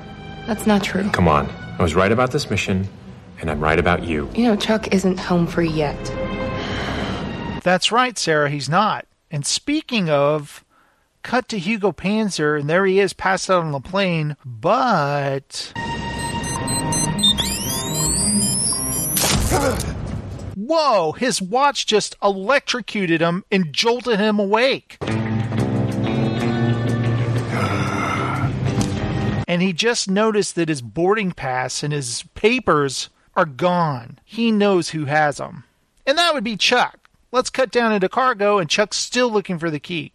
That's 0.47 0.65
not 0.65 0.83
true. 0.83 1.09
Come 1.09 1.27
on. 1.27 1.49
I 1.77 1.83
was 1.83 1.93
right 1.93 2.11
about 2.11 2.31
this 2.31 2.49
mission, 2.49 2.87
and 3.39 3.51
I'm 3.51 3.59
right 3.59 3.77
about 3.77 4.03
you. 4.03 4.29
You 4.33 4.45
know, 4.45 4.55
Chuck 4.55 4.93
isn't 4.93 5.19
home 5.19 5.45
free 5.45 5.69
yet. 5.69 5.97
That's 7.63 7.91
right, 7.91 8.17
Sarah, 8.17 8.49
he's 8.49 8.69
not. 8.69 9.05
And 9.29 9.45
speaking 9.45 10.09
of, 10.09 10.63
cut 11.21 11.49
to 11.49 11.59
Hugo 11.59 11.91
Panzer, 11.91 12.59
and 12.59 12.69
there 12.69 12.85
he 12.85 12.99
is 12.99 13.13
passed 13.13 13.49
out 13.49 13.63
on 13.63 13.71
the 13.73 13.81
plane, 13.81 14.37
but. 14.45 15.73
Whoa, 20.67 21.13
his 21.13 21.41
watch 21.41 21.85
just 21.85 22.17
electrocuted 22.21 23.21
him 23.21 23.45
and 23.49 23.71
jolted 23.71 24.19
him 24.19 24.37
awake. 24.37 24.97
And 29.49 29.61
he 29.61 29.71
just 29.71 30.09
noticed 30.09 30.55
that 30.55 30.67
his 30.67 30.81
boarding 30.81 31.31
pass 31.31 31.81
and 31.81 31.93
his 31.93 32.23
papers 32.35 33.09
are 33.33 33.45
gone. 33.45 34.19
He 34.25 34.51
knows 34.51 34.89
who 34.89 35.05
has 35.05 35.37
them. 35.37 35.63
And 36.05 36.17
that 36.17 36.33
would 36.33 36.43
be 36.43 36.57
Chuck. 36.57 37.09
Let's 37.31 37.49
cut 37.49 37.71
down 37.71 37.93
into 37.93 38.09
cargo, 38.09 38.59
and 38.59 38.69
Chuck's 38.69 38.97
still 38.97 39.31
looking 39.31 39.57
for 39.57 39.71
the 39.71 39.79
key. 39.79 40.11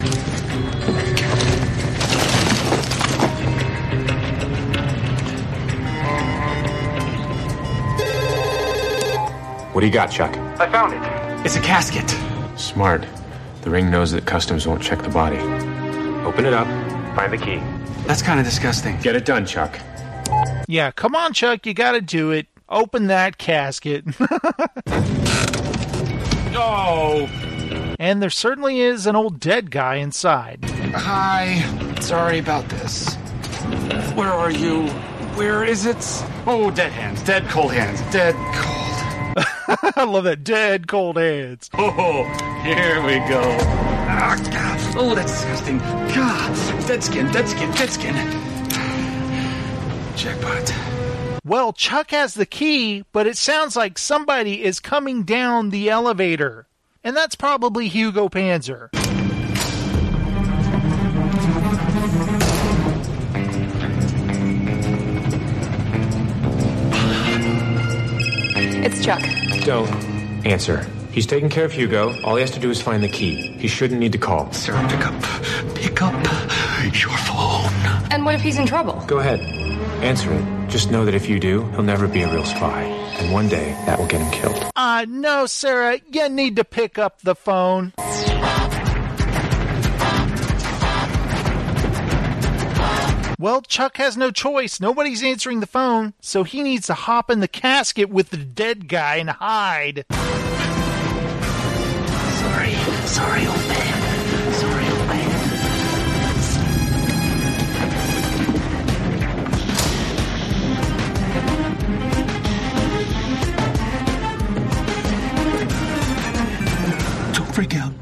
What 9.73 9.81
do 9.81 9.87
you 9.87 9.93
got, 9.93 10.11
Chuck? 10.11 10.37
I 10.61 10.71
found 10.71 10.93
it. 10.93 11.47
It's 11.47 11.57
a 11.57 11.61
casket. 11.61 12.09
Smart. 12.59 13.05
The 13.63 13.71
ring 13.71 13.91
knows 13.91 14.13
that 14.13 14.27
customs 14.27 14.67
won't 14.67 14.83
check 14.83 15.03
the 15.03 15.09
body. 15.09 15.39
Open 16.27 16.45
it 16.45 16.53
up, 16.53 16.67
find 17.17 17.33
the 17.33 17.39
key. 17.39 17.61
That's 18.07 18.23
kind 18.23 18.39
of 18.39 18.45
disgusting. 18.47 18.99
Get 19.01 19.17
it 19.17 19.25
done, 19.25 19.47
Chuck. 19.47 19.79
Yeah, 20.69 20.91
come 20.91 21.15
on, 21.15 21.33
Chuck, 21.33 21.65
you 21.67 21.75
gotta 21.75 22.01
do 22.01 22.31
it. 22.33 22.47
Open 22.69 23.07
that 23.09 23.39
casket. 23.39 24.05
No. 26.53 27.27
and 27.99 28.21
there 28.23 28.29
certainly 28.29 28.81
is 28.81 29.07
an 29.07 29.17
old 29.17 29.41
dead 29.41 29.71
guy 29.71 29.95
inside. 29.97 30.63
Hi. 30.95 31.63
Sorry 32.01 32.39
about 32.39 32.69
this. 32.69 33.15
Where 34.15 34.29
are 34.31 34.51
you? 34.51 34.87
Where 35.35 35.65
is 35.65 35.87
it? 35.87 35.97
Oh, 36.47 36.71
dead 36.71 36.93
hands. 36.93 37.23
Dead 37.23 37.49
cold 37.49 37.73
hands. 37.73 38.03
Dead 38.13 38.35
cold. 38.55 38.92
I 39.97 40.05
love 40.05 40.25
that 40.25 40.45
dead 40.45 40.89
cold 40.89 41.17
hands. 41.17 41.71
Oh, 41.75 42.25
here 42.63 43.03
we 43.03 43.15
go. 43.29 43.43
Ah, 44.09 44.37
God. 44.51 44.97
Oh, 44.97 45.15
that's 45.15 45.33
disgusting. 45.33 45.79
God. 45.79 46.87
Dead 46.87 47.03
skin, 47.03 47.31
dead 47.33 47.49
skin, 47.49 47.71
dead 47.73 47.91
skin. 47.91 48.15
Jackpot. 50.17 50.75
Well, 51.45 51.73
Chuck 51.73 52.11
has 52.11 52.35
the 52.35 52.47
key, 52.47 53.05
but 53.13 53.27
it 53.27 53.37
sounds 53.37 53.75
like 53.75 53.99
somebody 53.99 54.63
is 54.63 54.81
coming 54.81 55.25
down 55.25 55.71
the 55.71 55.91
elevator. 55.91 56.67
And 57.03 57.17
that's 57.17 57.35
probably 57.35 57.89
Hugo 57.89 58.29
Panzer. 58.29 58.91
It's 68.93 69.05
Chuck. 69.05 69.23
Don't 69.65 69.89
answer. 70.47 70.87
He's 71.13 71.27
taking 71.27 71.49
care 71.49 71.65
of 71.65 71.73
Hugo. 71.73 72.21
All 72.25 72.37
he 72.37 72.43
has 72.43 72.51
to 72.53 72.61
do 72.61 72.69
is 72.71 72.81
find 72.81 73.03
the 73.03 73.09
key. 73.09 73.53
He 73.53 73.67
shouldn't 73.67 73.99
need 74.01 74.13
to 74.13 74.19
call. 74.19 74.53
Sir, 74.53 74.73
pick 74.89 75.07
up. 75.07 75.75
Pick 75.75 76.03
up 76.03 76.13
your 76.95 77.17
phone. 77.17 77.73
And 78.11 78.27
what 78.27 78.35
if 78.35 78.43
he's 78.43 78.59
in 78.59 78.67
trouble? 78.67 79.03
Go 79.07 79.19
ahead. 79.19 79.41
Answer 80.03 80.31
it. 80.33 80.69
Just 80.69 80.91
know 80.91 81.07
that 81.07 81.15
if 81.15 81.27
you 81.27 81.41
do, 81.41 81.65
he'll 81.71 81.83
never 81.83 82.07
be 82.07 82.21
a 82.23 82.31
real 82.33 82.45
spy. 82.45 82.83
And 82.83 83.33
one 83.33 83.49
day, 83.49 83.73
that 83.87 83.99
will 83.99 84.07
get 84.07 84.21
him 84.21 84.31
killed. 84.31 84.71
Uh, 84.77 85.07
no, 85.09 85.47
Sarah, 85.47 85.99
you 86.11 86.29
need 86.29 86.57
to 86.57 86.65
pick 86.65 86.99
up 86.99 87.23
the 87.23 87.35
phone. 87.35 87.93
Well, 93.43 93.61
Chuck 93.61 93.97
has 93.97 94.17
no 94.17 94.31
choice. 94.31 94.79
Nobody's 94.79 95.25
answering 95.25 95.59
the 95.59 95.67
phone, 95.67 96.15
so 96.21 96.45
he 96.45 96.63
needs 96.63 96.87
to 96.87 96.95
hop 96.95 97.29
in 97.29 97.41
the 97.41 97.49
casket 97.49 98.09
with 98.09 98.31
the 98.31 98.37
dead 98.37 98.87
guy 98.87 99.17
and 99.17 99.31
hide. 99.31 100.05
Sorry. 100.13 100.23
Sorry, 103.05 103.45
old 103.45 103.67
man. 103.67 104.53
Sorry, 104.53 104.87
old 104.87 105.09
man. 105.09 105.31
Don't 117.35 117.53
freak 117.53 117.75
out. 117.75 117.93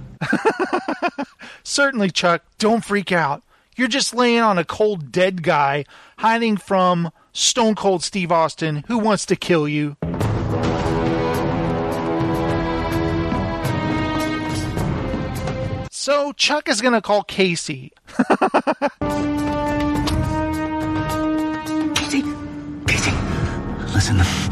Certainly, 1.63 2.11
Chuck, 2.11 2.43
don't 2.59 2.85
freak 2.85 3.11
out. 3.11 3.43
You're 3.81 3.89
just 3.89 4.13
laying 4.13 4.41
on 4.41 4.59
a 4.59 4.65
cold, 4.65 5.11
dead 5.11 5.43
guy, 5.43 5.87
hiding 6.19 6.59
from 6.59 7.11
Stone 7.33 7.77
Cold 7.77 8.05
Steve 8.05 8.31
Austin, 8.31 8.85
who 8.89 8.99
wants 8.99 9.25
to 9.25 9.37
kill 9.37 9.67
you. 9.67 9.97
So, 15.91 16.33
Chuck 16.35 16.69
is 16.69 16.83
going 16.83 16.93
to 16.93 17.01
call 17.01 17.23
Casey. 17.23 17.93
Casey, 21.95 22.23
Casey, 22.87 23.13
listen. 23.95 24.50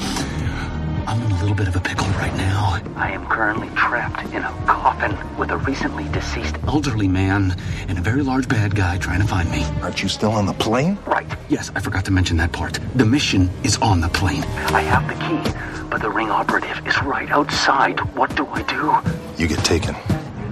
Bit 1.58 1.66
of 1.66 1.74
a 1.74 1.80
pickle 1.80 2.06
right 2.10 2.34
now. 2.36 2.80
I 2.94 3.10
am 3.10 3.26
currently 3.26 3.68
trapped 3.70 4.32
in 4.32 4.44
a 4.44 4.52
coffin 4.66 5.18
with 5.36 5.50
a 5.50 5.56
recently 5.56 6.08
deceased 6.10 6.56
elderly 6.68 7.08
man 7.08 7.56
and 7.88 7.98
a 7.98 8.00
very 8.00 8.22
large 8.22 8.46
bad 8.46 8.76
guy 8.76 8.96
trying 8.98 9.20
to 9.20 9.26
find 9.26 9.50
me. 9.50 9.64
Aren't 9.82 10.00
you 10.00 10.08
still 10.08 10.30
on 10.30 10.46
the 10.46 10.52
plane? 10.52 10.96
Right. 11.04 11.26
Yes, 11.48 11.72
I 11.74 11.80
forgot 11.80 12.04
to 12.04 12.12
mention 12.12 12.36
that 12.36 12.52
part. 12.52 12.78
The 12.94 13.04
mission 13.04 13.50
is 13.64 13.76
on 13.78 14.00
the 14.00 14.08
plane. 14.08 14.44
I 14.72 14.82
have 14.82 15.08
the 15.08 15.14
key, 15.24 15.88
but 15.90 16.00
the 16.00 16.10
ring 16.10 16.30
operative 16.30 16.86
is 16.86 17.02
right 17.02 17.28
outside. 17.28 17.98
What 18.14 18.36
do 18.36 18.46
I 18.46 18.62
do? 18.62 19.42
You 19.42 19.48
get 19.48 19.64
taken. 19.64 19.94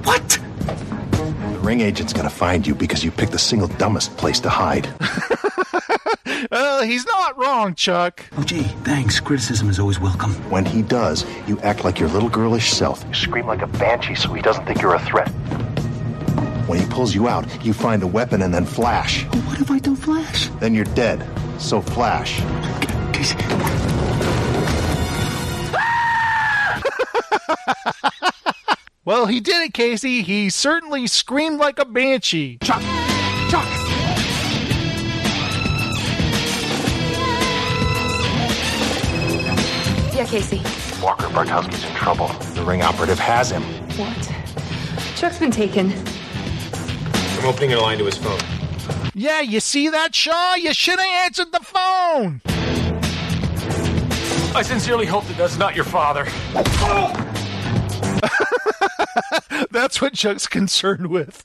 What? 0.02 0.40
The 1.66 1.70
ring 1.70 1.80
agent's 1.80 2.12
gonna 2.12 2.30
find 2.30 2.64
you 2.64 2.76
because 2.76 3.02
you 3.02 3.10
picked 3.10 3.32
the 3.32 3.40
single 3.40 3.66
dumbest 3.66 4.16
place 4.16 4.38
to 4.38 4.48
hide. 4.48 4.88
Uh, 6.52 6.82
he's 6.82 7.04
not 7.06 7.36
wrong, 7.36 7.74
Chuck. 7.74 8.24
Oh, 8.36 8.44
gee, 8.44 8.62
thanks. 8.84 9.18
Criticism 9.18 9.68
is 9.68 9.80
always 9.80 9.98
welcome. 9.98 10.32
When 10.48 10.64
he 10.64 10.80
does, 10.82 11.24
you 11.48 11.58
act 11.60 11.82
like 11.82 11.98
your 11.98 12.08
little 12.08 12.28
girlish 12.28 12.70
self. 12.70 13.04
You 13.08 13.14
scream 13.14 13.46
like 13.46 13.62
a 13.62 13.66
banshee 13.66 14.14
so 14.14 14.32
he 14.32 14.42
doesn't 14.42 14.64
think 14.64 14.80
you're 14.80 14.94
a 14.94 15.04
threat. 15.04 15.28
When 16.68 16.78
he 16.78 16.86
pulls 16.86 17.14
you 17.14 17.26
out, 17.26 17.46
you 17.64 17.72
find 17.72 18.00
the 18.00 18.06
weapon 18.06 18.42
and 18.42 18.54
then 18.54 18.64
flash. 18.64 19.24
What 19.24 19.60
if 19.60 19.70
I 19.70 19.80
don't 19.80 19.96
flash? 19.96 20.48
Then 20.60 20.72
you're 20.72 20.84
dead. 20.84 21.26
So 21.60 21.80
flash. 21.80 22.40
Casey. 29.06 29.06
Well, 29.06 29.26
he 29.26 29.40
did 29.40 29.62
it, 29.62 29.74
Casey. 29.74 30.22
He 30.22 30.50
certainly 30.50 31.06
screamed 31.06 31.60
like 31.60 31.78
a 31.78 31.84
banshee. 31.84 32.58
Chuck! 32.62 32.82
Chuck! 33.48 33.66
Yeah, 40.12 40.26
Casey. 40.26 40.58
Walker 41.02 41.28
Bartowski's 41.28 41.84
in 41.84 41.94
trouble. 41.94 42.28
The 42.54 42.64
ring 42.64 42.82
operative 42.82 43.18
has 43.18 43.50
him. 43.50 43.62
What? 43.96 44.32
Chuck's 45.14 45.38
been 45.38 45.50
taken. 45.50 45.92
I'm 47.38 47.46
opening 47.46 47.74
a 47.74 47.80
line 47.80 47.98
to 47.98 48.06
his 48.06 48.16
phone. 48.16 48.40
Yeah, 49.14 49.40
you 49.40 49.60
see 49.60 49.88
that, 49.88 50.14
Shaw? 50.14 50.54
You 50.56 50.74
should 50.74 50.98
have 50.98 51.26
answered 51.26 51.52
the 51.52 51.60
phone. 51.60 52.40
I 54.54 54.62
sincerely 54.62 55.06
hope 55.06 55.26
that 55.26 55.36
that's 55.36 55.58
not 55.58 55.76
your 55.76 55.84
father. 55.84 56.26
That's 59.70 60.00
what 60.00 60.14
Chuck's 60.14 60.46
concerned 60.46 61.08
with. 61.08 61.44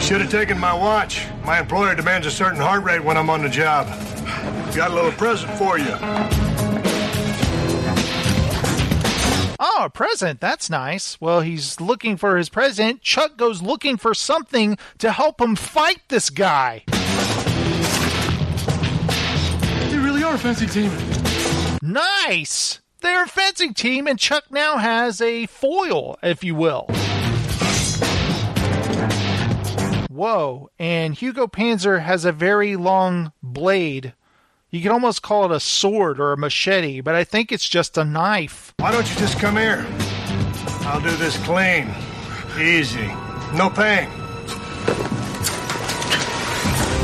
Should 0.00 0.20
have 0.20 0.30
taken 0.30 0.58
my 0.58 0.74
watch. 0.74 1.26
My 1.44 1.60
employer 1.60 1.94
demands 1.94 2.26
a 2.26 2.30
certain 2.30 2.60
heart 2.60 2.84
rate 2.84 3.02
when 3.02 3.16
I'm 3.16 3.30
on 3.30 3.42
the 3.42 3.48
job. 3.48 3.86
Got 4.74 4.90
a 4.90 4.94
little 4.94 5.12
present 5.12 5.52
for 5.58 5.78
you. 5.78 5.96
Oh, 9.64 9.84
a 9.84 9.90
present. 9.90 10.40
That's 10.40 10.68
nice. 10.68 11.20
Well, 11.20 11.40
he's 11.40 11.80
looking 11.80 12.16
for 12.16 12.36
his 12.36 12.48
present. 12.48 13.00
Chuck 13.00 13.36
goes 13.36 13.62
looking 13.62 13.96
for 13.96 14.12
something 14.12 14.76
to 14.98 15.12
help 15.12 15.40
him 15.40 15.54
fight 15.54 16.00
this 16.08 16.30
guy. 16.30 16.82
They 19.88 19.98
really 19.98 20.24
are 20.24 20.34
a 20.34 20.38
fancy 20.38 20.66
team. 20.66 20.90
Nice! 21.80 22.81
They're 23.02 23.26
fencing 23.26 23.74
team, 23.74 24.06
and 24.06 24.18
Chuck 24.18 24.44
now 24.50 24.78
has 24.78 25.20
a 25.20 25.46
foil, 25.46 26.18
if 26.22 26.44
you 26.44 26.54
will. 26.54 26.86
Whoa, 30.08 30.70
and 30.78 31.14
Hugo 31.14 31.48
Panzer 31.48 32.00
has 32.00 32.24
a 32.24 32.30
very 32.32 32.76
long 32.76 33.32
blade. 33.42 34.14
You 34.70 34.80
can 34.80 34.92
almost 34.92 35.20
call 35.20 35.46
it 35.46 35.50
a 35.50 35.58
sword 35.58 36.20
or 36.20 36.32
a 36.32 36.36
machete, 36.36 37.00
but 37.00 37.14
I 37.14 37.24
think 37.24 37.50
it's 37.50 37.68
just 37.68 37.98
a 37.98 38.04
knife. 38.04 38.72
Why 38.78 38.92
don't 38.92 39.08
you 39.10 39.16
just 39.16 39.38
come 39.40 39.56
here? 39.56 39.84
I'll 40.86 41.00
do 41.00 41.10
this 41.16 41.36
clean. 41.44 41.92
Easy. 42.58 43.08
No 43.54 43.68
pain. 43.68 44.08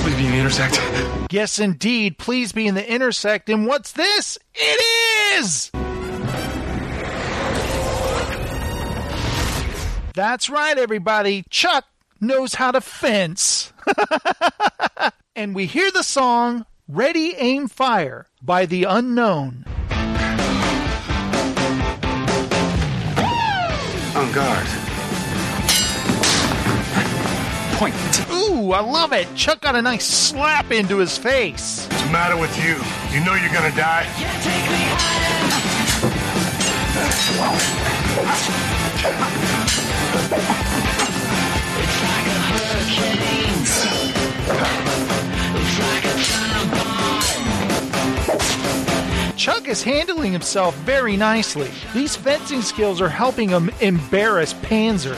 Please 0.03 0.17
be 0.17 0.27
in 0.27 0.33
the 0.33 0.39
intersect. 0.39 1.33
Yes, 1.33 1.59
indeed. 1.59 2.19
Please 2.19 2.53
be 2.53 2.69
in 2.69 2.75
the 2.75 2.89
intersect. 2.89 3.51
And 3.51 3.67
what's 3.67 3.93
this? 3.93 4.39
It 4.55 5.41
is! 5.41 5.71
That's 10.19 10.51
right, 10.51 10.77
everybody. 10.77 11.45
Chuck 11.49 11.85
knows 12.21 12.55
how 12.55 12.73
to 12.73 12.81
fence. 12.81 13.73
and 15.37 15.55
we 15.55 15.67
hear 15.67 15.93
the 15.93 16.03
song 16.03 16.67
Ready, 16.89 17.37
Aim, 17.37 17.69
Fire 17.69 18.27
by 18.43 18.67
The 18.67 18.83
Unknown. 18.83 19.65
On 24.17 24.33
guard. 24.33 24.67
Point. 27.77 27.95
Ooh, 28.33 28.73
I 28.73 28.81
love 28.81 29.13
it. 29.13 29.33
Chuck 29.37 29.61
got 29.61 29.77
a 29.77 29.83
nice 29.83 30.05
slap 30.05 30.73
into 30.73 30.99
his 30.99 31.17
face. 31.17 31.87
What's 31.87 32.03
the 32.03 32.11
matter 32.11 32.37
with 32.37 32.57
you? 32.59 32.75
You 33.17 33.25
know 33.25 33.35
you're 33.37 33.55
gonna 33.55 33.71
die? 33.77 34.09
Chuck 49.37 49.69
is 49.69 49.83
handling 49.83 50.33
himself 50.33 50.77
very 50.79 51.17
nicely. 51.17 51.71
These 51.95 52.17
fencing 52.17 52.61
skills 52.61 53.01
are 53.01 53.09
helping 53.09 53.49
him 53.49 53.71
embarrass 53.81 54.53
Panzer. 54.53 55.17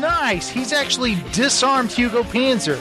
Nice! 0.00 0.48
He's 0.48 0.72
actually 0.72 1.16
disarmed 1.32 1.92
Hugo 1.92 2.22
Panzer. 2.22 2.78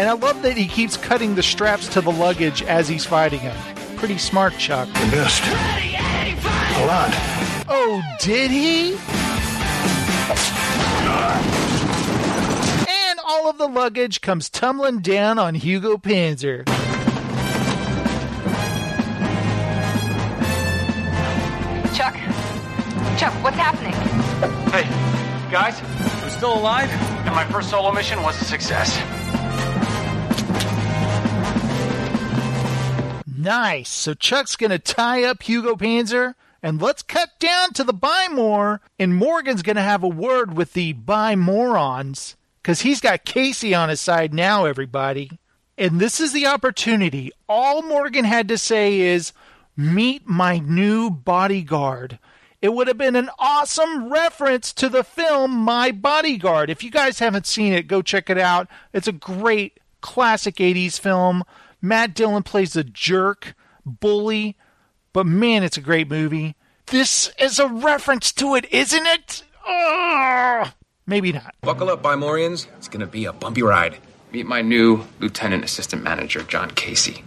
And 0.00 0.08
I 0.08 0.14
love 0.14 0.40
that 0.44 0.56
he 0.56 0.66
keeps 0.66 0.96
cutting 0.96 1.34
the 1.34 1.42
straps 1.42 1.86
to 1.88 2.00
the 2.00 2.10
luggage 2.10 2.62
as 2.62 2.88
he's 2.88 3.04
fighting 3.04 3.40
him. 3.40 3.54
Pretty 3.96 4.16
smart, 4.16 4.56
Chuck. 4.56 4.88
You 4.88 5.10
missed. 5.10 5.42
A 5.44 6.86
lot. 6.86 7.10
Oh, 7.68 8.00
did 8.18 8.50
he? 8.50 8.92
And 12.88 13.20
all 13.26 13.50
of 13.50 13.58
the 13.58 13.66
luggage 13.66 14.22
comes 14.22 14.48
tumbling 14.48 15.00
down 15.00 15.38
on 15.38 15.54
Hugo 15.54 15.98
Panzer. 15.98 16.64
Chuck. 21.94 22.14
Chuck, 23.18 23.34
what's 23.44 23.58
happening? 23.58 23.92
Hey, 24.72 24.88
guys. 25.52 25.78
I'm 26.22 26.30
still 26.30 26.54
alive, 26.54 26.88
and 27.26 27.34
my 27.34 27.44
first 27.52 27.68
solo 27.68 27.92
mission 27.92 28.22
was 28.22 28.40
a 28.40 28.46
success. 28.46 28.98
Nice. 33.40 33.88
So 33.88 34.12
Chuck's 34.12 34.56
going 34.56 34.70
to 34.70 34.78
tie 34.78 35.24
up 35.24 35.42
Hugo 35.42 35.74
Panzer, 35.74 36.34
and 36.62 36.80
let's 36.80 37.02
cut 37.02 37.30
down 37.38 37.72
to 37.72 37.84
the 37.84 37.94
buy 37.94 38.28
more. 38.30 38.82
And 38.98 39.14
Morgan's 39.14 39.62
going 39.62 39.76
to 39.76 39.82
have 39.82 40.02
a 40.02 40.08
word 40.08 40.56
with 40.56 40.74
the 40.74 40.92
buy 40.92 41.36
morons 41.36 42.36
because 42.62 42.82
he's 42.82 43.00
got 43.00 43.24
Casey 43.24 43.74
on 43.74 43.88
his 43.88 44.00
side 44.00 44.34
now, 44.34 44.66
everybody. 44.66 45.38
And 45.78 45.98
this 45.98 46.20
is 46.20 46.34
the 46.34 46.46
opportunity. 46.46 47.32
All 47.48 47.80
Morgan 47.80 48.26
had 48.26 48.48
to 48.48 48.58
say 48.58 49.00
is, 49.00 49.32
Meet 49.74 50.28
my 50.28 50.58
new 50.58 51.08
bodyguard. 51.08 52.18
It 52.60 52.74
would 52.74 52.88
have 52.88 52.98
been 52.98 53.16
an 53.16 53.30
awesome 53.38 54.12
reference 54.12 54.74
to 54.74 54.90
the 54.90 55.02
film 55.02 55.52
My 55.52 55.90
Bodyguard. 55.90 56.68
If 56.68 56.84
you 56.84 56.90
guys 56.90 57.20
haven't 57.20 57.46
seen 57.46 57.72
it, 57.72 57.86
go 57.86 58.02
check 58.02 58.28
it 58.28 58.36
out. 58.36 58.68
It's 58.92 59.08
a 59.08 59.12
great 59.12 59.80
classic 60.02 60.56
80s 60.56 61.00
film. 61.00 61.44
Matt 61.82 62.14
Dillon 62.14 62.42
plays 62.42 62.76
a 62.76 62.84
jerk, 62.84 63.54
bully, 63.84 64.56
but 65.12 65.26
man, 65.26 65.62
it's 65.62 65.76
a 65.76 65.80
great 65.80 66.08
movie. 66.08 66.56
This 66.86 67.30
is 67.38 67.58
a 67.58 67.66
reference 67.68 68.32
to 68.32 68.54
it, 68.56 68.66
isn't 68.72 69.06
it? 69.06 69.44
Ugh. 69.66 70.68
Maybe 71.06 71.32
not. 71.32 71.54
Buckle 71.62 71.90
up, 71.90 72.02
Bimorians. 72.02 72.66
It's 72.76 72.88
gonna 72.88 73.06
be 73.06 73.24
a 73.24 73.32
bumpy 73.32 73.62
ride. 73.62 73.98
Meet 74.32 74.46
my 74.46 74.62
new 74.62 75.04
lieutenant 75.18 75.64
assistant 75.64 76.02
manager, 76.04 76.42
John 76.42 76.70
Casey. 76.70 77.24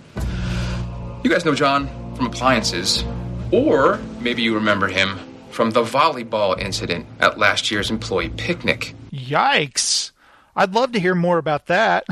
You 1.24 1.30
guys 1.30 1.46
know 1.46 1.56
John 1.56 1.88
from 2.16 2.28
appliances, 2.28 3.04
or 3.52 4.00
maybe 4.22 4.42
you 4.42 4.54
remember 4.56 4.88
him 4.88 5.20
from 5.52 5.72
the 5.72 5.84
volleyball 5.84 6.60
incident 6.60 7.06
at 7.20 7.38
last 7.38 7.72
year's 7.72 7.92
employee 7.92 8.30
picnic. 8.30 8.96
Yikes. 9.12 10.12
I'd 10.56 10.74
love 10.74 10.92
to 10.94 11.00
hear 11.00 11.16
more 11.16 11.38
about 11.38 11.68
that. 11.68 12.06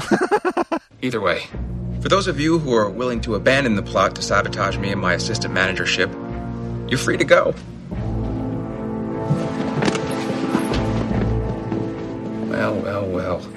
Either 1.01 1.21
way, 1.21 1.43
for 2.01 2.09
those 2.09 2.27
of 2.27 2.39
you 2.39 2.57
who 2.57 2.73
are 2.73 2.89
willing 2.89 3.21
to 3.21 3.35
abandon 3.35 3.75
the 3.75 3.83
plot 3.83 4.15
to 4.15 4.21
sabotage 4.23 4.77
me 4.77 4.91
and 4.91 4.99
my 4.99 5.13
assistant 5.13 5.53
managership, 5.53 6.11
you're 6.87 6.97
free 6.97 7.17
to 7.17 7.23
go. 7.23 7.53
Well, 12.49 12.75
well, 12.75 13.05
well. 13.05 13.47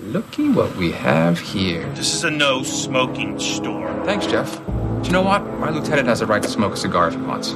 Looky 0.00 0.48
what 0.48 0.74
we 0.76 0.92
have 0.92 1.38
here. 1.38 1.86
This 1.90 2.14
is 2.14 2.24
a 2.24 2.30
no 2.30 2.62
smoking 2.62 3.38
store. 3.38 3.88
Thanks, 4.04 4.26
Jeff. 4.26 4.50
Do 4.66 5.02
you 5.04 5.12
know 5.12 5.22
what? 5.22 5.44
My 5.58 5.70
lieutenant 5.70 6.08
has 6.08 6.22
a 6.22 6.26
right 6.26 6.42
to 6.42 6.48
smoke 6.48 6.72
a 6.72 6.76
cigar 6.76 7.08
if 7.08 7.14
he 7.14 7.20
wants. 7.20 7.52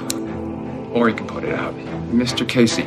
Or 0.92 1.08
he 1.08 1.14
can 1.14 1.26
put 1.26 1.42
it 1.42 1.54
out. 1.54 1.74
Mr. 2.12 2.46
Casey. 2.46 2.86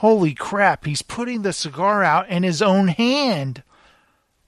Holy 0.00 0.32
crap, 0.32 0.86
he's 0.86 1.02
putting 1.02 1.42
the 1.42 1.52
cigar 1.52 2.02
out 2.02 2.26
in 2.30 2.42
his 2.42 2.62
own 2.62 2.88
hand. 2.88 3.62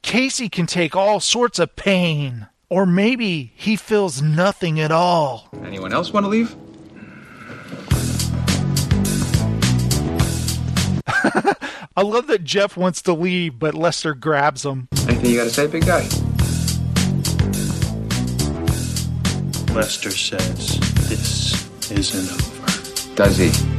Casey 0.01 0.49
can 0.49 0.65
take 0.65 0.97
all 0.97 1.21
sorts 1.21 1.59
of 1.59 1.77
pain. 1.77 2.47
Or 2.71 2.87
maybe 2.87 3.53
he 3.55 3.77
feels 3.77 4.23
nothing 4.23 4.81
at 4.81 4.91
all. 4.91 5.51
Anyone 5.63 5.93
else 5.93 6.11
want 6.11 6.25
to 6.25 6.29
leave? 6.31 6.57
I 11.99 12.01
love 12.01 12.29
that 12.29 12.45
Jeff 12.45 12.79
wants 12.79 13.03
to 13.03 13.13
leave, 13.13 13.59
but 13.59 13.75
Lester 13.75 14.15
grabs 14.15 14.65
him. 14.65 14.89
Anything 15.07 15.33
you 15.33 15.37
got 15.37 15.45
to 15.45 15.51
say, 15.51 15.67
big 15.67 15.85
guy? 15.85 16.01
Lester 19.75 20.13
says 20.13 20.81
this 21.11 21.91
isn't 21.91 22.33
over. 22.41 23.15
Does 23.17 23.37
he? 23.37 23.72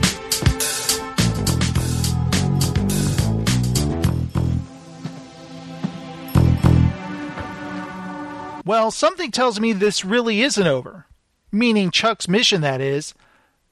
Well, 8.65 8.91
something 8.91 9.31
tells 9.31 9.59
me 9.59 9.73
this 9.73 10.05
really 10.05 10.41
isn't 10.41 10.67
over. 10.67 11.05
Meaning 11.51 11.91
Chuck's 11.91 12.27
mission, 12.27 12.61
that 12.61 12.81
is. 12.81 13.13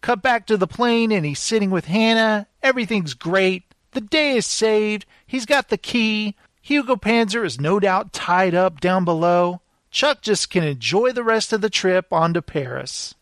Cut 0.01 0.21
back 0.21 0.45
to 0.47 0.57
the 0.57 0.67
plane 0.67 1.11
and 1.11 1.25
he's 1.25 1.39
sitting 1.39 1.69
with 1.69 1.85
Hannah. 1.85 2.47
Everything's 2.61 3.13
great. 3.13 3.63
The 3.91 4.01
day 4.01 4.35
is 4.35 4.45
saved. 4.45 5.05
He's 5.25 5.45
got 5.45 5.69
the 5.69 5.77
key. 5.77 6.35
Hugo 6.61 6.95
Panzer 6.95 7.45
is 7.45 7.59
no 7.59 7.79
doubt 7.79 8.13
tied 8.13 8.53
up 8.53 8.81
down 8.81 9.05
below. 9.05 9.61
Chuck 9.89 10.21
just 10.21 10.49
can 10.49 10.63
enjoy 10.63 11.11
the 11.11 11.23
rest 11.23 11.53
of 11.53 11.61
the 11.61 11.69
trip 11.69 12.11
on 12.11 12.33
to 12.33 12.41
Paris. 12.41 13.15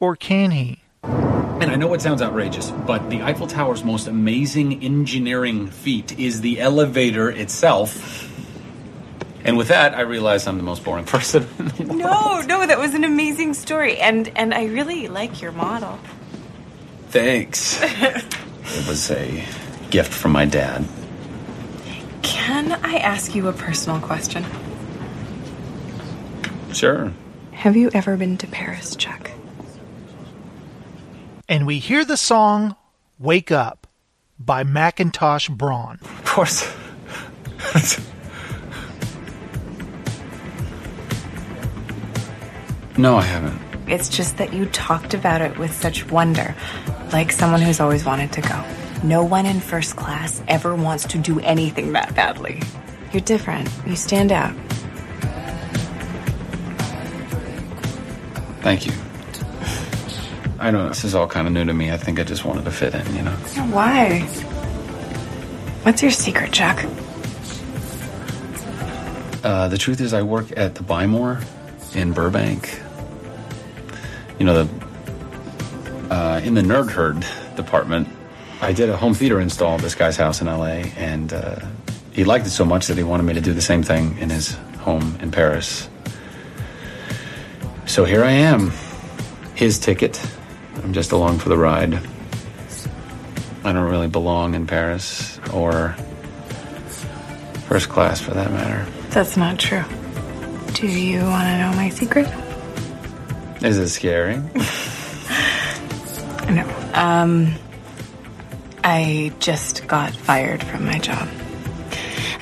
Or 0.00 0.16
can 0.16 0.50
he? 0.50 0.82
And 1.02 1.70
I 1.70 1.76
know 1.76 1.94
it 1.94 2.02
sounds 2.02 2.20
outrageous, 2.20 2.70
but 2.70 3.10
the 3.10 3.22
Eiffel 3.22 3.46
Tower's 3.46 3.84
most 3.84 4.06
amazing 4.06 4.82
engineering 4.82 5.68
feat 5.68 6.18
is 6.18 6.40
the 6.40 6.60
elevator 6.60 7.30
itself. 7.30 8.33
And 9.44 9.58
with 9.58 9.68
that, 9.68 9.94
I 9.94 10.00
realize 10.00 10.46
I'm 10.46 10.56
the 10.56 10.62
most 10.64 10.82
boring 10.82 11.04
person. 11.16 11.46
No, 11.78 12.40
no, 12.40 12.66
that 12.66 12.78
was 12.78 12.94
an 12.94 13.04
amazing 13.04 13.54
story, 13.54 13.98
and 13.98 14.28
and 14.36 14.54
I 14.54 14.64
really 14.64 15.08
like 15.08 15.42
your 15.42 15.52
model. 15.52 15.98
Thanks. 17.08 17.78
it 17.82 18.88
was 18.88 19.10
a 19.10 19.44
gift 19.90 20.12
from 20.12 20.32
my 20.32 20.46
dad. 20.46 20.84
Can 22.22 22.72
I 22.72 22.96
ask 22.96 23.34
you 23.34 23.46
a 23.48 23.52
personal 23.52 24.00
question? 24.00 24.44
Sure. 26.72 27.12
Have 27.52 27.76
you 27.76 27.90
ever 27.94 28.16
been 28.16 28.36
to 28.38 28.46
Paris, 28.46 28.96
Chuck? 28.96 29.30
And 31.48 31.66
we 31.66 31.78
hear 31.78 32.04
the 32.04 32.16
song 32.16 32.74
Wake 33.18 33.52
Up 33.52 33.86
by 34.38 34.64
Mackintosh 34.64 35.48
Braun. 35.50 35.98
Of 36.02 36.24
course. 36.24 36.68
no, 42.96 43.16
I 43.16 43.22
haven't. 43.22 43.60
It's 43.88 44.08
just 44.08 44.38
that 44.38 44.52
you 44.54 44.66
talked 44.66 45.14
about 45.14 45.42
it 45.42 45.58
with 45.58 45.72
such 45.72 46.10
wonder, 46.10 46.54
like 47.12 47.32
someone 47.32 47.60
who's 47.60 47.80
always 47.80 48.04
wanted 48.04 48.32
to 48.32 48.40
go. 48.40 48.64
No 49.02 49.22
one 49.22 49.44
in 49.44 49.60
first 49.60 49.96
class 49.96 50.42
ever 50.48 50.74
wants 50.74 51.04
to 51.08 51.18
do 51.18 51.38
anything 51.40 51.92
that 51.92 52.14
badly. 52.14 52.62
You're 53.12 53.20
different. 53.20 53.68
You 53.86 53.96
stand 53.96 54.32
out. 54.32 54.54
Thank 58.62 58.86
you. 58.86 58.92
I 60.58 60.70
know 60.70 60.88
this 60.88 61.04
is 61.04 61.14
all 61.14 61.26
kind 61.26 61.46
of 61.46 61.52
new 61.52 61.66
to 61.66 61.74
me. 61.74 61.90
I 61.92 61.98
think 61.98 62.18
I 62.18 62.24
just 62.24 62.46
wanted 62.46 62.64
to 62.64 62.70
fit 62.70 62.94
in, 62.94 63.14
you 63.14 63.22
know? 63.22 63.32
Why? 63.70 64.20
What's 65.82 66.00
your 66.00 66.10
secret, 66.10 66.50
Chuck? 66.50 66.82
Uh, 69.44 69.68
the 69.68 69.76
truth 69.76 70.00
is, 70.00 70.14
I 70.14 70.22
work 70.22 70.46
at 70.56 70.76
the 70.76 70.82
Buy 70.82 71.06
More 71.06 71.40
in 71.94 72.12
Burbank. 72.14 72.80
You 74.38 74.46
know, 74.46 74.64
the 74.64 74.84
uh, 76.10 76.40
in 76.44 76.54
the 76.54 76.62
Nerd 76.62 76.90
Herd 76.90 77.24
department, 77.56 78.08
I 78.60 78.72
did 78.72 78.88
a 78.88 78.96
home 78.96 79.14
theater 79.14 79.40
install 79.40 79.74
at 79.74 79.80
this 79.80 79.94
guy's 79.94 80.16
house 80.16 80.40
in 80.40 80.46
LA, 80.46 80.84
and 80.96 81.32
uh, 81.32 81.60
he 82.12 82.24
liked 82.24 82.46
it 82.46 82.50
so 82.50 82.64
much 82.64 82.86
that 82.88 82.96
he 82.96 83.02
wanted 83.02 83.24
me 83.24 83.34
to 83.34 83.40
do 83.40 83.52
the 83.52 83.62
same 83.62 83.82
thing 83.82 84.18
in 84.18 84.30
his 84.30 84.56
home 84.80 85.18
in 85.20 85.30
Paris. 85.30 85.88
So 87.86 88.04
here 88.04 88.24
I 88.24 88.30
am, 88.30 88.72
his 89.54 89.78
ticket. 89.78 90.24
I'm 90.82 90.92
just 90.92 91.12
along 91.12 91.38
for 91.38 91.48
the 91.48 91.58
ride. 91.58 91.94
I 93.64 93.72
don't 93.72 93.90
really 93.90 94.08
belong 94.08 94.54
in 94.54 94.66
Paris 94.66 95.38
or 95.52 95.96
first 97.66 97.88
class 97.88 98.20
for 98.20 98.32
that 98.32 98.50
matter. 98.50 98.86
That's 99.10 99.36
not 99.36 99.58
true. 99.58 99.84
Do 100.74 100.86
you 100.86 101.20
want 101.20 101.44
to 101.44 101.58
know 101.58 101.72
my 101.76 101.88
secret? 101.88 102.28
Is 103.64 103.78
it 103.78 103.88
scary? 103.88 104.40
No. 106.50 106.62
Um, 106.92 107.54
I 108.84 109.32
just 109.40 109.86
got 109.86 110.14
fired 110.14 110.62
from 110.62 110.84
my 110.84 110.98
job. 110.98 111.26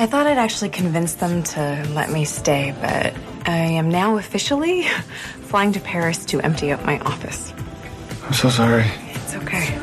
I 0.00 0.06
thought 0.06 0.26
I'd 0.26 0.38
actually 0.38 0.70
convince 0.70 1.14
them 1.14 1.44
to 1.44 1.86
let 1.94 2.10
me 2.10 2.24
stay, 2.24 2.74
but 2.80 3.14
I 3.48 3.56
am 3.56 3.88
now 3.88 4.16
officially 4.16 4.82
flying 5.42 5.72
to 5.72 5.80
Paris 5.80 6.26
to 6.26 6.40
empty 6.40 6.72
out 6.72 6.84
my 6.84 6.98
office. 7.00 7.54
I'm 8.24 8.32
so 8.32 8.50
sorry. 8.50 8.84
It's 9.14 9.34
okay. 9.36 9.78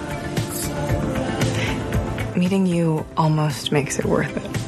Meeting 2.37 2.65
you 2.65 3.05
almost 3.15 3.71
makes 3.71 3.99
it 3.99 4.05
worth 4.05 4.35
it. 4.35 4.59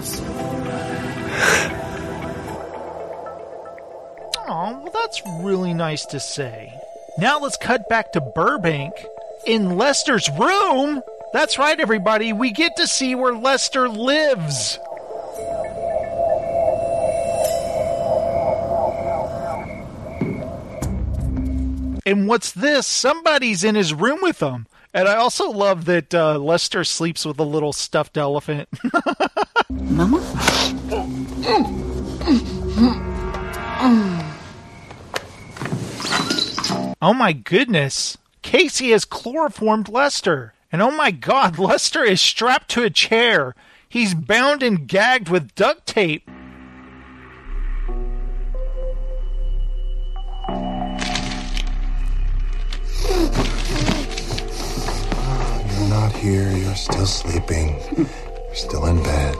Really 5.42 5.74
nice 5.74 6.06
to 6.08 6.20
say. 6.20 6.74
Now 7.18 7.40
let's 7.40 7.58
cut 7.58 7.90
back 7.90 8.14
to 8.14 8.22
Burbank 8.22 8.94
in 9.46 9.78
Lester's 9.78 10.30
room. 10.30 11.02
That's 11.34 11.58
right, 11.58 11.80
everybody. 11.80 12.34
We 12.34 12.52
get 12.52 12.76
to 12.78 12.88
see 12.88 13.16
where 13.16 13.34
Lester 13.34 13.90
lives. 13.90 14.78
And 22.06 22.28
what's 22.28 22.52
this? 22.52 22.88
Somebody's 22.88 23.64
in 23.64 23.76
his 23.76 23.94
room 23.94 24.20
with 24.22 24.42
him. 24.42 24.68
And 24.94 25.08
I 25.08 25.16
also 25.16 25.50
love 25.50 25.86
that 25.86 26.14
uh, 26.14 26.38
Lester 26.38 26.84
sleeps 26.84 27.26
with 27.26 27.40
a 27.40 27.44
little 27.44 27.72
stuffed 27.72 28.18
elephant. 28.18 28.68
Mama? 29.70 30.20
oh 37.02 37.14
my 37.14 37.34
goodness. 37.34 38.18
Casey 38.42 38.92
has 38.92 39.06
chloroformed 39.06 39.90
Lester. 39.90 40.54
And 40.72 40.82
oh 40.82 40.92
my 40.92 41.12
god, 41.12 41.58
Lester 41.60 42.04
is 42.04 42.22
strapped 42.22 42.70
to 42.72 42.84
a 42.84 42.90
chair. 42.90 43.56
He's 43.88 44.14
bound 44.14 44.64
and 44.64 44.88
gagged 44.88 45.30
with 45.30 45.54
duct 45.56 45.86
tape. 45.86 46.30
You're 55.68 55.90
not 55.90 56.14
here. 56.14 56.50
You're 56.56 56.76
still 56.76 57.06
sleeping. 57.06 57.76
You're 57.98 58.56
still 58.56 58.86
in 58.86 59.04
bed. 59.04 59.36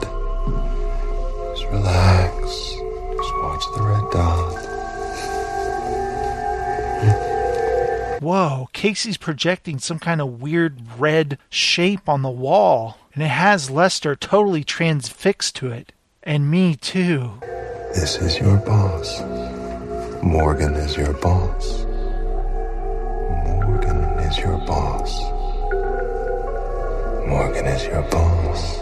Just 1.54 1.66
relax. 1.70 2.40
Just 3.16 3.34
watch 3.40 3.64
the 3.74 3.82
red 3.82 4.10
dot. 4.12 4.72
Whoa, 8.22 8.68
Casey's 8.72 9.16
projecting 9.16 9.80
some 9.80 9.98
kind 9.98 10.20
of 10.20 10.40
weird 10.40 10.78
red 10.96 11.38
shape 11.50 12.08
on 12.08 12.22
the 12.22 12.30
wall, 12.30 12.96
and 13.14 13.22
it 13.24 13.30
has 13.30 13.68
Lester 13.68 14.14
totally 14.14 14.62
transfixed 14.62 15.56
to 15.56 15.72
it. 15.72 15.92
And 16.22 16.48
me 16.48 16.76
too. 16.76 17.32
This 17.40 18.18
is 18.18 18.38
your 18.38 18.58
boss. 18.58 19.20
Morgan 20.22 20.74
is 20.74 20.96
your 20.96 21.12
boss. 21.14 21.84
Morgan 23.44 23.96
is 24.20 24.38
your 24.38 24.58
boss. 24.58 25.20
Morgan 27.26 27.66
is 27.66 27.84
your 27.86 28.02
boss. 28.02 28.78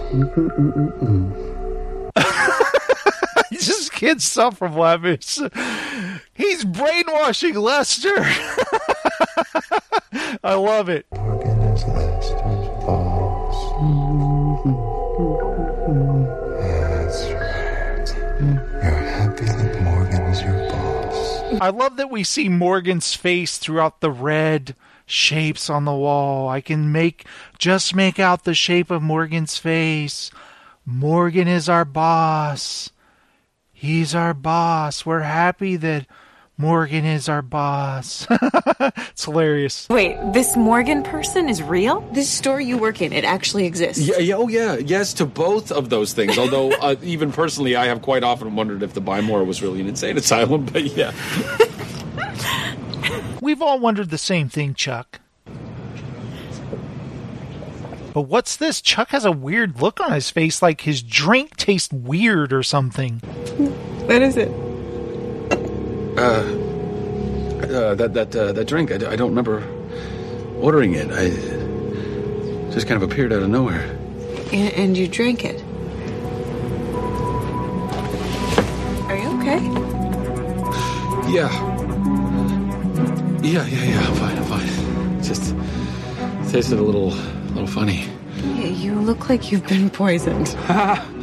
I 2.16 3.44
just 3.52 3.92
can't 3.92 4.20
stop 4.20 4.58
from 4.58 4.76
laughing. 4.76 5.18
He's 6.34 6.62
brainwashing 6.66 7.54
Lester. 7.54 8.22
I 10.44 10.54
love 10.54 10.88
it. 10.88 11.06
I 21.60 21.68
love 21.68 21.96
that 21.96 22.10
we 22.10 22.24
see 22.24 22.48
Morgan's 22.48 23.14
face 23.14 23.58
throughout 23.58 24.00
the 24.00 24.10
red 24.10 24.74
shapes 25.04 25.68
on 25.68 25.84
the 25.84 25.94
wall. 25.94 26.48
I 26.48 26.60
can 26.60 26.92
make 26.92 27.26
just 27.58 27.94
make 27.94 28.18
out 28.18 28.44
the 28.44 28.54
shape 28.54 28.90
of 28.90 29.02
Morgan's 29.02 29.58
face. 29.58 30.30
Morgan 30.86 31.48
is 31.48 31.68
our 31.68 31.84
boss. 31.84 32.90
He's 33.72 34.14
our 34.14 34.34
boss. 34.34 35.04
We're 35.04 35.20
happy 35.20 35.76
that 35.76 36.06
Morgan 36.60 37.06
is 37.06 37.26
our 37.30 37.40
boss. 37.40 38.26
it's 38.30 39.24
hilarious. 39.24 39.88
Wait, 39.88 40.18
this 40.34 40.58
Morgan 40.58 41.02
person 41.02 41.48
is 41.48 41.62
real? 41.62 42.02
This 42.12 42.28
store 42.28 42.60
you 42.60 42.76
work 42.76 43.00
in, 43.00 43.14
it 43.14 43.24
actually 43.24 43.64
exists. 43.64 44.06
Yeah, 44.06 44.18
yeah, 44.18 44.34
oh 44.34 44.46
yeah, 44.46 44.76
yes 44.76 45.14
to 45.14 45.24
both 45.24 45.72
of 45.72 45.88
those 45.88 46.12
things. 46.12 46.36
Although, 46.36 46.72
uh, 46.82 46.96
even 47.02 47.32
personally, 47.32 47.76
I 47.76 47.86
have 47.86 48.02
quite 48.02 48.22
often 48.22 48.56
wondered 48.56 48.82
if 48.82 48.92
the 48.92 49.00
Buy 49.00 49.22
More 49.22 49.42
was 49.42 49.62
really 49.62 49.80
an 49.80 49.86
insane 49.86 50.18
asylum. 50.18 50.66
But 50.66 50.84
yeah, 50.84 51.12
We've 53.40 53.62
all 53.62 53.78
wondered 53.78 54.10
the 54.10 54.18
same 54.18 54.50
thing, 54.50 54.74
Chuck. 54.74 55.18
But 58.12 58.22
what's 58.22 58.56
this? 58.56 58.82
Chuck 58.82 59.08
has 59.10 59.24
a 59.24 59.32
weird 59.32 59.80
look 59.80 59.98
on 59.98 60.12
his 60.12 60.28
face, 60.28 60.60
like 60.60 60.82
his 60.82 61.02
drink 61.02 61.56
tastes 61.56 61.90
weird 61.90 62.52
or 62.52 62.62
something. 62.62 63.20
What 63.20 64.20
is 64.20 64.36
it? 64.36 64.69
Uh, 66.20 66.42
uh, 67.72 67.94
that 67.94 68.12
that 68.14 68.36
uh, 68.36 68.52
that 68.52 68.66
drink, 68.66 68.92
I, 68.92 68.96
I 69.12 69.16
don't 69.16 69.30
remember 69.30 69.64
ordering 70.60 70.94
it. 70.94 71.10
I 71.10 71.30
just 72.72 72.86
kind 72.86 73.02
of 73.02 73.10
appeared 73.10 73.32
out 73.32 73.42
of 73.42 73.48
nowhere. 73.48 73.96
And, 74.52 74.72
and 74.74 74.96
you 74.96 75.08
drank 75.08 75.44
it. 75.44 75.62
Are 79.08 79.16
you 79.16 79.28
okay? 79.40 79.60
Yeah, 81.32 81.50
yeah, 83.42 83.66
yeah, 83.66 83.84
yeah. 83.84 84.06
I'm 84.06 84.14
fine. 84.16 84.38
I'm 84.38 84.44
fine. 84.44 85.22
Just 85.22 85.54
tasted 86.52 86.78
a 86.78 86.82
little, 86.82 87.14
a 87.14 87.52
little 87.54 87.66
funny. 87.66 88.06
You 88.56 88.94
look 89.00 89.28
like 89.28 89.50
you've 89.50 89.66
been 89.66 89.90
poisoned. 89.90 90.48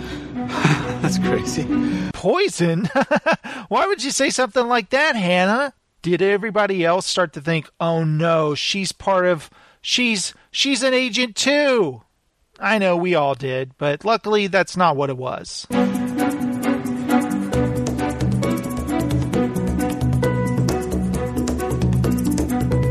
That's 1.01 1.19
crazy. 1.19 1.65
Poison? 2.13 2.85
Why 3.67 3.85
would 3.87 4.03
you 4.03 4.11
say 4.11 4.29
something 4.29 4.67
like 4.67 4.89
that, 4.91 5.15
Hannah? 5.15 5.73
Did 6.01 6.21
everybody 6.21 6.85
else 6.85 7.05
start 7.05 7.33
to 7.33 7.41
think, 7.41 7.69
"Oh 7.79 8.03
no, 8.03 8.55
she's 8.55 8.91
part 8.91 9.25
of 9.25 9.49
she's 9.81 10.33
she's 10.51 10.83
an 10.83 10.93
agent 10.93 11.35
too?" 11.35 12.03
I 12.59 12.77
know 12.77 12.95
we 12.95 13.13
all 13.13 13.35
did, 13.35 13.77
but 13.77 14.05
luckily 14.05 14.47
that's 14.47 14.77
not 14.77 14.95
what 14.95 15.09
it 15.09 15.17
was. 15.17 15.67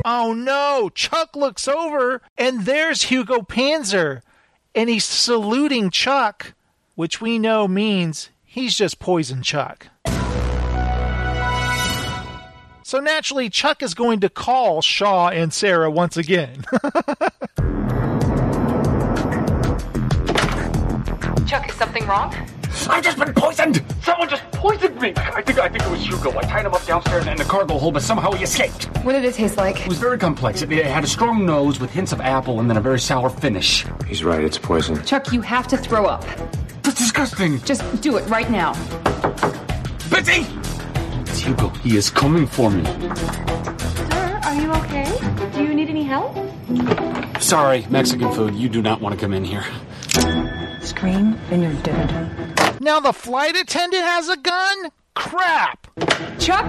Oh 0.05 0.35
no! 0.35 0.91
Chuck 0.95 1.35
looks 1.35 1.67
over 1.67 2.23
and 2.37 2.65
there's 2.65 3.05
Hugo 3.05 3.41
Panzer 3.41 4.23
and 4.75 4.91
he's 4.91 5.05
saluting 5.05 5.91
Chuck, 5.91 6.55
which 6.97 7.21
we 7.21 7.39
know 7.39 7.69
means 7.69 8.31
he's 8.43 8.75
just 8.75 8.99
poison 8.99 9.43
Chuck. 9.43 9.87
So 12.83 12.99
naturally, 13.01 13.51
Chuck 13.51 13.83
is 13.83 13.95
going 13.95 14.21
to 14.21 14.29
call 14.29 14.81
Shaw 14.81 15.29
and 15.29 15.53
Sarah 15.53 15.91
once 15.91 16.17
again. 16.17 16.65
Chuck, 21.47 21.69
is 21.69 21.75
something 21.77 22.07
wrong? 22.07 22.35
I've 22.89 23.03
just 23.03 23.19
been 23.19 23.35
poisoned! 23.35 23.83
Someone 24.03 24.29
just 24.29 24.43
poisoned 24.53 25.01
me! 25.01 25.13
I 25.17 25.43
think 25.43 25.59
I 25.59 25.69
think 25.69 25.83
it 25.83 25.91
was 25.91 26.07
Hugo. 26.07 26.31
I 26.39 26.43
tied 26.43 26.67
him 26.67 26.75
up 26.75 26.85
downstairs 26.87 27.27
in 27.27 27.37
the 27.37 27.45
cargo 27.45 27.79
hold, 27.79 27.95
but 27.95 28.03
somehow 28.03 28.31
he 28.33 28.45
escaped. 28.45 28.85
What 29.05 29.13
did 29.13 29.25
it 29.25 29.35
taste 29.35 29.57
like? 29.57 29.81
It 29.81 29.89
was 29.89 29.99
very 29.99 30.19
complex. 30.19 30.63
It, 30.63 30.71
it 30.71 30.87
had 30.87 31.03
a 31.05 31.09
strong 31.09 31.45
nose 31.45 31.81
with 31.81 31.91
hints 31.91 32.13
of 32.13 32.21
apple 32.21 32.61
and 32.61 32.71
then 32.71 32.77
a 32.77 32.81
very 32.81 33.01
sour 33.01 33.29
finish. 33.29 33.85
He's 34.07 34.23
right, 34.23 34.45
it's 34.45 34.59
poison. 34.59 35.03
Chuck, 35.05 35.33
you 35.33 35.41
have 35.41 35.67
to 35.69 35.77
throw 35.77 36.07
up. 36.07 36.25
That's 37.17 37.31
disgusting! 37.31 37.61
Just 37.65 38.03
do 38.03 38.19
it 38.19 38.29
right 38.29 38.51
now. 38.51 38.75
Betsy! 40.11 40.47
It's 41.23 41.39
Hugo. 41.39 41.71
He 41.71 41.97
is 41.97 42.11
coming 42.11 42.47
for 42.47 42.71
me. 42.71 42.85
Sir, 42.85 44.41
are 44.45 44.55
you 44.55 44.71
okay? 44.73 45.51
Do 45.55 45.65
you 45.65 45.75
need 45.75 45.89
any 45.89 46.03
help? 46.03 46.37
Sorry, 47.41 47.87
Mexican 47.89 48.31
food. 48.33 48.55
You 48.55 48.69
do 48.69 48.83
not 48.83 49.01
want 49.01 49.15
to 49.15 49.21
come 49.21 49.33
in 49.33 49.45
here. 49.45 49.65
Scream 50.83 51.39
and 51.51 51.63
you're 51.63 51.83
dead. 51.83 52.83
now 52.83 53.01
the 53.01 53.15
flight 53.15 53.57
attendant 53.57 54.05
has 54.05 54.29
a 54.29 54.37
gun? 54.37 54.91
Crap! 55.15 55.87
Chuck? 56.39 56.67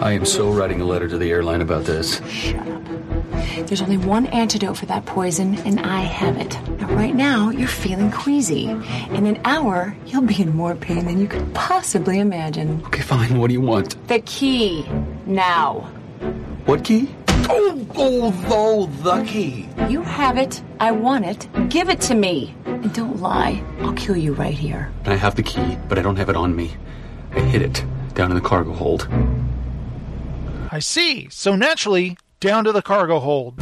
I 0.00 0.12
am 0.12 0.24
so 0.24 0.52
writing 0.52 0.80
a 0.80 0.84
letter 0.84 1.08
to 1.08 1.18
the 1.18 1.30
airline 1.30 1.62
about 1.62 1.84
this. 1.84 2.20
There's 3.66 3.82
only 3.82 3.96
one 3.96 4.26
antidote 4.26 4.76
for 4.76 4.86
that 4.86 5.06
poison, 5.06 5.56
and 5.66 5.80
I 5.80 6.00
have 6.00 6.36
it. 6.38 6.58
Now, 6.80 6.94
right 6.94 7.14
now, 7.14 7.50
you're 7.50 7.68
feeling 7.68 8.10
queasy. 8.10 8.66
In 8.66 9.26
an 9.26 9.40
hour, 9.44 9.96
you'll 10.06 10.22
be 10.22 10.40
in 10.40 10.54
more 10.56 10.74
pain 10.74 11.04
than 11.04 11.18
you 11.18 11.26
could 11.26 11.54
possibly 11.54 12.18
imagine. 12.18 12.82
Okay, 12.86 13.02
fine. 13.02 13.38
What 13.38 13.48
do 13.48 13.54
you 13.54 13.60
want? 13.60 13.96
The 14.08 14.20
key. 14.20 14.86
Now. 15.26 15.90
What 16.64 16.84
key? 16.84 17.14
Oh, 17.48 17.86
oh, 17.96 18.46
oh, 18.48 18.86
the 19.02 19.24
key. 19.24 19.68
You 19.88 20.02
have 20.02 20.38
it. 20.38 20.62
I 20.80 20.92
want 20.92 21.26
it. 21.26 21.48
Give 21.68 21.88
it 21.88 22.00
to 22.02 22.14
me. 22.14 22.54
And 22.66 22.92
don't 22.92 23.20
lie. 23.20 23.62
I'll 23.80 23.92
kill 23.94 24.16
you 24.16 24.32
right 24.32 24.54
here. 24.54 24.92
I 25.04 25.16
have 25.16 25.34
the 25.34 25.42
key, 25.42 25.76
but 25.88 25.98
I 25.98 26.02
don't 26.02 26.16
have 26.16 26.28
it 26.28 26.36
on 26.36 26.54
me. 26.54 26.72
I 27.32 27.40
hid 27.40 27.62
it 27.62 27.84
down 28.14 28.30
in 28.30 28.36
the 28.36 28.42
cargo 28.42 28.72
hold. 28.72 29.08
I 30.70 30.78
see. 30.78 31.28
So 31.30 31.54
naturally, 31.54 32.16
down 32.42 32.64
to 32.64 32.72
the 32.72 32.82
cargo 32.82 33.20
hold. 33.20 33.54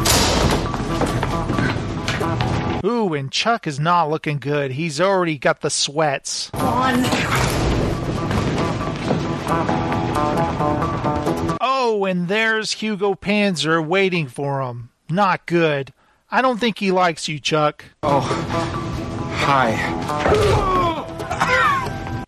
Ooh, 2.83 3.13
and 3.13 3.31
Chuck 3.31 3.67
is 3.67 3.79
not 3.79 4.09
looking 4.09 4.39
good. 4.39 4.71
He's 4.73 4.99
already 5.03 5.37
got 5.37 5.61
the 5.61 5.69
sweats. 5.69 6.51
On. 6.55 6.95
Oh, 11.61 12.07
and 12.09 12.27
there's 12.29 12.73
Hugo 12.73 13.15
Panzer 13.15 13.87
waiting 13.87 14.29
for 14.29 14.63
him. 14.63 14.89
Not 15.11 15.45
good. 15.45 15.93
I 16.31 16.41
don't 16.41 16.59
think 16.59 16.79
he 16.79 16.91
likes 16.91 17.29
you, 17.29 17.39
Chuck. 17.39 17.85
Oh, 18.03 18.21
hi. 19.35 19.77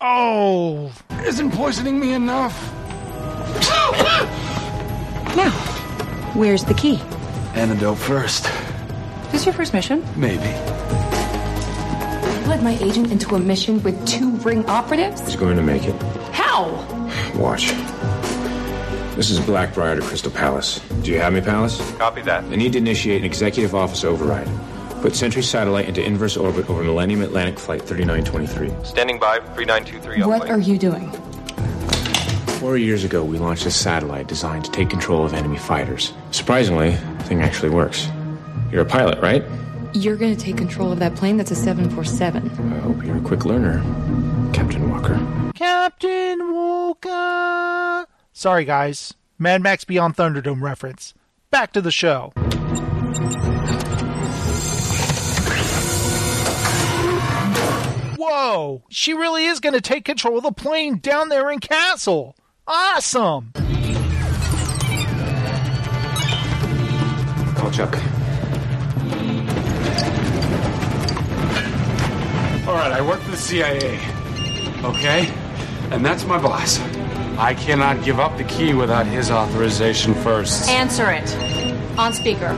Oh, 0.01 0.91
Isn't 1.25 1.49
poisoning 1.51 1.99
me 1.99 2.13
enough? 2.13 2.69
Now, 5.35 5.49
Where's 6.33 6.63
the 6.63 6.73
key? 6.73 6.99
Antidote 7.53 7.97
first. 7.97 8.47
Is 9.27 9.31
this 9.31 9.45
your 9.45 9.53
first 9.53 9.73
mission? 9.73 10.03
Maybe. 10.15 10.43
You 12.41 12.47
led 12.49 12.63
my 12.63 12.77
agent 12.81 13.11
into 13.11 13.35
a 13.35 13.39
mission 13.39 13.81
with 13.83 14.05
two 14.07 14.31
ring 14.37 14.65
operatives? 14.67 15.21
He's 15.21 15.35
going 15.35 15.57
to 15.57 15.63
make 15.63 15.83
it. 15.85 15.95
How? 16.33 16.71
Watch. 17.35 17.69
This 19.15 19.29
is 19.29 19.39
Blackbriar 19.41 19.95
to 19.95 20.01
Crystal 20.01 20.31
Palace. 20.31 20.79
Do 21.03 21.11
you 21.11 21.19
have 21.19 21.33
me, 21.33 21.41
Palace? 21.41 21.77
Copy 21.97 22.21
that. 22.21 22.43
I 22.45 22.55
need 22.55 22.71
to 22.73 22.79
initiate 22.79 23.19
an 23.19 23.25
executive 23.25 23.75
office 23.75 24.03
override. 24.03 24.47
Put 25.01 25.15
Sentry 25.15 25.43
satellite 25.43 25.87
into 25.87 26.03
inverse 26.03 26.35
orbit 26.35 26.67
over 26.69 26.83
Millennium 26.83 27.21
Atlantic 27.21 27.59
Flight 27.59 27.81
3923. 27.83 28.85
Standing 28.85 29.19
by, 29.19 29.37
3923 29.55 30.23
What 30.23 30.41
plane. 30.41 30.51
are 30.51 30.59
you 30.59 30.77
doing? 30.79 31.11
Four 32.63 32.77
years 32.77 33.03
ago, 33.03 33.25
we 33.25 33.37
launched 33.39 33.65
a 33.65 33.71
satellite 33.71 34.27
designed 34.27 34.63
to 34.63 34.71
take 34.71 34.89
control 34.89 35.25
of 35.25 35.33
enemy 35.33 35.57
fighters. 35.57 36.13
Surprisingly, 36.31 36.91
the 36.91 37.23
thing 37.25 37.41
actually 37.41 37.71
works. 37.71 38.07
You're 38.71 38.83
a 38.83 38.85
pilot, 38.85 39.19
right? 39.21 39.43
You're 39.93 40.15
gonna 40.15 40.37
take 40.37 40.55
control 40.55 40.89
of 40.89 40.99
that 40.99 41.13
plane 41.13 41.35
that's 41.35 41.51
a 41.51 41.55
747. 41.55 42.49
I 42.71 42.79
hope 42.79 43.03
you're 43.03 43.17
a 43.17 43.19
quick 43.19 43.43
learner, 43.43 43.81
Captain 44.53 44.89
Walker. 44.89 45.19
Captain 45.53 46.53
Walker. 46.53 48.07
Sorry, 48.31 48.63
guys. 48.63 49.13
Mad 49.37 49.61
Max 49.61 49.83
Beyond 49.83 50.15
Thunderdome 50.15 50.61
reference. 50.61 51.13
Back 51.51 51.73
to 51.73 51.81
the 51.81 51.91
show. 51.91 52.31
Whoa! 58.15 58.83
She 58.87 59.13
really 59.13 59.47
is 59.47 59.59
going 59.59 59.73
to 59.73 59.81
take 59.81 60.05
control 60.05 60.37
of 60.37 60.43
the 60.43 60.53
plane 60.53 60.99
down 60.99 61.27
there 61.27 61.51
in 61.51 61.59
Castle. 61.59 62.37
Awesome! 62.65 63.51
Call 67.55 67.71
Chuck. 67.71 67.97
All 72.65 72.75
right, 72.75 72.93
I 72.93 73.01
work 73.05 73.19
for 73.19 73.31
the 73.31 73.37
CIA. 73.37 73.99
Okay? 74.85 75.29
And 75.91 76.05
that's 76.05 76.23
my 76.23 76.41
boss. 76.41 76.79
I 77.37 77.53
cannot 77.53 78.01
give 78.05 78.21
up 78.21 78.37
the 78.37 78.45
key 78.45 78.73
without 78.73 79.07
his 79.07 79.29
authorization 79.29 80.13
first. 80.13 80.69
Answer 80.69 81.11
it. 81.11 81.35
On 81.97 82.13
speaker. 82.13 82.53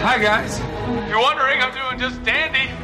Hi, 0.00 0.18
guys. 0.18 0.58
If 0.58 1.08
you're 1.08 1.20
wondering, 1.20 1.60
I'm 1.62 1.72
doing 1.72 2.00
just 2.00 2.20
dandy. 2.24 2.79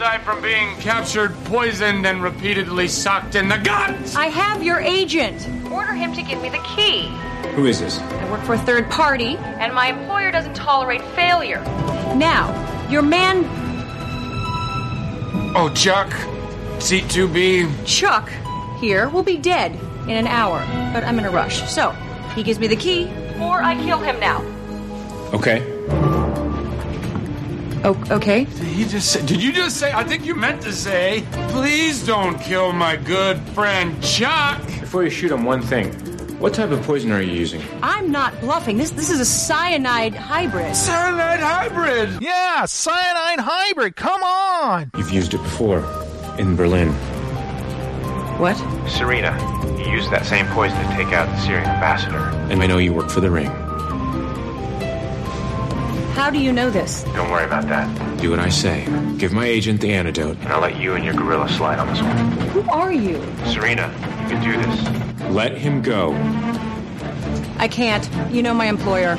Aside 0.00 0.22
from 0.22 0.40
being 0.40 0.74
captured, 0.76 1.34
poisoned, 1.44 2.06
and 2.06 2.22
repeatedly 2.22 2.88
sucked 2.88 3.34
in 3.34 3.50
the 3.50 3.58
guts. 3.58 4.16
I 4.16 4.28
have 4.28 4.62
your 4.62 4.80
agent. 4.80 5.46
Order 5.70 5.92
him 5.92 6.14
to 6.14 6.22
give 6.22 6.40
me 6.40 6.48
the 6.48 6.64
key. 6.74 7.08
Who 7.54 7.66
is 7.66 7.80
this? 7.80 7.98
I 7.98 8.30
work 8.30 8.42
for 8.44 8.54
a 8.54 8.58
third 8.58 8.90
party, 8.90 9.36
and 9.36 9.74
my 9.74 9.88
employer 9.88 10.30
doesn't 10.30 10.54
tolerate 10.54 11.02
failure. 11.08 11.60
Now, 12.16 12.48
your 12.88 13.02
man, 13.02 13.44
Oh, 15.54 15.70
Chuck. 15.74 16.10
Seat 16.80 17.04
2B. 17.04 17.84
Chuck, 17.84 18.30
here, 18.80 19.10
will 19.10 19.22
be 19.22 19.36
dead 19.36 19.78
in 20.04 20.16
an 20.16 20.26
hour, 20.26 20.60
but 20.94 21.04
I'm 21.04 21.18
in 21.18 21.26
a 21.26 21.30
rush. 21.30 21.70
So, 21.70 21.90
he 22.34 22.42
gives 22.42 22.58
me 22.58 22.68
the 22.68 22.76
key, 22.76 23.04
or 23.38 23.62
I 23.62 23.74
kill 23.84 23.98
him 23.98 24.18
now. 24.18 24.40
Okay. 25.34 25.69
Oh, 27.82 28.02
okay. 28.10 28.44
Did 28.44 28.62
he 28.64 28.84
just 28.84 29.10
say, 29.10 29.24
did 29.24 29.42
you 29.42 29.52
just 29.52 29.78
say, 29.78 29.92
I 29.92 30.04
think 30.04 30.26
you 30.26 30.34
meant 30.34 30.60
to 30.62 30.72
say, 30.72 31.24
please 31.48 32.04
don't 32.04 32.38
kill 32.38 32.72
my 32.72 32.96
good 32.96 33.38
friend 33.54 34.02
Chuck. 34.02 34.60
Before 34.80 35.02
you 35.02 35.10
shoot 35.10 35.32
him, 35.32 35.44
one 35.44 35.62
thing. 35.62 35.92
What 36.40 36.54
type 36.54 36.70
of 36.70 36.82
poison 36.82 37.12
are 37.12 37.20
you 37.20 37.32
using? 37.32 37.62
I'm 37.82 38.10
not 38.10 38.38
bluffing. 38.40 38.78
This 38.78 38.90
this 38.92 39.10
is 39.10 39.20
a 39.20 39.26
cyanide 39.26 40.14
hybrid. 40.14 40.74
Cyanide 40.74 41.40
hybrid? 41.40 42.22
Yeah, 42.22 42.64
cyanide 42.64 43.40
hybrid. 43.40 43.94
Come 43.96 44.22
on! 44.22 44.90
You've 44.96 45.10
used 45.10 45.34
it 45.34 45.42
before. 45.42 45.80
In 46.38 46.56
Berlin. 46.56 46.88
What? 48.38 48.56
Serena, 48.88 49.36
you 49.78 49.90
used 49.90 50.10
that 50.10 50.24
same 50.24 50.46
poison 50.48 50.78
to 50.78 50.96
take 50.96 51.12
out 51.12 51.28
the 51.28 51.38
Syrian 51.40 51.68
ambassador. 51.68 52.30
And 52.50 52.62
I 52.62 52.66
know 52.66 52.78
you 52.78 52.94
work 52.94 53.10
for 53.10 53.20
the 53.20 53.30
Ring. 53.30 53.50
How 56.14 56.28
do 56.28 56.38
you 56.38 56.52
know 56.52 56.70
this? 56.70 57.04
Don't 57.14 57.30
worry 57.30 57.44
about 57.44 57.66
that. 57.68 58.20
Do 58.20 58.30
what 58.30 58.38
I 58.38 58.48
say. 58.48 58.84
Give 59.16 59.32
my 59.32 59.46
agent 59.46 59.80
the 59.80 59.92
antidote. 59.92 60.36
And 60.40 60.48
I'll 60.48 60.60
let 60.60 60.76
you 60.78 60.94
and 60.94 61.04
your 61.04 61.14
gorilla 61.14 61.48
slide 61.48 61.78
on 61.78 61.86
this 61.88 62.02
one. 62.02 62.16
Who 62.50 62.68
are 62.70 62.92
you? 62.92 63.22
Serena, 63.46 63.88
you 64.22 64.28
can 64.28 64.42
do 64.42 64.56
this. 64.60 65.30
Let 65.30 65.56
him 65.56 65.82
go. 65.82 66.12
I 67.58 67.68
can't. 67.68 68.08
You 68.32 68.42
know 68.42 68.54
my 68.54 68.66
employer. 68.66 69.18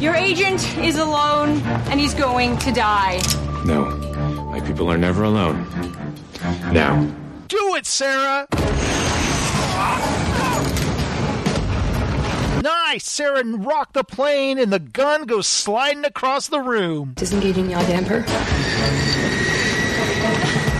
Your 0.00 0.14
agent 0.14 0.78
is 0.78 0.96
alone, 0.96 1.60
and 1.90 2.00
he's 2.00 2.14
going 2.14 2.56
to 2.58 2.72
die. 2.72 3.20
No. 3.66 3.84
My 4.50 4.60
people 4.60 4.90
are 4.90 4.98
never 4.98 5.24
alone. 5.24 5.66
Now. 6.72 7.06
Do 7.48 7.74
it, 7.74 7.84
Sarah! 7.84 8.46
Nice! 12.90 13.06
Sarah 13.06 13.44
rocked 13.44 13.94
the 13.94 14.02
plane, 14.02 14.58
and 14.58 14.72
the 14.72 14.80
gun 14.80 15.22
goes 15.22 15.46
sliding 15.46 16.04
across 16.04 16.48
the 16.48 16.58
room. 16.58 17.12
Disengaging 17.14 17.70
yaw 17.70 17.82
damper. 17.82 18.22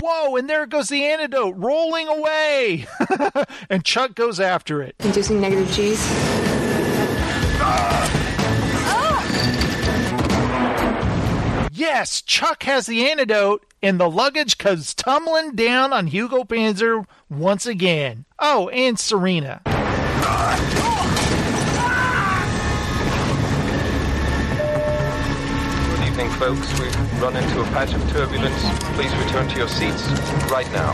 Whoa, 0.03 0.35
and 0.35 0.49
there 0.49 0.65
goes 0.65 0.89
the 0.89 1.05
antidote 1.05 1.55
rolling 1.55 2.09
away! 2.09 2.85
and 3.69 3.85
Chuck 3.85 4.13
goes 4.13 4.41
after 4.41 4.81
it. 4.81 4.97
Inducing 4.99 5.39
negative 5.39 5.71
G's. 5.71 6.05
Yes, 11.71 12.21
Chuck 12.21 12.63
has 12.63 12.87
the 12.87 13.09
antidote, 13.09 13.65
and 13.81 14.01
the 14.01 14.09
luggage 14.09 14.57
comes 14.57 14.93
tumbling 14.93 15.55
down 15.55 15.93
on 15.93 16.07
Hugo 16.07 16.43
Panzer 16.43 17.05
once 17.29 17.65
again. 17.65 18.25
Oh, 18.37 18.67
and 18.67 18.99
Serena. 18.99 19.61
Evening, 26.21 26.39
folks. 26.39 26.79
We've 26.79 27.21
run 27.21 27.35
into 27.35 27.59
a 27.61 27.65
patch 27.65 27.93
of 27.93 28.09
turbulence. 28.11 28.63
Please 28.95 29.13
return 29.17 29.47
to 29.49 29.57
your 29.57 29.67
seats 29.67 30.07
right 30.51 30.71
now. 30.71 30.93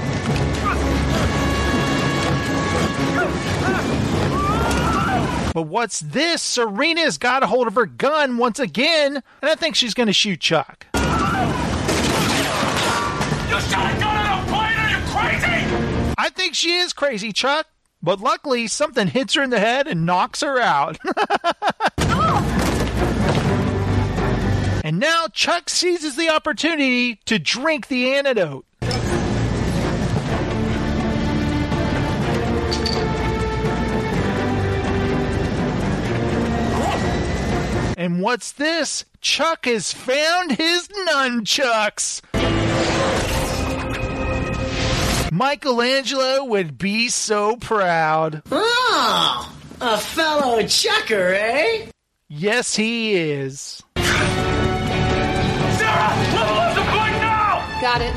But 5.53 5.63
what's 5.63 5.99
this? 5.99 6.41
Serena's 6.41 7.17
got 7.17 7.43
a 7.43 7.47
hold 7.47 7.67
of 7.67 7.75
her 7.75 7.85
gun 7.85 8.37
once 8.37 8.59
again, 8.59 9.21
and 9.41 9.51
I 9.51 9.55
think 9.55 9.75
she's 9.75 9.93
going 9.93 10.07
to 10.07 10.13
shoot 10.13 10.39
Chuck. 10.39 10.87
You 10.93 10.99
shot 11.01 11.49
a 13.93 13.99
gun 13.99 14.15
at 14.15 14.43
a 14.43 14.45
plane? 14.47 14.77
Are 14.77 14.89
you 14.89 14.97
crazy? 15.07 15.47
I 16.17 16.29
think 16.29 16.55
she 16.55 16.71
is 16.73 16.93
crazy, 16.93 17.33
Chuck. 17.33 17.67
But 18.01 18.21
luckily, 18.21 18.67
something 18.67 19.07
hits 19.07 19.33
her 19.33 19.41
in 19.41 19.49
the 19.49 19.59
head 19.59 19.87
and 19.87 20.05
knocks 20.05 20.41
her 20.41 20.59
out. 20.59 20.97
Oh, 22.09 22.26
and 24.87 24.99
now 24.99 25.27
Chuck 25.33 25.69
seizes 25.69 26.15
the 26.15 26.29
opportunity 26.29 27.15
to 27.25 27.37
drink 27.37 27.89
the 27.89 28.13
antidote. 28.13 28.65
And 37.97 38.21
what's 38.21 38.53
this? 38.53 39.03
Chuck 39.19 39.65
has 39.65 39.91
found 39.91 40.53
his 40.53 40.87
nunchucks. 40.87 42.21
Michelangelo 45.33 46.45
would 46.45 46.77
be 46.77 47.09
so 47.09 47.57
proud. 47.57 48.41
Oh, 48.49 49.53
a 49.81 49.97
fellow 49.97 50.63
chucker, 50.63 51.33
eh? 51.33 51.87
Yes, 52.29 52.73
he 52.73 53.15
is. 53.15 53.83
Got 57.79 58.01
it. 58.01 58.13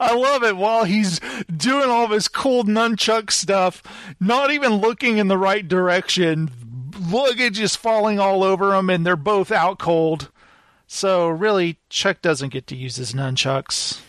I 0.00 0.14
love 0.14 0.44
it 0.44 0.56
while 0.56 0.84
he's 0.84 1.18
doing 1.54 1.90
all 1.90 2.06
this 2.06 2.28
cool 2.28 2.62
nunchuck 2.64 3.32
stuff, 3.32 3.82
not 4.20 4.52
even 4.52 4.74
looking 4.74 5.18
in 5.18 5.26
the 5.26 5.36
right 5.38 5.66
direction 5.66 6.50
luggage 7.10 7.58
is 7.58 7.76
falling 7.76 8.18
all 8.18 8.42
over 8.42 8.70
them, 8.70 8.90
and 8.90 9.06
they're 9.06 9.16
both 9.16 9.50
out 9.52 9.78
cold. 9.78 10.30
So 10.86 11.28
really, 11.28 11.78
Chuck 11.88 12.22
doesn't 12.22 12.50
get 12.50 12.66
to 12.68 12.76
use 12.76 12.96
his 12.96 13.12
nunchucks. 13.12 14.00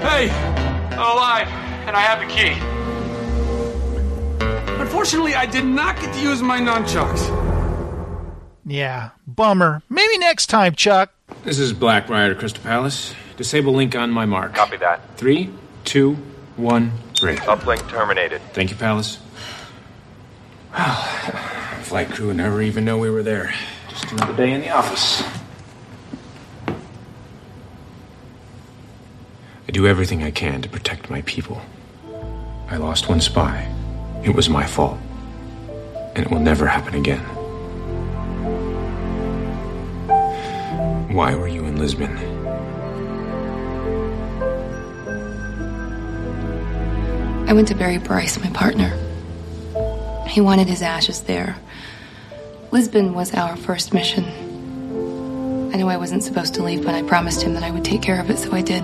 Hey, 0.00 0.30
I'm 0.30 0.98
alive, 0.98 1.48
and 1.86 1.96
I 1.96 2.00
have 2.00 2.20
the 2.20 2.26
key. 2.32 2.54
Unfortunately, 4.80 5.34
I 5.34 5.46
did 5.46 5.64
not 5.64 5.96
get 5.96 6.14
to 6.14 6.20
use 6.20 6.42
my 6.42 6.60
nunchucks. 6.60 7.28
Yeah, 8.64 9.10
bummer. 9.26 9.82
Maybe 9.88 10.18
next 10.18 10.46
time, 10.46 10.74
Chuck. 10.74 11.12
This 11.44 11.58
is 11.58 11.72
Black 11.72 12.08
Rider 12.08 12.34
Crystal 12.34 12.62
Palace. 12.62 13.14
Disable 13.36 13.72
link 13.72 13.96
on 13.96 14.10
my 14.10 14.26
mark. 14.26 14.54
Copy 14.54 14.76
that. 14.78 15.16
Three, 15.16 15.50
two, 15.84 16.16
one, 16.56 16.92
three. 17.14 17.36
Uplink 17.36 17.88
terminated. 17.88 18.40
Thank 18.52 18.70
you, 18.70 18.76
Palace. 18.76 19.18
Well, 20.72 20.94
flight 21.82 22.10
crew 22.10 22.28
would 22.28 22.36
never 22.36 22.62
even 22.62 22.84
know 22.84 22.98
we 22.98 23.10
were 23.10 23.22
there. 23.22 23.54
Just 23.88 24.10
another 24.12 24.34
day 24.34 24.52
in 24.52 24.60
the 24.60 24.70
office. 24.70 25.22
I 29.68 29.70
do 29.72 29.86
everything 29.86 30.22
I 30.22 30.30
can 30.30 30.62
to 30.62 30.68
protect 30.68 31.10
my 31.10 31.22
people. 31.22 31.60
I 32.68 32.76
lost 32.76 33.08
one 33.08 33.20
spy. 33.20 33.70
It 34.24 34.34
was 34.34 34.48
my 34.48 34.66
fault. 34.66 34.98
And 36.14 36.26
it 36.26 36.30
will 36.30 36.40
never 36.40 36.66
happen 36.66 36.94
again. 36.94 37.24
Why 41.14 41.34
were 41.34 41.48
you 41.48 41.64
in 41.64 41.78
Lisbon? 41.78 42.31
I 47.48 47.52
went 47.54 47.68
to 47.68 47.74
bury 47.74 47.98
Bryce, 47.98 48.38
my 48.38 48.50
partner. 48.50 48.90
He 50.26 50.40
wanted 50.40 50.68
his 50.68 50.80
ashes 50.80 51.22
there. 51.22 51.56
Lisbon 52.70 53.12
was 53.12 53.34
our 53.34 53.56
first 53.56 53.92
mission. 53.92 54.24
I 55.74 55.76
knew 55.76 55.88
I 55.88 55.96
wasn't 55.98 56.22
supposed 56.22 56.54
to 56.54 56.62
leave, 56.62 56.84
but 56.84 56.94
I 56.94 57.02
promised 57.02 57.42
him 57.42 57.54
that 57.54 57.62
I 57.62 57.70
would 57.70 57.84
take 57.84 58.00
care 58.00 58.20
of 58.20 58.30
it, 58.30 58.38
so 58.38 58.52
I 58.52 58.62
did. 58.62 58.82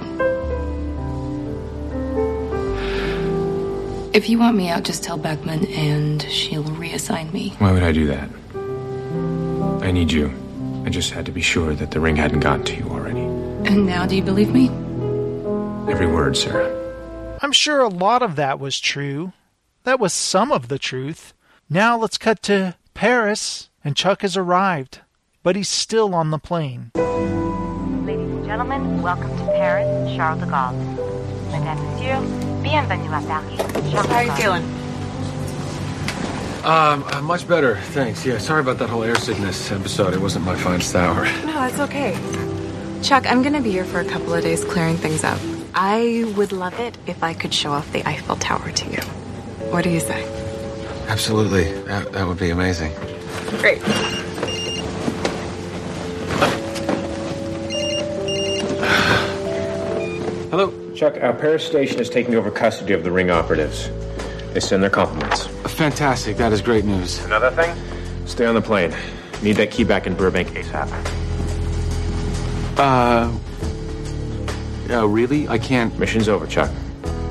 If 4.14 4.28
you 4.28 4.38
want 4.38 4.56
me 4.56 4.68
out, 4.68 4.82
just 4.82 5.02
tell 5.02 5.16
Beckman 5.16 5.66
and 5.66 6.22
she'll 6.22 6.64
reassign 6.64 7.32
me. 7.32 7.54
Why 7.58 7.72
would 7.72 7.82
I 7.82 7.92
do 7.92 8.06
that? 8.08 8.28
I 9.86 9.92
need 9.92 10.12
you. 10.12 10.32
I 10.84 10.90
just 10.90 11.12
had 11.12 11.24
to 11.26 11.32
be 11.32 11.40
sure 11.40 11.74
that 11.74 11.90
the 11.90 12.00
ring 12.00 12.16
hadn't 12.16 12.40
gotten 12.40 12.64
to 12.66 12.76
you 12.76 12.88
already. 12.90 13.20
And 13.20 13.86
now, 13.86 14.06
do 14.06 14.16
you 14.16 14.22
believe 14.22 14.50
me? 14.50 14.68
Every 15.90 16.06
word, 16.06 16.36
Sarah. 16.36 16.77
I'm 17.40 17.52
sure 17.52 17.80
a 17.80 17.88
lot 17.88 18.22
of 18.22 18.34
that 18.34 18.58
was 18.58 18.80
true. 18.80 19.32
That 19.84 20.00
was 20.00 20.12
some 20.12 20.50
of 20.50 20.66
the 20.66 20.78
truth. 20.78 21.34
Now 21.70 21.96
let's 21.96 22.18
cut 22.18 22.42
to 22.44 22.74
Paris, 22.94 23.70
and 23.84 23.94
Chuck 23.94 24.22
has 24.22 24.36
arrived, 24.36 25.02
but 25.44 25.54
he's 25.54 25.68
still 25.68 26.16
on 26.16 26.30
the 26.30 26.38
plane. 26.38 26.90
Ladies 26.96 28.28
and 28.28 28.44
gentlemen, 28.44 29.02
welcome 29.02 29.30
to 29.38 29.44
Paris, 29.52 30.16
Charles 30.16 30.40
de 30.40 30.46
Gaulle. 30.46 30.74
Mesdames, 31.52 31.80
Messieurs, 31.80 32.62
bienvenue 32.62 33.08
à 33.10 33.24
Paris, 33.24 33.56
Charles 33.92 34.06
How 34.08 34.16
are 34.16 34.24
you 34.24 34.32
feeling? 34.32 34.64
Um, 36.64 37.04
uh, 37.04 37.22
much 37.22 37.46
better, 37.46 37.76
thanks. 37.92 38.26
Yeah, 38.26 38.38
sorry 38.38 38.62
about 38.62 38.78
that 38.78 38.90
whole 38.90 39.04
air 39.04 39.14
sickness 39.14 39.70
episode. 39.70 40.12
It 40.12 40.20
wasn't 40.20 40.44
my 40.44 40.56
finest 40.56 40.92
hour. 40.96 41.24
No, 41.46 41.52
that's 41.52 41.78
okay. 41.78 42.18
Chuck, 43.04 43.30
I'm 43.30 43.42
gonna 43.42 43.60
be 43.62 43.70
here 43.70 43.84
for 43.84 44.00
a 44.00 44.04
couple 44.04 44.34
of 44.34 44.42
days 44.42 44.64
clearing 44.64 44.96
things 44.96 45.22
up. 45.22 45.38
I 45.74 46.32
would 46.36 46.52
love 46.52 46.78
it 46.80 46.96
if 47.06 47.22
I 47.22 47.34
could 47.34 47.54
show 47.54 47.70
off 47.72 47.90
the 47.92 48.06
Eiffel 48.06 48.36
Tower 48.36 48.70
to 48.70 48.90
you. 48.90 49.00
What 49.70 49.84
do 49.84 49.90
you 49.90 50.00
say? 50.00 50.24
Absolutely. 51.08 51.72
That, 51.82 52.12
that 52.12 52.26
would 52.26 52.38
be 52.38 52.50
amazing. 52.50 52.92
Great. 53.58 53.82
Hello? 60.50 60.72
Chuck, 60.94 61.16
our 61.20 61.32
Paris 61.32 61.64
station 61.64 62.00
is 62.00 62.10
taking 62.10 62.34
over 62.34 62.50
custody 62.50 62.92
of 62.92 63.04
the 63.04 63.10
ring 63.12 63.30
operatives. 63.30 63.90
They 64.52 64.60
send 64.60 64.82
their 64.82 64.90
compliments. 64.90 65.46
Fantastic. 65.76 66.36
That 66.38 66.52
is 66.52 66.60
great 66.62 66.84
news. 66.84 67.22
Another 67.24 67.50
thing? 67.50 67.76
Stay 68.26 68.46
on 68.46 68.54
the 68.54 68.62
plane. 68.62 68.94
Need 69.42 69.56
that 69.56 69.70
key 69.70 69.84
back 69.84 70.06
in 70.06 70.14
Burbank 70.14 70.48
ASAP. 70.48 70.90
Uh. 72.78 73.30
Uh, 74.90 75.06
really? 75.06 75.46
I 75.48 75.58
can't. 75.58 75.96
Mission's 75.98 76.28
over, 76.28 76.46
Chuck. 76.46 76.70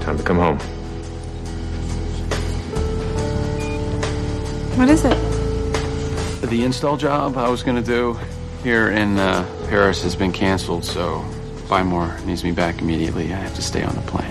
Time 0.02 0.18
to 0.18 0.24
come 0.24 0.38
home. 0.38 0.60
What 4.78 4.90
is 4.90 5.04
it? 5.06 5.18
The 6.50 6.64
install 6.64 6.98
job 6.98 7.36
I 7.36 7.50
was 7.50 7.64
going 7.64 7.76
to 7.76 7.84
do 7.84 8.18
here 8.64 8.92
in 8.92 9.18
uh, 9.18 9.44
Paris 9.70 10.04
has 10.04 10.16
been 10.16 10.32
canceled, 10.32 10.86
so 10.86 11.26
Buy 11.68 11.84
More 11.84 12.18
needs 12.26 12.44
me 12.44 12.52
back 12.52 12.80
immediately. 12.80 13.34
I 13.34 13.38
have 13.38 13.56
to 13.56 13.62
stay 13.62 13.82
on 13.82 13.96
the 13.96 14.02
plane. 14.02 14.30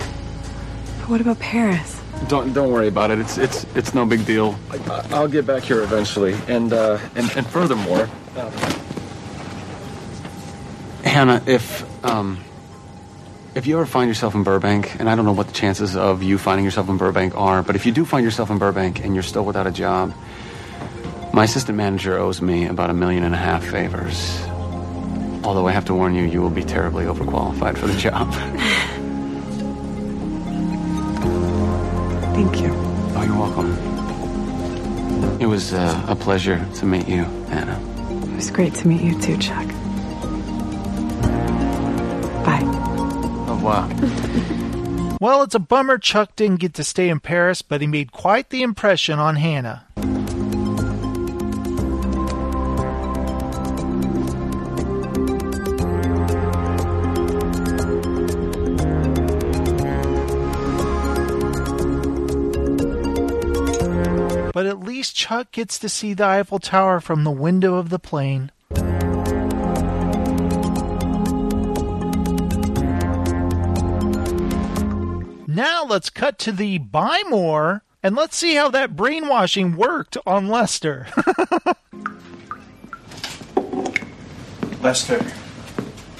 But 1.01 1.09
what 1.09 1.21
about 1.21 1.39
Paris? 1.41 2.01
Don't 2.29 2.53
don't 2.55 2.73
worry 2.73 2.89
about 2.89 3.11
it. 3.11 3.19
It's 3.19 3.37
it's 3.37 3.67
it's 3.75 3.93
no 3.93 4.07
big 4.07 4.25
deal. 4.25 4.59
I, 4.71 5.07
I'll 5.11 5.29
get 5.29 5.47
back 5.47 5.65
here 5.65 5.83
eventually. 5.83 6.35
And 6.49 6.73
uh, 6.73 6.99
and 7.15 7.31
and 7.37 7.47
furthermore, 7.47 8.09
um, 8.37 8.53
Hannah, 11.05 11.43
if 11.47 11.85
um, 12.05 12.43
if 13.57 13.67
you 13.67 13.77
ever 13.77 13.87
find 13.87 14.07
yourself 14.07 14.35
in 14.35 14.43
Burbank, 14.43 15.01
and 15.01 15.09
I 15.09 15.15
don't 15.17 15.25
know 15.25 15.33
what 15.33 15.47
the 15.47 15.55
chances 15.55 15.97
of 15.97 16.23
you 16.23 16.37
finding 16.37 16.67
yourself 16.67 16.91
in 16.91 16.99
Burbank 16.99 17.35
are, 17.35 17.63
but 17.63 17.75
if 17.75 17.87
you 17.87 17.93
do 17.93 18.05
find 18.05 18.23
yourself 18.23 18.51
in 18.51 18.59
Burbank 18.59 19.03
and 19.03 19.15
you're 19.15 19.23
still 19.23 19.47
without 19.47 19.67
a 19.67 19.71
job, 19.71 20.13
my 21.33 21.45
assistant 21.45 21.79
manager 21.79 22.19
owes 22.19 22.43
me 22.43 22.67
about 22.67 22.91
a 22.91 22.93
million 22.93 23.25
and 23.25 23.35
a 23.35 23.39
half 23.39 23.65
favors. 23.65 24.43
Although 25.43 25.67
I 25.67 25.73
have 25.73 25.87
to 25.87 25.95
warn 25.95 26.15
you, 26.15 26.25
you 26.25 26.43
will 26.43 26.51
be 26.51 26.65
terribly 26.65 27.07
overqualified 27.07 27.79
for 27.79 27.87
the 27.87 27.97
job. 27.97 28.31
Thank 32.35 32.61
you. 32.61 32.73
Oh, 33.17 33.23
you're 33.23 33.39
welcome. 33.39 33.73
It 35.41 35.47
was 35.47 35.73
uh, 35.73 36.05
a 36.07 36.15
pleasure 36.15 36.63
to 36.75 36.85
meet 36.85 37.09
you, 37.09 37.25
Hannah. 37.49 37.81
It 38.33 38.37
was 38.37 38.51
great 38.51 38.75
to 38.75 38.87
meet 38.87 39.01
you 39.01 39.19
too, 39.19 39.39
Chuck. 39.39 39.67
Revoir. 43.67 45.17
Well, 45.21 45.43
it's 45.43 45.57
a 45.57 45.59
bummer 45.59 45.99
Chuck 45.99 46.37
didn't 46.37 46.61
get 46.61 46.75
to 46.75 46.85
stay 46.85 47.09
in 47.09 47.19
Paris, 47.19 47.63
but 47.63 47.81
he 47.81 47.89
made 47.89 48.13
quite 48.13 48.51
the 48.51 48.63
impression 48.63 49.19
on 49.19 49.37
Hannah. 49.37 49.87
But 64.53 64.67
at 64.67 64.81
least 64.81 65.17
Chuck 65.17 65.51
gets 65.51 65.79
to 65.81 65.89
see 65.89 66.15
the 66.15 66.25
Eiffel 66.25 66.61
Tower 66.61 67.01
from 67.01 67.25
the 67.25 67.31
window 67.33 67.75
of 67.75 67.91
the 67.91 67.99
plane. 67.99 68.53
Now 75.57 75.85
let's 75.87 76.11
cut 76.11 76.39
to 76.41 76.53
the 76.53 76.77
buy 76.77 77.23
more 77.31 77.83
and 78.03 78.15
let's 78.15 78.37
see 78.37 78.57
how 78.57 78.69
that 78.69 78.95
brainwashing 78.95 79.75
worked 79.75 80.19
on 80.27 80.49
Lester. 80.49 81.07
Lester. 84.83 85.25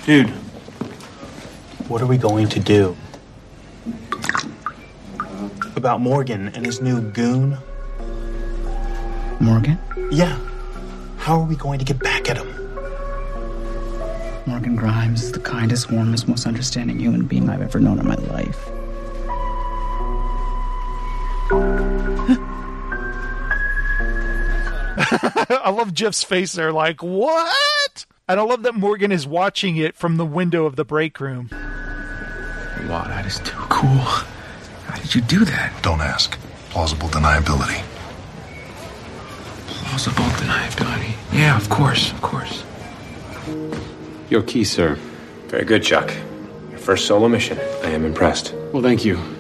Dude. 0.07 0.31
What 1.87 2.01
are 2.01 2.07
we 2.07 2.17
going 2.17 2.49
to 2.49 2.59
do? 2.59 2.97
About 5.77 6.01
Morgan 6.01 6.49
and 6.55 6.65
his 6.65 6.81
new 6.81 7.03
goon? 7.03 7.59
Morgan? 9.39 9.79
Yeah. 10.11 10.41
How 11.19 11.39
are 11.41 11.47
we 11.47 11.57
going 11.57 11.79
to 11.79 11.85
get 11.85 11.99
back 11.99 12.31
at 12.31 12.39
him? 12.39 12.49
Morgan 14.47 14.77
Grimes 14.77 15.25
is 15.25 15.33
the 15.33 15.41
kindest, 15.41 15.91
warmest, 15.91 16.27
most 16.27 16.47
understanding 16.47 16.99
human 16.99 17.27
being 17.27 17.51
I've 17.51 17.61
ever 17.61 17.81
known 17.81 17.99
in 17.99 18.09
my 18.09 18.15
life. 18.15 18.71
I 24.99 25.71
love 25.71 25.93
Jeff's 25.95 26.23
face 26.23 26.53
there, 26.55 26.73
like, 26.73 27.03
what? 27.03 28.07
And 28.29 28.41
I 28.41 28.43
love 28.43 28.65
that 28.65 28.75
Morgan 28.75 29.13
is 29.13 29.27
watching 29.27 29.77
it 29.77 29.95
from 29.95 30.17
the 30.17 30.27
window 30.27 30.67
of 30.67 30.75
the 30.77 30.85
break 30.85 31.21
room. 31.21 31.49
Wow, 32.89 33.05
that 33.05 33.25
is 33.27 33.39
too 33.41 33.57
cool. 33.69 33.89
How 33.89 34.97
did 34.97 35.15
you 35.15 35.21
do 35.21 35.45
that? 35.45 35.73
Don't 35.83 36.01
ask. 36.01 36.39
Plausible 36.71 37.09
deniability. 37.09 37.83
Plausible 39.67 40.25
deniability. 40.25 41.15
Yeah, 41.33 41.57
of 41.57 41.69
course, 41.69 42.11
of 42.13 42.23
course. 42.23 42.65
Your 44.31 44.43
key, 44.43 44.65
sir. 44.65 44.95
Very 45.47 45.65
good, 45.65 45.83
Chuck. 45.85 46.13
Your 46.71 46.79
first 46.79 47.07
solo 47.07 47.29
mission. 47.29 47.59
I 47.85 47.91
am 47.91 48.05
impressed. 48.05 48.53
Well, 48.73 48.83
thank 48.83 49.05
you. 49.05 49.36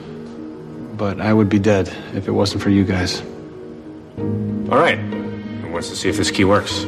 But 0.96 1.20
I 1.20 1.32
would 1.32 1.50
be 1.50 1.58
dead 1.58 1.88
if 2.14 2.26
it 2.26 2.32
wasn't 2.32 2.62
for 2.62 2.70
you 2.70 2.84
guys. 2.84 3.20
All 4.70 4.78
right. 4.78 4.98
Who 4.98 5.70
wants 5.70 5.90
to 5.90 5.96
see 5.96 6.08
if 6.08 6.16
this 6.16 6.30
key 6.30 6.44
works? 6.44 6.86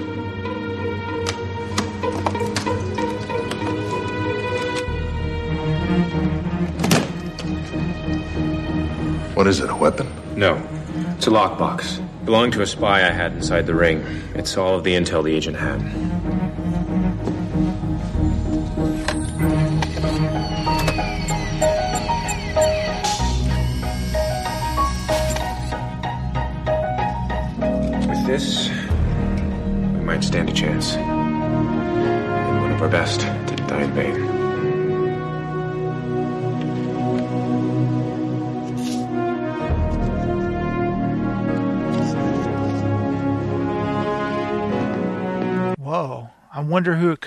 What 9.35 9.47
is 9.47 9.61
it, 9.61 9.71
a 9.71 9.77
weapon? 9.77 10.09
No. 10.37 10.57
It's 11.17 11.27
a 11.27 11.31
lockbox. 11.31 12.03
Belonged 12.25 12.55
to 12.55 12.63
a 12.63 12.67
spy 12.67 13.07
I 13.07 13.11
had 13.11 13.33
inside 13.33 13.67
the 13.67 13.75
ring. 13.75 14.05
It's 14.35 14.57
all 14.57 14.75
of 14.75 14.85
the 14.85 14.95
intel 14.95 15.23
the 15.23 15.35
agent 15.35 15.57
had. 15.57 15.81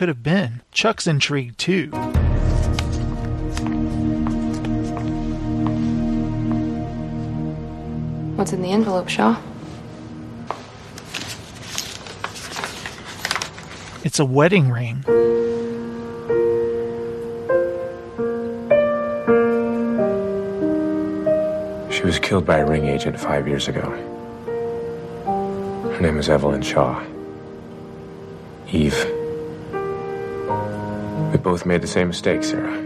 Could 0.01 0.07
have 0.07 0.23
been. 0.23 0.61
Chuck's 0.71 1.05
intrigued 1.05 1.59
too. 1.59 1.91
What's 8.35 8.51
in 8.51 8.63
the 8.63 8.71
envelope, 8.71 9.09
Shaw? 9.09 9.39
It's 14.03 14.17
a 14.17 14.25
wedding 14.25 14.71
ring. 14.71 15.03
She 21.91 22.01
was 22.01 22.17
killed 22.17 22.47
by 22.47 22.57
a 22.57 22.65
ring 22.65 22.87
agent 22.87 23.19
five 23.19 23.47
years 23.47 23.67
ago. 23.67 23.91
Her 25.93 26.01
name 26.01 26.17
is 26.17 26.27
Evelyn 26.27 26.63
Shaw. 26.63 27.03
Eve. 28.71 29.10
We 31.41 31.45
both 31.45 31.65
made 31.65 31.81
the 31.81 31.87
same 31.87 32.09
mistake, 32.09 32.43
Sarah. 32.43 32.77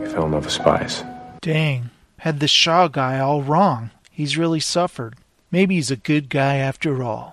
We 0.00 0.08
fell 0.08 0.26
in 0.26 0.32
love 0.32 0.46
with 0.46 0.52
spies. 0.52 1.04
Dang, 1.42 1.90
had 2.16 2.40
the 2.40 2.48
Shaw 2.48 2.88
guy 2.88 3.20
all 3.20 3.40
wrong. 3.40 3.90
He's 4.10 4.36
really 4.36 4.58
suffered. 4.58 5.14
Maybe 5.52 5.76
he's 5.76 5.92
a 5.92 5.96
good 5.96 6.28
guy 6.28 6.56
after 6.56 7.04
all. 7.04 7.32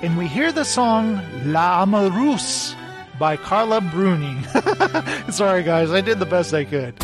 And 0.00 0.16
we 0.16 0.26
hear 0.26 0.52
the 0.52 0.64
song 0.64 1.20
La 1.44 1.84
Amoureuse 1.84 2.74
by 3.18 3.36
Carla 3.36 3.82
Bruni. 3.82 4.42
Sorry, 5.30 5.62
guys, 5.62 5.90
I 5.90 6.00
did 6.00 6.18
the 6.18 6.24
best 6.24 6.54
I 6.54 6.64
could. 6.64 6.94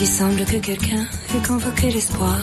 Il 0.00 0.06
semble 0.06 0.46
que 0.46 0.58
quelqu'un 0.58 1.04
ait 1.34 1.46
convoqué 1.46 1.92
l'espoir. 1.92 2.40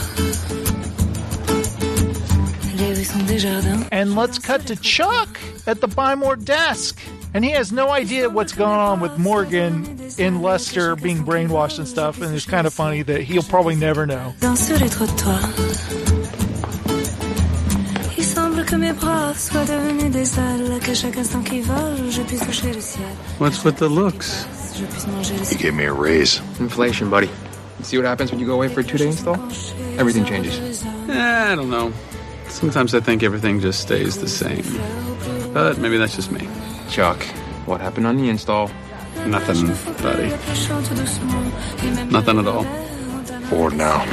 Les 2.77 2.93
rues 2.93 3.05
sont 3.05 3.25
des 3.25 3.39
jardins. 3.39 3.87
And 3.91 4.15
let's 4.15 4.37
cut 4.37 4.67
to 4.67 4.75
Chuck 4.75 5.39
at 5.65 5.81
the 5.81 5.87
Buy 5.87 6.13
More 6.13 6.35
desk. 6.35 7.01
And 7.36 7.43
he 7.43 7.51
has 7.51 7.73
no 7.73 7.89
idea 7.89 8.29
what's 8.29 8.53
going 8.53 8.79
on 8.79 9.01
with 9.01 9.17
Morgan 9.17 9.99
in 10.17 10.41
Lester 10.41 10.95
being 10.95 11.25
brainwashed 11.25 11.79
and 11.79 11.86
stuff. 11.86 12.21
And 12.21 12.33
it's 12.33 12.45
kind 12.45 12.65
of 12.65 12.73
funny 12.73 13.01
that 13.01 13.23
he'll 13.23 13.43
probably 13.43 13.75
never 13.75 14.05
know. 14.05 14.33
Dans 14.39 14.55
sur 14.55 14.77
les 14.77 14.88
trottoirs. 14.88 15.43
Il 18.17 18.23
semble 18.23 18.63
que 18.63 18.77
mes 18.77 18.93
bras 18.93 19.33
soient 19.33 19.65
devenus 19.65 20.13
des 20.13 20.39
ailes, 20.39 20.79
qu'à 20.79 20.93
chaque 20.93 21.17
instant 21.17 21.43
qui 21.43 21.59
vole, 21.59 22.09
je 22.09 22.21
puisse 22.21 22.39
toucher 22.39 22.71
le 22.71 22.79
ciel. 22.79 23.03
What's 23.38 23.65
with 23.65 23.79
the 23.79 23.89
looks? 23.89 24.45
Je 24.79 24.86
puisse 24.86 25.05
manger 25.07 25.36
le 25.38 25.43
He 25.43 25.57
gave 25.57 25.73
me 25.73 25.83
a 25.83 25.91
raise. 25.91 26.41
Inflation, 26.61 27.09
buddy. 27.09 27.29
See 27.83 27.97
what 27.97 28.05
happens 28.05 28.31
when 28.31 28.39
you 28.39 28.47
go 28.47 28.53
away 28.53 28.69
for 28.69 28.79
a 28.79 28.83
two-day 28.86 29.07
install? 29.07 29.36
Everything 29.99 30.23
changes. 30.23 30.86
Eh, 31.09 31.51
I 31.51 31.53
don't 31.55 31.69
know. 31.69 31.91
Sometimes 32.47 32.95
I 32.95 33.01
think 33.01 33.23
everything 33.23 33.59
just 33.59 33.81
stays 33.81 34.19
the 34.19 34.29
same. 34.29 34.63
But 35.53 35.79
maybe 35.79 35.97
that's 35.97 36.15
just 36.15 36.31
me. 36.31 36.47
Chuck, 36.95 37.21
what 37.65 37.81
happened 37.81 38.07
on 38.07 38.15
the 38.15 38.29
install? 38.29 38.71
Nothing, 39.27 39.67
buddy. 40.01 40.29
chante 40.55 40.95
doucement, 40.95 41.51
et 41.83 41.91
même 41.93 42.09
Nothing 42.09 42.39
at 42.39 42.47
all. 42.47 42.63
Forward 43.49 43.73
now. 43.75 44.05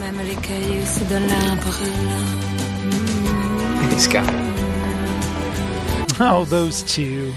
même 0.00 0.20
les 0.22 0.36
cailloux 0.36 0.84
se 0.84 1.02
donnent 1.04 1.28
l'un 1.28 1.56
par 1.56 1.80
l'un. 1.80 2.28
He's 3.90 4.06
got 4.06 4.28
it. 4.28 4.34
Oh, 6.20 6.44
those 6.44 6.82
two. 6.82 7.32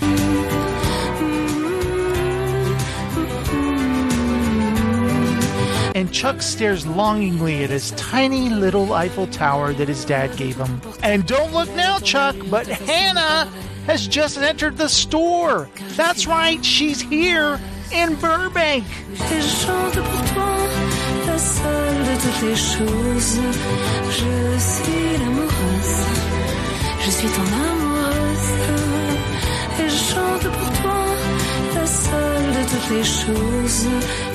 And 5.95 6.12
Chuck 6.12 6.41
stares 6.41 6.86
longingly 6.86 7.64
at 7.64 7.70
his 7.70 7.91
tiny 7.91 8.50
little 8.50 8.91
Eiffel 8.91 9.28
Tower 9.28 9.72
that 9.76 9.88
his 9.88 10.04
dad 10.04 10.36
gave 10.36 10.58
him. 10.58 10.82
And 11.04 11.26
don't 11.26 11.54
look 11.54 11.74
now, 11.74 12.00
Chuck, 12.00 12.36
but 12.50 12.68
Hannah 12.68 13.50
has 13.90 14.08
just 14.08 14.38
entered 14.38 14.78
the 14.78 14.88
store. 14.88 15.68
That's 15.98 16.28
right, 16.28 16.64
she's 16.64 17.02
here 17.02 17.60
in 17.92 18.14
Burbank. 18.22 18.86
toutes 32.72 32.90
les 32.92 33.04
choses 33.04 33.88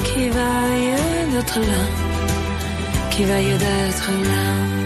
qui 0.05 0.29
vaillent 0.31 1.33
d'être 1.33 1.61
là, 1.61 1.85
qui 3.11 3.25
vaillent 3.25 3.59
d'être 3.59 4.11
là. 4.11 4.85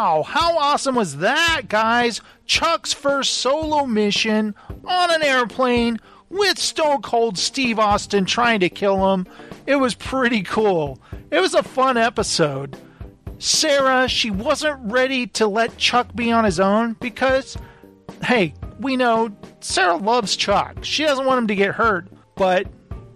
How 0.00 0.56
awesome 0.56 0.94
was 0.94 1.18
that, 1.18 1.62
guys? 1.68 2.22
Chuck's 2.46 2.92
first 2.92 3.34
solo 3.34 3.84
mission 3.84 4.54
on 4.84 5.12
an 5.12 5.22
airplane 5.22 5.98
with 6.30 6.58
Stone 6.58 7.02
Cold 7.02 7.36
Steve 7.36 7.78
Austin 7.78 8.24
trying 8.24 8.60
to 8.60 8.70
kill 8.70 9.12
him. 9.12 9.26
It 9.66 9.76
was 9.76 9.94
pretty 9.94 10.42
cool. 10.42 10.98
It 11.30 11.40
was 11.40 11.52
a 11.54 11.62
fun 11.62 11.98
episode. 11.98 12.78
Sarah, 13.38 14.08
she 14.08 14.30
wasn't 14.30 14.80
ready 14.90 15.26
to 15.28 15.46
let 15.46 15.76
Chuck 15.76 16.14
be 16.14 16.32
on 16.32 16.44
his 16.44 16.60
own 16.60 16.94
because, 16.94 17.58
hey, 18.24 18.54
we 18.78 18.96
know 18.96 19.30
Sarah 19.60 19.96
loves 19.96 20.34
Chuck. 20.34 20.82
She 20.82 21.04
doesn't 21.04 21.26
want 21.26 21.38
him 21.38 21.46
to 21.48 21.54
get 21.54 21.74
hurt, 21.74 22.08
but 22.36 22.66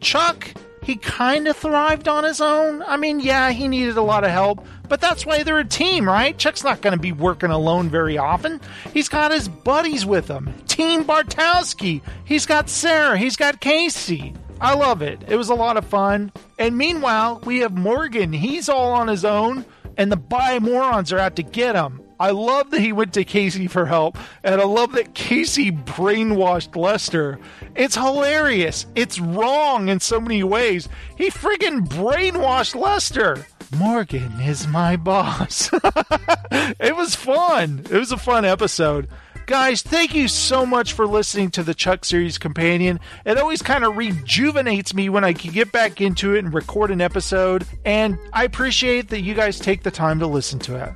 Chuck, 0.00 0.52
he 0.82 0.96
kind 0.96 1.48
of 1.48 1.56
thrived 1.56 2.08
on 2.08 2.24
his 2.24 2.42
own. 2.42 2.82
I 2.82 2.98
mean, 2.98 3.20
yeah, 3.20 3.52
he 3.52 3.68
needed 3.68 3.96
a 3.96 4.02
lot 4.02 4.24
of 4.24 4.30
help, 4.30 4.66
but 4.88 5.00
that's 5.00 5.24
why 5.24 5.42
they're 5.42 5.58
a 5.58 5.64
team, 5.64 6.06
right? 6.06 6.36
Chuck's 6.36 6.64
not 6.64 6.80
going 6.80 6.94
to 6.94 7.00
be 7.00 7.12
working 7.12 7.50
alone 7.50 7.88
very 7.88 8.18
often. 8.18 8.60
He's 8.92 9.08
got 9.08 9.30
his 9.32 9.48
buddies 9.48 10.04
with 10.06 10.28
him. 10.28 10.52
Team 10.66 11.04
Bartowski. 11.04 12.02
He's 12.24 12.46
got 12.46 12.68
Sarah. 12.68 13.18
He's 13.18 13.36
got 13.36 13.60
Casey. 13.60 14.34
I 14.60 14.74
love 14.74 15.02
it. 15.02 15.22
It 15.26 15.36
was 15.36 15.48
a 15.48 15.54
lot 15.54 15.76
of 15.76 15.84
fun. 15.86 16.32
And 16.58 16.76
meanwhile, 16.76 17.40
we 17.44 17.58
have 17.58 17.76
Morgan. 17.76 18.32
He's 18.32 18.68
all 18.68 18.92
on 18.92 19.08
his 19.08 19.24
own, 19.24 19.64
and 19.96 20.10
the 20.10 20.16
Buy 20.16 20.58
Morons 20.58 21.12
are 21.12 21.18
out 21.18 21.36
to 21.36 21.42
get 21.42 21.74
him. 21.74 22.00
I 22.20 22.30
love 22.30 22.70
that 22.70 22.80
he 22.80 22.92
went 22.92 23.12
to 23.14 23.24
Casey 23.24 23.66
for 23.66 23.86
help, 23.86 24.16
and 24.44 24.60
I 24.60 24.64
love 24.64 24.92
that 24.92 25.14
Casey 25.14 25.72
brainwashed 25.72 26.76
Lester. 26.76 27.40
It's 27.74 27.96
hilarious. 27.96 28.86
It's 28.94 29.18
wrong 29.18 29.88
in 29.88 29.98
so 29.98 30.20
many 30.20 30.44
ways. 30.44 30.88
He 31.18 31.30
friggin' 31.30 31.88
brainwashed 31.88 32.76
Lester. 32.76 33.44
Morgan 33.72 34.40
is 34.40 34.66
my 34.66 34.96
boss. 34.96 35.70
it 36.52 36.96
was 36.96 37.14
fun. 37.14 37.86
It 37.90 37.98
was 37.98 38.12
a 38.12 38.16
fun 38.16 38.44
episode. 38.44 39.08
Guys, 39.46 39.82
thank 39.82 40.14
you 40.14 40.26
so 40.26 40.64
much 40.64 40.94
for 40.94 41.06
listening 41.06 41.50
to 41.50 41.62
the 41.62 41.74
Chuck 41.74 42.04
Series 42.04 42.38
Companion. 42.38 42.98
It 43.26 43.36
always 43.36 43.60
kind 43.60 43.84
of 43.84 43.96
rejuvenates 43.96 44.94
me 44.94 45.10
when 45.10 45.22
I 45.22 45.34
can 45.34 45.52
get 45.52 45.70
back 45.70 46.00
into 46.00 46.34
it 46.34 46.44
and 46.44 46.54
record 46.54 46.90
an 46.90 47.02
episode, 47.02 47.66
and 47.84 48.18
I 48.32 48.44
appreciate 48.44 49.10
that 49.10 49.20
you 49.20 49.34
guys 49.34 49.58
take 49.58 49.82
the 49.82 49.90
time 49.90 50.18
to 50.20 50.26
listen 50.26 50.58
to 50.60 50.82
it. 50.82 50.94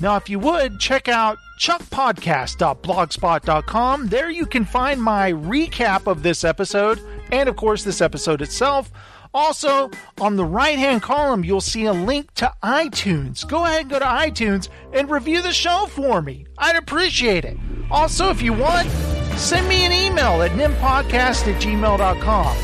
Now, 0.00 0.16
if 0.16 0.30
you 0.30 0.38
would, 0.38 0.78
check 0.78 1.08
out 1.08 1.36
chuckpodcast.blogspot.com. 1.60 4.08
There 4.08 4.30
you 4.30 4.46
can 4.46 4.64
find 4.64 5.02
my 5.02 5.32
recap 5.32 6.06
of 6.06 6.22
this 6.22 6.44
episode 6.44 7.00
and, 7.30 7.48
of 7.48 7.56
course, 7.56 7.82
this 7.82 8.00
episode 8.00 8.42
itself. 8.42 8.92
Also, 9.36 9.90
on 10.18 10.36
the 10.36 10.44
right 10.46 10.78
hand 10.78 11.02
column, 11.02 11.44
you'll 11.44 11.60
see 11.60 11.84
a 11.84 11.92
link 11.92 12.32
to 12.32 12.50
iTunes. 12.62 13.46
Go 13.46 13.66
ahead 13.66 13.82
and 13.82 13.90
go 13.90 13.98
to 13.98 14.04
iTunes 14.06 14.70
and 14.94 15.10
review 15.10 15.42
the 15.42 15.52
show 15.52 15.86
for 15.90 16.22
me. 16.22 16.46
I'd 16.56 16.76
appreciate 16.76 17.44
it. 17.44 17.58
Also, 17.90 18.30
if 18.30 18.40
you 18.40 18.54
want, 18.54 18.88
send 19.36 19.68
me 19.68 19.84
an 19.84 19.92
email 19.92 20.40
at 20.40 20.52
nimpodcast 20.52 21.52
at 21.52 21.60
gmail.com. 21.60 22.56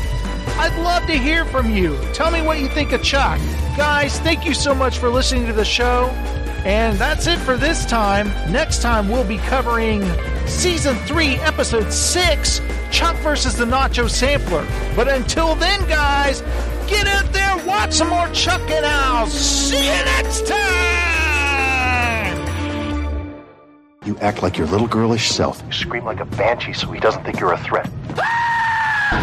I'd 0.57 0.83
love 0.83 1.05
to 1.05 1.13
hear 1.13 1.45
from 1.45 1.69
you. 1.69 1.95
Tell 2.11 2.31
me 2.31 2.41
what 2.41 2.57
you 2.57 2.67
think 2.69 2.91
of 2.91 3.03
Chuck. 3.03 3.37
Guys, 3.77 4.19
thank 4.21 4.43
you 4.43 4.55
so 4.55 4.73
much 4.73 4.97
for 4.97 5.09
listening 5.09 5.45
to 5.45 5.53
the 5.53 5.63
show. 5.63 6.09
And 6.65 6.97
that's 6.97 7.27
it 7.27 7.39
for 7.39 7.57
this 7.57 7.85
time. 7.85 8.27
Next 8.51 8.81
time, 8.81 9.09
we'll 9.09 9.27
be 9.27 9.37
covering 9.37 10.01
Season 10.47 10.95
3, 10.95 11.35
Episode 11.35 11.91
6 11.91 12.61
Chuck 12.89 13.15
versus 13.17 13.55
the 13.55 13.65
Nacho 13.65 14.09
Sampler. 14.09 14.65
But 14.95 15.07
until 15.09 15.55
then, 15.55 15.85
guys, 15.89 16.41
get 16.87 17.07
out 17.07 17.33
there, 17.33 17.57
watch 17.65 17.93
some 17.93 18.09
more 18.09 18.29
Chuck 18.29 18.61
and 18.69 18.85
I'll 18.85 19.27
See 19.27 19.77
you 19.77 19.91
next 19.91 20.47
time! 20.47 20.63
You 24.05 24.17
act 24.19 24.43
like 24.43 24.57
your 24.57 24.67
little 24.67 24.87
girlish 24.87 25.31
self. 25.31 25.63
You 25.65 25.71
scream 25.71 26.05
like 26.05 26.19
a 26.19 26.25
banshee 26.25 26.73
so 26.73 26.91
he 26.91 26.99
doesn't 26.99 27.23
think 27.23 27.39
you're 27.39 27.53
a 27.53 27.57
threat. 27.57 27.89
Ah! 28.17 29.19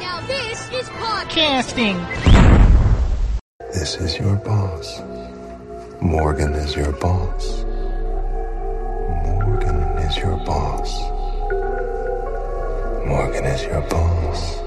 Now 0.00 0.20
this 0.26 0.68
is 0.72 0.88
podcasting. 0.88 1.96
This 3.72 3.96
is 3.96 4.18
your 4.18 4.36
boss. 4.36 5.00
Morgan 6.00 6.54
is 6.54 6.76
your 6.76 6.92
boss. 6.92 7.64
Morgan 9.24 9.98
is 9.98 10.16
your 10.16 10.36
boss. 10.46 11.00
Morgan 13.04 13.44
is 13.44 13.62
your 13.64 13.80
boss. 13.82 14.62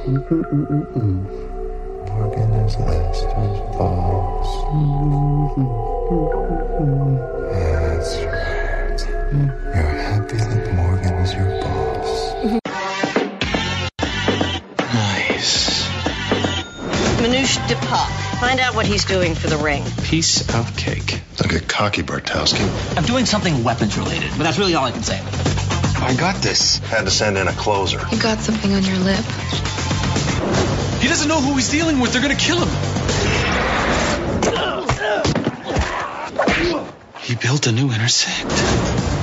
Morgan 2.09 2.51
is 2.53 2.75
Lester's 2.79 3.59
boss. 3.77 4.47
That's 7.53 8.11
right. 8.25 8.99
You're 9.73 10.00
Manoosh 17.51 17.67
Depak. 17.67 18.39
Find 18.39 18.59
out 18.59 18.75
what 18.75 18.85
he's 18.85 19.05
doing 19.05 19.35
for 19.35 19.47
the 19.47 19.57
ring. 19.57 19.83
Piece 20.03 20.47
of 20.53 20.77
cake. 20.77 21.21
Don't 21.37 21.51
get 21.51 21.67
cocky, 21.67 22.01
Bartowski. 22.01 22.97
I'm 22.97 23.03
doing 23.03 23.25
something 23.25 23.63
weapons 23.63 23.97
related, 23.97 24.31
but 24.31 24.43
that's 24.43 24.57
really 24.57 24.75
all 24.75 24.85
I 24.85 24.91
can 24.91 25.03
say. 25.03 25.19
I 25.19 26.15
got 26.17 26.35
this. 26.41 26.77
Had 26.79 27.05
to 27.05 27.11
send 27.11 27.37
in 27.37 27.47
a 27.47 27.53
closer. 27.53 27.99
You 28.11 28.21
got 28.21 28.39
something 28.39 28.73
on 28.73 28.83
your 28.83 28.97
lip. 28.97 29.23
He 31.01 31.07
doesn't 31.07 31.27
know 31.27 31.41
who 31.41 31.55
he's 31.55 31.69
dealing 31.69 31.99
with. 31.99 32.13
They're 32.13 32.21
gonna 32.21 32.35
kill 32.35 32.63
him. 32.63 32.69
He 37.21 37.35
built 37.35 37.67
a 37.67 37.71
new 37.71 37.91
intersect. 37.91 39.20